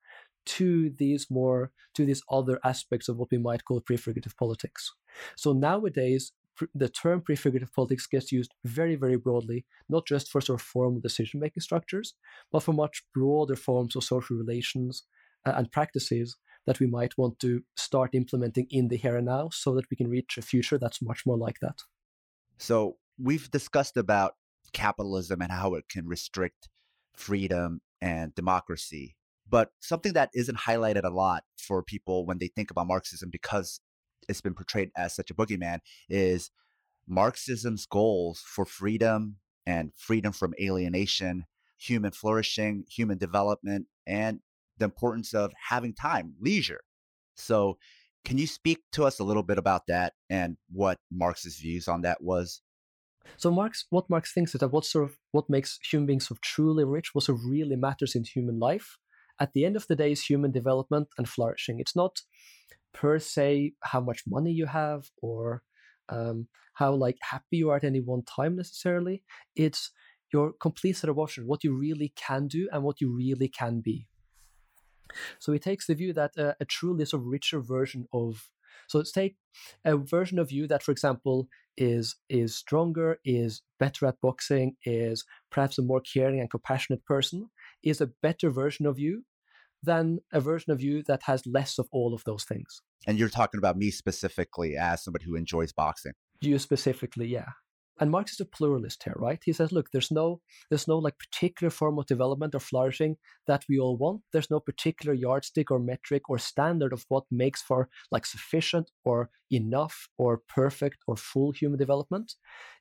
[0.46, 4.92] to these more to these other aspects of what we might call prefigurative politics.
[5.36, 6.32] So nowadays,
[6.74, 11.00] the term prefigurative politics gets used very, very broadly, not just for sort of formal
[11.00, 12.14] decision making structures,
[12.50, 15.04] but for much broader forms of social relations
[15.46, 19.48] uh, and practices that we might want to start implementing in the here and now
[19.50, 21.82] so that we can reach a future that's much more like that.
[22.58, 24.34] So, we've discussed about
[24.72, 26.68] capitalism and how it can restrict
[27.14, 29.16] freedom and democracy.
[29.48, 33.80] But something that isn't highlighted a lot for people when they think about Marxism because
[34.28, 36.50] it's been portrayed as such a boogeyman is
[37.08, 41.46] Marxism's goals for freedom and freedom from alienation,
[41.76, 44.40] human flourishing, human development, and
[44.80, 46.80] the importance of having time, leisure.
[47.36, 47.78] So,
[48.24, 52.02] can you speak to us a little bit about that and what Marx's views on
[52.02, 52.60] that was?
[53.36, 56.38] So Marx, what Marx thinks is that what sort of what makes human beings sort
[56.38, 58.98] of truly rich, what sort of really matters in human life,
[59.40, 61.80] at the end of the day is human development and flourishing.
[61.80, 62.20] It's not
[62.92, 65.62] per se how much money you have or
[66.08, 69.22] um, how like happy you are at any one time necessarily.
[69.56, 69.90] It's
[70.32, 73.80] your complete set of options, what you really can do and what you really can
[73.80, 74.06] be.
[75.38, 78.50] So he takes the view that uh, a truly sort of richer version of
[78.86, 79.36] so let's take
[79.84, 85.24] a version of you that, for example, is is stronger, is better at boxing, is
[85.50, 87.50] perhaps a more caring and compassionate person,
[87.82, 89.24] is a better version of you
[89.82, 92.82] than a version of you that has less of all of those things.
[93.06, 96.12] And you're talking about me specifically as somebody who enjoys boxing.
[96.40, 97.50] You specifically, yeah.
[98.00, 99.40] And Marx is a pluralist here, right?
[99.44, 100.40] He says, look, there's no
[100.70, 103.16] there's no like particular form of development or flourishing
[103.46, 104.22] that we all want.
[104.32, 109.28] There's no particular yardstick or metric or standard of what makes for like sufficient or
[109.50, 112.34] enough or perfect or full human development.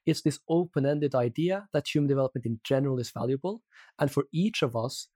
[0.06, 3.62] It's this open-ended idea that human development in general is valuable.
[4.00, 5.10] And for each of us,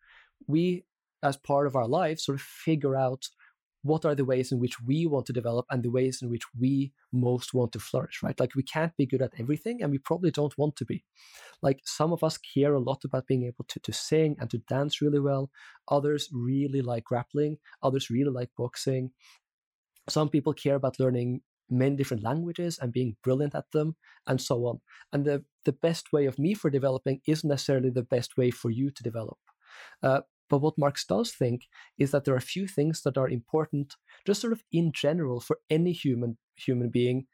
[0.47, 0.83] we
[1.23, 3.23] as part of our lives sort of figure out
[3.83, 6.43] what are the ways in which we want to develop and the ways in which
[6.57, 8.39] we most want to flourish right?
[8.39, 11.03] Like we can't be good at everything and we probably don't want to be.
[11.61, 14.57] Like some of us care a lot about being able to, to sing and to
[14.57, 15.51] dance really well.
[15.89, 17.57] Others really like grappling.
[17.83, 19.11] Others really like boxing.
[20.09, 23.95] Some people care about learning many different languages and being brilliant at them
[24.27, 24.79] and so on.
[25.11, 28.69] And the, the best way of me for developing isn't necessarily the best way for
[28.69, 29.37] you to develop.
[30.01, 31.63] Uh, but what Marx does think
[31.97, 33.95] is that there are a few things that are important,
[34.25, 37.25] just sort of in general, for any human human being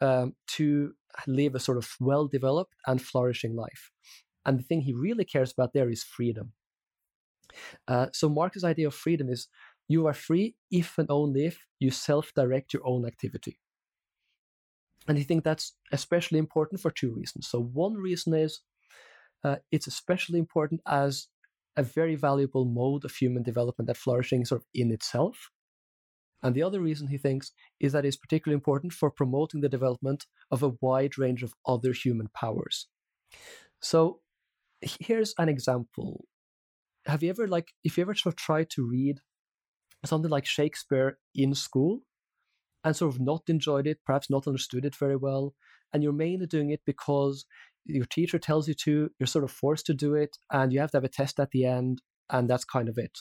[0.00, 0.92] um, to
[1.26, 3.90] live a sort of well-developed and flourishing life.
[4.44, 6.52] And the thing he really cares about there is freedom.
[7.86, 9.48] Uh, so Marx's idea of freedom is
[9.86, 13.58] you are free if and only if you self-direct your own activity.
[15.06, 17.46] And I think that's especially important for two reasons.
[17.46, 18.60] So one reason is
[19.44, 21.28] uh, it's especially important as
[21.76, 25.50] a very valuable mode of human development that flourishing sort of in itself.
[26.42, 30.26] And the other reason he thinks is that it's particularly important for promoting the development
[30.50, 32.86] of a wide range of other human powers.
[33.80, 34.20] So
[34.80, 36.26] here's an example.
[37.06, 39.20] Have you ever like if you ever sort of tried to read
[40.04, 42.00] something like Shakespeare in school
[42.82, 45.54] and sort of not enjoyed it, perhaps not understood it very well,
[45.92, 47.46] and you're mainly doing it because
[47.86, 50.90] your teacher tells you to, you're sort of forced to do it, and you have
[50.92, 53.18] to have a test at the end, and that's kind of it.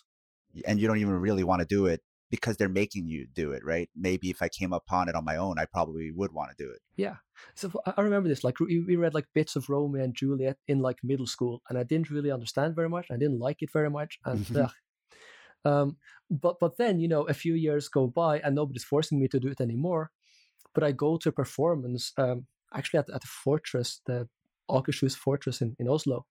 [0.68, 3.64] And you don't even really want to do it because they're making you do it,
[3.64, 3.90] right?
[3.95, 6.72] Maybe if I came upon it on my own, I probably would want to do
[6.72, 6.80] it.
[6.95, 7.18] Yeah.
[7.53, 8.44] So I remember this.
[8.44, 11.84] Like we read like bits of Romeo and Juliet in like middle school, and I
[11.84, 13.07] didn't really understand very much.
[13.11, 14.69] I didn't like it very much, and
[15.65, 15.98] um,
[16.30, 19.40] but but then you know a few years go by and nobody's forcing me to
[19.40, 20.11] do it anymore.
[20.73, 24.27] But I go to a performance um, actually at, at the fortress, the
[24.69, 26.26] Akershus fortress in, in Oslo,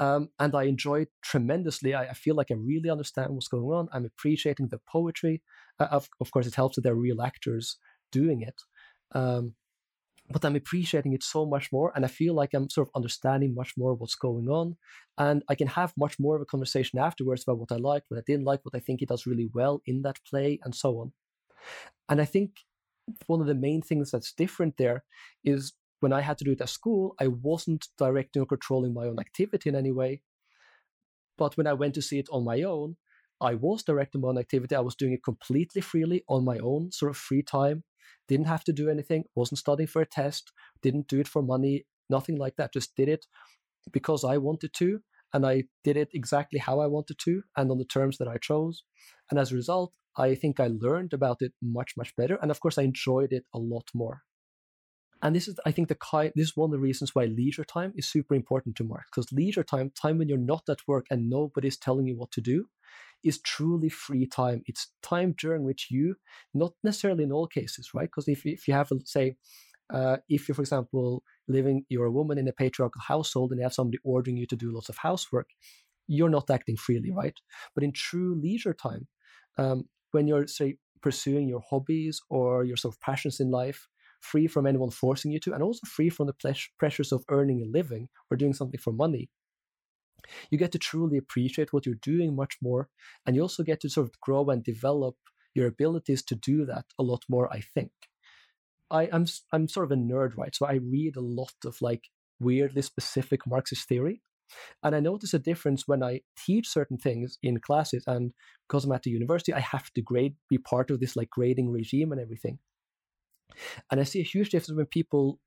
[0.00, 1.94] um, and I enjoy it tremendously.
[1.94, 3.88] I, I, feel like I really understand what's going on.
[3.92, 5.42] I'm appreciating the poetry.
[5.78, 7.76] Uh, of, of course, it helps that there are real actors
[8.10, 8.54] doing it.
[9.12, 9.54] Um,
[10.30, 11.92] but I'm appreciating it so much more.
[11.94, 14.76] And I feel like I'm sort of understanding much more what's going on.
[15.18, 18.18] And I can have much more of a conversation afterwards about what I liked, what
[18.18, 21.00] I didn't like, what I think he does really well in that play, and so
[21.00, 21.12] on.
[22.08, 22.52] And I think
[23.26, 25.04] one of the main things that's different there
[25.44, 29.06] is when I had to do it at school, I wasn't directing or controlling my
[29.06, 30.22] own activity in any way.
[31.38, 32.96] But when I went to see it on my own,
[33.40, 34.74] I was directing my own activity.
[34.74, 37.84] I was doing it completely freely on my own, sort of free time.
[38.28, 40.52] Didn't have to do anything, wasn't studying for a test,
[40.82, 42.72] didn't do it for money, nothing like that.
[42.72, 43.26] Just did it
[43.92, 45.00] because I wanted to.
[45.32, 48.36] And I did it exactly how I wanted to and on the terms that I
[48.36, 48.82] chose.
[49.30, 52.36] And as a result, I think I learned about it much, much better.
[52.42, 54.22] And of course, I enjoyed it a lot more.
[55.22, 56.32] And this is, I think, the kind.
[56.34, 59.32] This is one of the reasons why leisure time is super important to Marx, because
[59.32, 62.66] leisure time, time when you're not at work and nobody's telling you what to do,
[63.22, 64.62] is truly free time.
[64.66, 66.14] It's time during which you,
[66.54, 68.08] not necessarily in all cases, right?
[68.08, 69.36] Because if if you have, say,
[69.92, 73.64] uh, if you're, for example, living, you're a woman in a patriarchal household and you
[73.64, 75.48] have somebody ordering you to do lots of housework,
[76.06, 77.38] you're not acting freely, right?
[77.74, 79.08] But in true leisure time,
[79.58, 83.88] um, when you're, say, pursuing your hobbies or your sort of passions in life,
[84.20, 87.70] free from anyone forcing you to, and also free from the pressures of earning a
[87.70, 89.30] living or doing something for money.
[90.50, 92.88] You get to truly appreciate what you're doing much more,
[93.26, 95.16] and you also get to sort of grow and develop
[95.54, 97.90] your abilities to do that a lot more, I think.
[98.90, 100.54] I, I'm, I'm sort of a nerd, right?
[100.54, 102.08] So I read a lot of like
[102.40, 104.22] weirdly specific Marxist theory.
[104.82, 108.32] And I notice a difference when I teach certain things in classes, and
[108.68, 111.70] because I'm at the university, I have to grade, be part of this like grading
[111.70, 112.58] regime and everything.
[113.90, 115.38] And I see a huge difference when people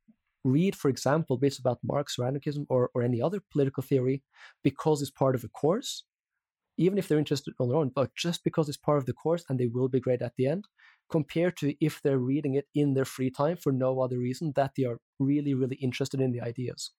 [0.43, 4.23] read, for example, bits about Marx or anarchism or, or any other political theory
[4.63, 6.03] because it's part of a course,
[6.77, 9.45] even if they're interested on their own, but just because it's part of the course
[9.47, 10.67] and they will be great at the end,
[11.09, 14.71] compared to if they're reading it in their free time for no other reason that
[14.75, 16.91] they are really, really interested in the ideas.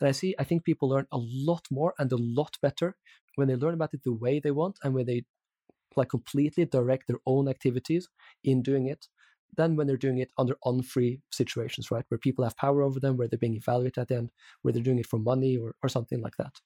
[0.00, 2.96] And I see, I think people learn a lot more and a lot better
[3.34, 5.24] when they learn about it the way they want and when they
[5.96, 8.08] like completely direct their own activities
[8.44, 9.08] in doing it
[9.56, 12.04] than when they're doing it under unfree situations, right?
[12.08, 14.30] Where people have power over them, where they're being evaluated at the end,
[14.62, 16.60] where they're doing it for money or, or something like that.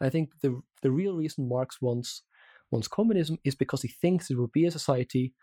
[0.00, 2.22] I think the the real reason Marx wants
[2.70, 5.34] wants communism is because he thinks it will be a society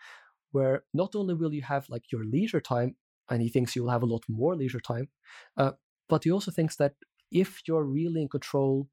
[0.51, 2.95] where not only will you have like your leisure time,
[3.29, 5.09] and he thinks you will have a lot more leisure time,
[5.57, 5.71] uh,
[6.09, 6.93] but he also thinks that
[7.31, 8.87] if you're really in control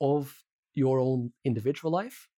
[0.00, 0.44] of
[0.74, 2.28] your own individual life,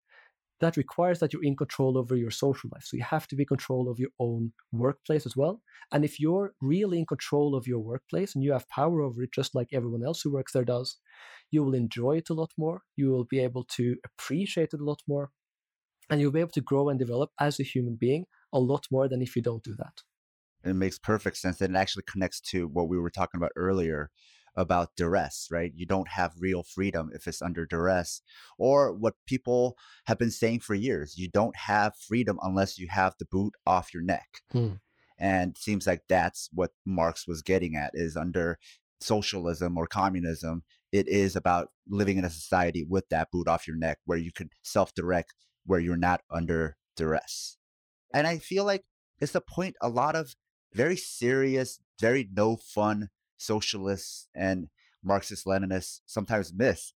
[0.63, 2.85] that requires that you're in control over your social life.
[2.85, 5.61] So you have to be in control of your own workplace as well.
[5.93, 9.33] And if you're really in control of your workplace and you have power over it,
[9.35, 10.99] just like everyone else who works there does,
[11.51, 12.83] you will enjoy it a lot more.
[12.95, 15.31] You will be able to appreciate it a lot more.
[16.09, 19.09] And you'll be able to grow and develop as a human being a lot more
[19.09, 20.03] than if you don't do that.
[20.65, 21.61] It makes perfect sense.
[21.61, 24.11] And it actually connects to what we were talking about earlier
[24.55, 25.73] about duress, right?
[25.75, 28.23] You don't have real freedom if it's under duress.
[28.59, 29.77] Or what people
[30.07, 33.95] have been saying for years you don't have freedom unless you have the boot off
[33.95, 34.29] your neck.
[34.51, 34.75] Hmm.
[35.19, 38.59] And seems like that's what Marx was getting at is under
[39.03, 40.63] socialism or communism,
[40.93, 44.33] it is about living in a society with that boot off your neck where you
[44.33, 45.35] can self direct,
[45.67, 47.57] where you're not under duress.
[48.15, 48.85] And I feel like
[49.21, 50.35] it's the point a lot of
[50.75, 53.09] very serious, very no fun
[53.43, 54.69] socialists and
[55.03, 56.93] Marxist Leninists sometimes miss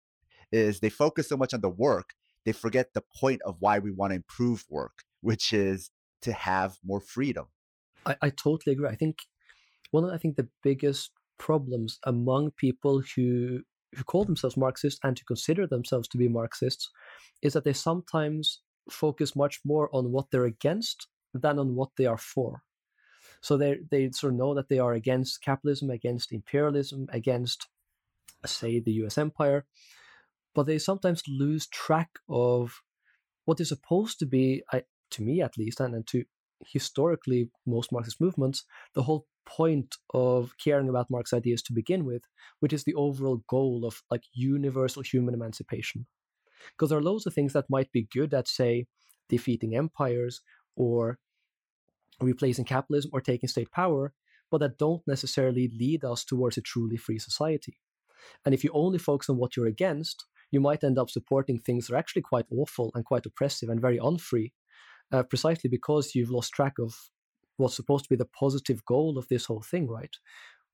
[0.52, 2.12] is they focus so much on the work,
[2.46, 5.90] they forget the point of why we want to improve work, which is
[6.22, 7.48] to have more freedom.
[8.06, 8.90] I, I totally agree.
[8.90, 9.18] I think
[9.92, 13.62] one of I think the biggest problems among people who
[13.96, 16.90] who call themselves Marxists and to consider themselves to be Marxists
[17.42, 22.06] is that they sometimes focus much more on what they're against than on what they
[22.06, 22.64] are for.
[23.44, 27.68] So they they sort of know that they are against capitalism, against imperialism, against
[28.46, 29.18] say the U.S.
[29.18, 29.66] empire,
[30.56, 32.82] but they sometimes lose track of
[33.44, 36.24] what is supposed to be, I, to me at least, and, and to
[36.66, 38.64] historically most Marxist movements,
[38.96, 42.24] the whole point of caring about Marx's ideas to begin with,
[42.62, 46.06] which is the overall goal of like universal human emancipation.
[46.72, 48.88] Because there are loads of things that might be good at, say,
[49.28, 50.40] defeating empires
[50.78, 51.20] or
[52.22, 54.14] replacing capitalism or taking state power,
[54.52, 57.80] but that don't necessarily lead us towards a truly free society.
[58.46, 61.88] And if you only focus on what you're against, you might end up supporting things
[61.88, 64.54] that are actually quite awful and quite oppressive and very unfree,
[65.12, 66.96] uh, precisely because you've lost track of
[67.58, 70.16] what's supposed to be the positive goal of this whole thing, right?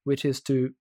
[0.03, 0.72] Which is to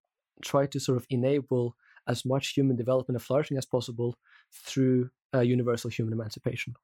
[0.43, 1.77] try to sort of enable
[2.09, 4.17] as much human development and flourishing as possible
[4.53, 6.75] through uh, universal human emancipation.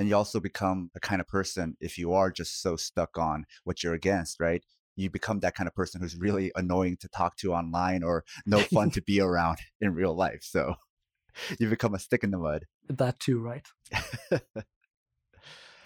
[0.00, 3.44] And you also become a kind of person if you are just so stuck on
[3.64, 4.64] what you're against, right?
[4.96, 8.60] You become that kind of person who's really annoying to talk to online or no
[8.60, 10.40] fun to be around in real life.
[10.40, 10.76] So
[11.58, 12.64] you become a stick in the mud.
[12.88, 13.66] That too, right?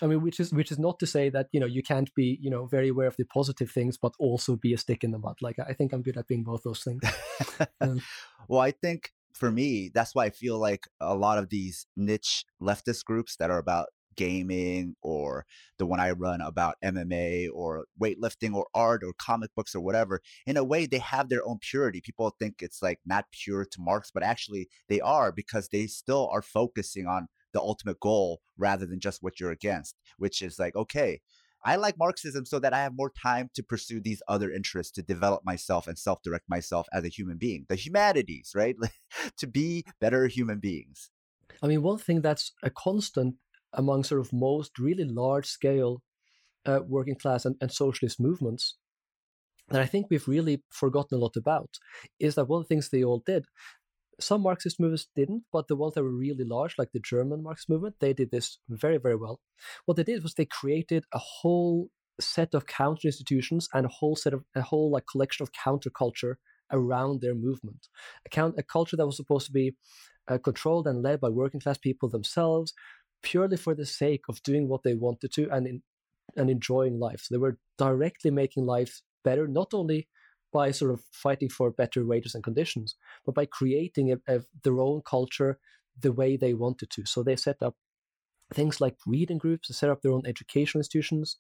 [0.01, 2.39] I mean, which is which is not to say that you know you can't be
[2.41, 5.19] you know very aware of the positive things, but also be a stick in the
[5.19, 5.39] mud.
[5.43, 7.03] Like I think I'm good at being both those things.
[7.81, 8.01] um,
[8.47, 12.45] well, I think for me, that's why I feel like a lot of these niche
[12.63, 15.47] leftist groups that are about gaming or
[15.79, 20.21] the one I run about MMA or weightlifting or art or comic books or whatever,
[20.47, 22.01] in a way they have their own purity.
[22.01, 26.29] People think it's like not pure to Marx, but actually they are because they still
[26.33, 30.77] are focusing on the ultimate goal rather than just what you're against, which is like,
[30.77, 31.21] okay,
[31.65, 35.03] I like Marxism so that I have more time to pursue these other interests, to
[35.03, 38.77] develop myself and self direct myself as a human being, the humanities, right?
[39.39, 41.11] to be better human beings.
[41.63, 43.37] I mean, one thing that's a constant
[43.75, 46.03] among sort of most really large scale
[46.67, 48.77] uh, working class and, and socialist movements
[49.69, 51.71] that I think we've really forgotten a lot about
[52.21, 53.47] is that one of the things they all did
[54.21, 57.69] some Marxist movements didn't, but the ones that were really large, like the German Marxist
[57.69, 59.41] movement, they did this very, very well.
[59.85, 61.89] What they did was they created a whole
[62.21, 66.35] set of counter institutions and a whole set of a whole like collection of counterculture
[66.71, 67.89] around their movement.
[68.25, 69.75] A, count, a culture that was supposed to be
[70.29, 72.73] uh, controlled and led by working class people themselves,
[73.25, 75.83] purely for the sake of doing what they wanted to and in,
[76.37, 77.23] and enjoying life.
[77.23, 80.09] So they were directly making life better, not only
[80.53, 82.95] by sort of fighting for better wages and conditions,
[83.27, 85.59] but by creating a, a, their own culture
[86.01, 87.05] the way they wanted to.
[87.07, 87.75] So they set up
[88.53, 91.37] things like reading groups, they set up their own educational institutions.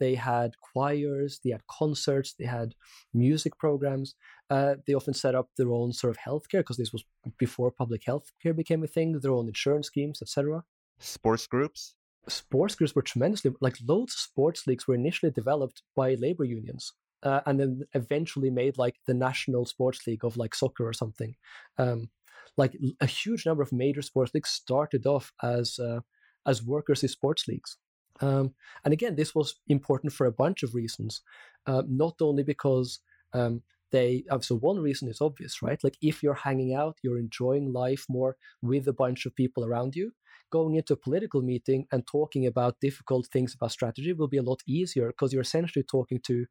[0.00, 2.74] They had choirs, they had concerts, they had
[3.12, 4.14] music programs.
[4.50, 7.04] Uh, they often set up their own sort of healthcare because this was
[7.38, 9.12] before public healthcare became a thing.
[9.12, 10.64] Their own insurance schemes, etc.
[10.98, 11.94] Sports groups.
[12.28, 16.92] Sports groups were tremendously like loads of sports leagues were initially developed by labor unions
[17.22, 21.34] uh, and then eventually made like the national sports league of like soccer or something.
[21.78, 22.10] Um,
[22.56, 26.00] like a huge number of major sports leagues started off as uh,
[26.46, 27.78] as workers' sports leagues.
[28.20, 28.54] Um,
[28.84, 31.22] and again, this was important for a bunch of reasons,
[31.66, 33.00] uh, not only because
[33.32, 34.24] um, they.
[34.40, 35.82] So one reason is obvious, right?
[35.82, 39.96] Like if you're hanging out, you're enjoying life more with a bunch of people around
[39.96, 40.12] you.
[40.50, 44.42] Going into a political meeting and talking about difficult things about strategy will be a
[44.42, 46.46] lot easier because you're essentially talking to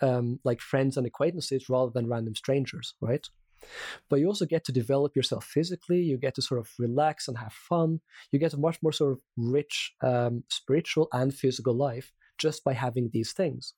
[0.00, 3.26] um, like friends and acquaintances rather than random strangers, right?
[4.10, 6.00] But you also get to develop yourself physically.
[6.00, 8.00] You get to sort of relax and have fun.
[8.30, 12.72] You get a much more sort of rich um, spiritual and physical life just by
[12.72, 13.74] having these things.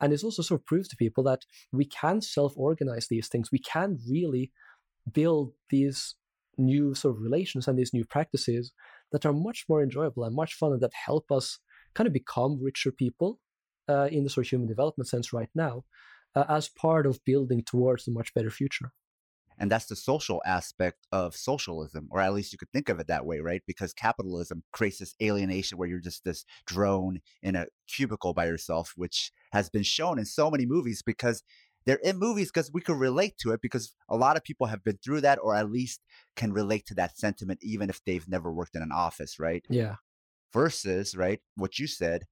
[0.00, 3.52] And this also sort of proves to people that we can self organize these things.
[3.52, 4.50] We can really
[5.12, 6.14] build these
[6.60, 8.72] new sort of relations and these new practices
[9.12, 11.58] that are much more enjoyable and much fun and that help us
[11.94, 13.38] kind of become richer people
[13.88, 15.84] uh, in the sort of human development sense right now
[16.34, 18.92] uh, as part of building towards a much better future.
[19.58, 23.08] And that's the social aspect of socialism, or at least you could think of it
[23.08, 23.62] that way, right?
[23.66, 28.94] Because capitalism creates this alienation where you're just this drone in a cubicle by yourself,
[28.96, 31.42] which has been shown in so many movies because
[31.86, 34.84] they're in movies because we can relate to it because a lot of people have
[34.84, 36.00] been through that or at least
[36.36, 39.64] can relate to that sentiment even if they've never worked in an office, right?
[39.68, 39.96] Yeah.
[40.52, 42.24] Versus, right, what you said,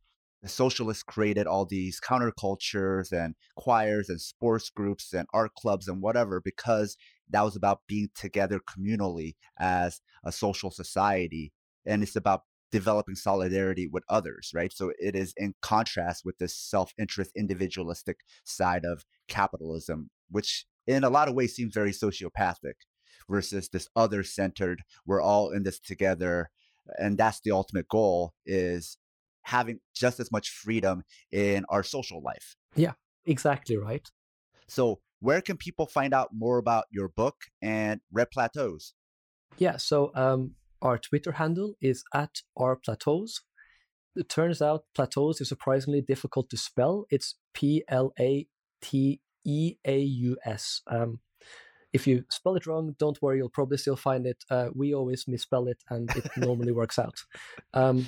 [0.42, 6.00] the socialists created all these countercultures and choirs and sports groups and art clubs and
[6.00, 6.96] whatever because
[7.30, 11.52] that was about being together communally as a social society
[11.86, 16.56] and it's about developing solidarity with others right so it is in contrast with this
[16.56, 22.74] self-interest individualistic side of capitalism which in a lot of ways seems very sociopathic
[23.28, 26.50] versus this other centered we're all in this together
[26.98, 28.96] and that's the ultimate goal is
[29.42, 32.56] having just as much freedom in our social life.
[32.76, 32.92] Yeah,
[33.24, 34.06] exactly right.
[34.68, 38.94] So, where can people find out more about your book and Red Plateaus?
[39.56, 40.52] Yeah, so um,
[40.82, 43.42] our Twitter handle is at our plateaus.
[44.16, 47.06] it turns out plateaus is surprisingly difficult to spell.
[47.10, 48.46] It's P L A
[48.80, 50.82] T E A U S.
[50.86, 51.20] Um,
[51.92, 54.44] if you spell it wrong, don't worry, you'll probably still find it.
[54.50, 57.24] Uh, we always misspell it, and it normally works out.
[57.72, 58.06] Um,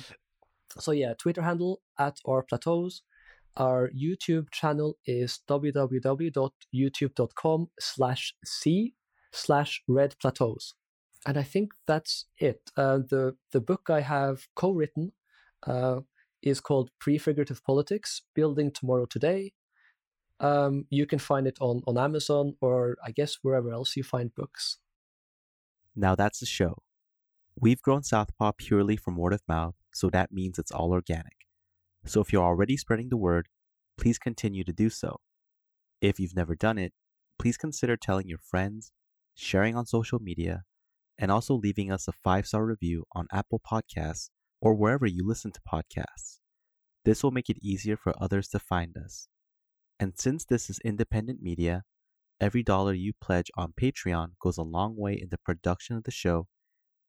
[0.79, 3.01] so yeah, Twitter handle at our plateaus.
[3.57, 8.93] Our YouTube channel is www.youtube.com slash c
[9.33, 10.75] slash red plateaus.
[11.25, 12.71] And I think that's it.
[12.75, 15.11] Uh, the the book I have co-written
[15.67, 16.01] uh,
[16.41, 19.53] is called Prefigurative Politics: Building Tomorrow Today.
[20.39, 24.33] Um, you can find it on on Amazon or I guess wherever else you find
[24.33, 24.79] books.
[25.95, 26.81] Now that's the show.
[27.59, 31.45] We've grown Southpaw purely from word of mouth, so that means it's all organic.
[32.05, 33.49] So if you're already spreading the word,
[33.97, 35.19] please continue to do so.
[36.01, 36.93] If you've never done it,
[37.37, 38.91] please consider telling your friends,
[39.35, 40.63] sharing on social media,
[41.21, 44.29] and also leaving us a five star review on Apple Podcasts
[44.59, 46.39] or wherever you listen to podcasts.
[47.05, 49.27] This will make it easier for others to find us.
[49.99, 51.83] And since this is independent media,
[52.39, 56.11] every dollar you pledge on Patreon goes a long way in the production of the
[56.11, 56.47] show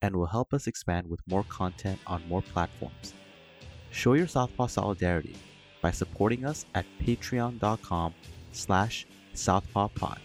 [0.03, 3.15] and will help us expand with more content on more platforms.
[3.91, 5.37] Show your Southpaw solidarity
[5.81, 8.15] by supporting us at patreon.com
[8.53, 10.19] slash southpawpod.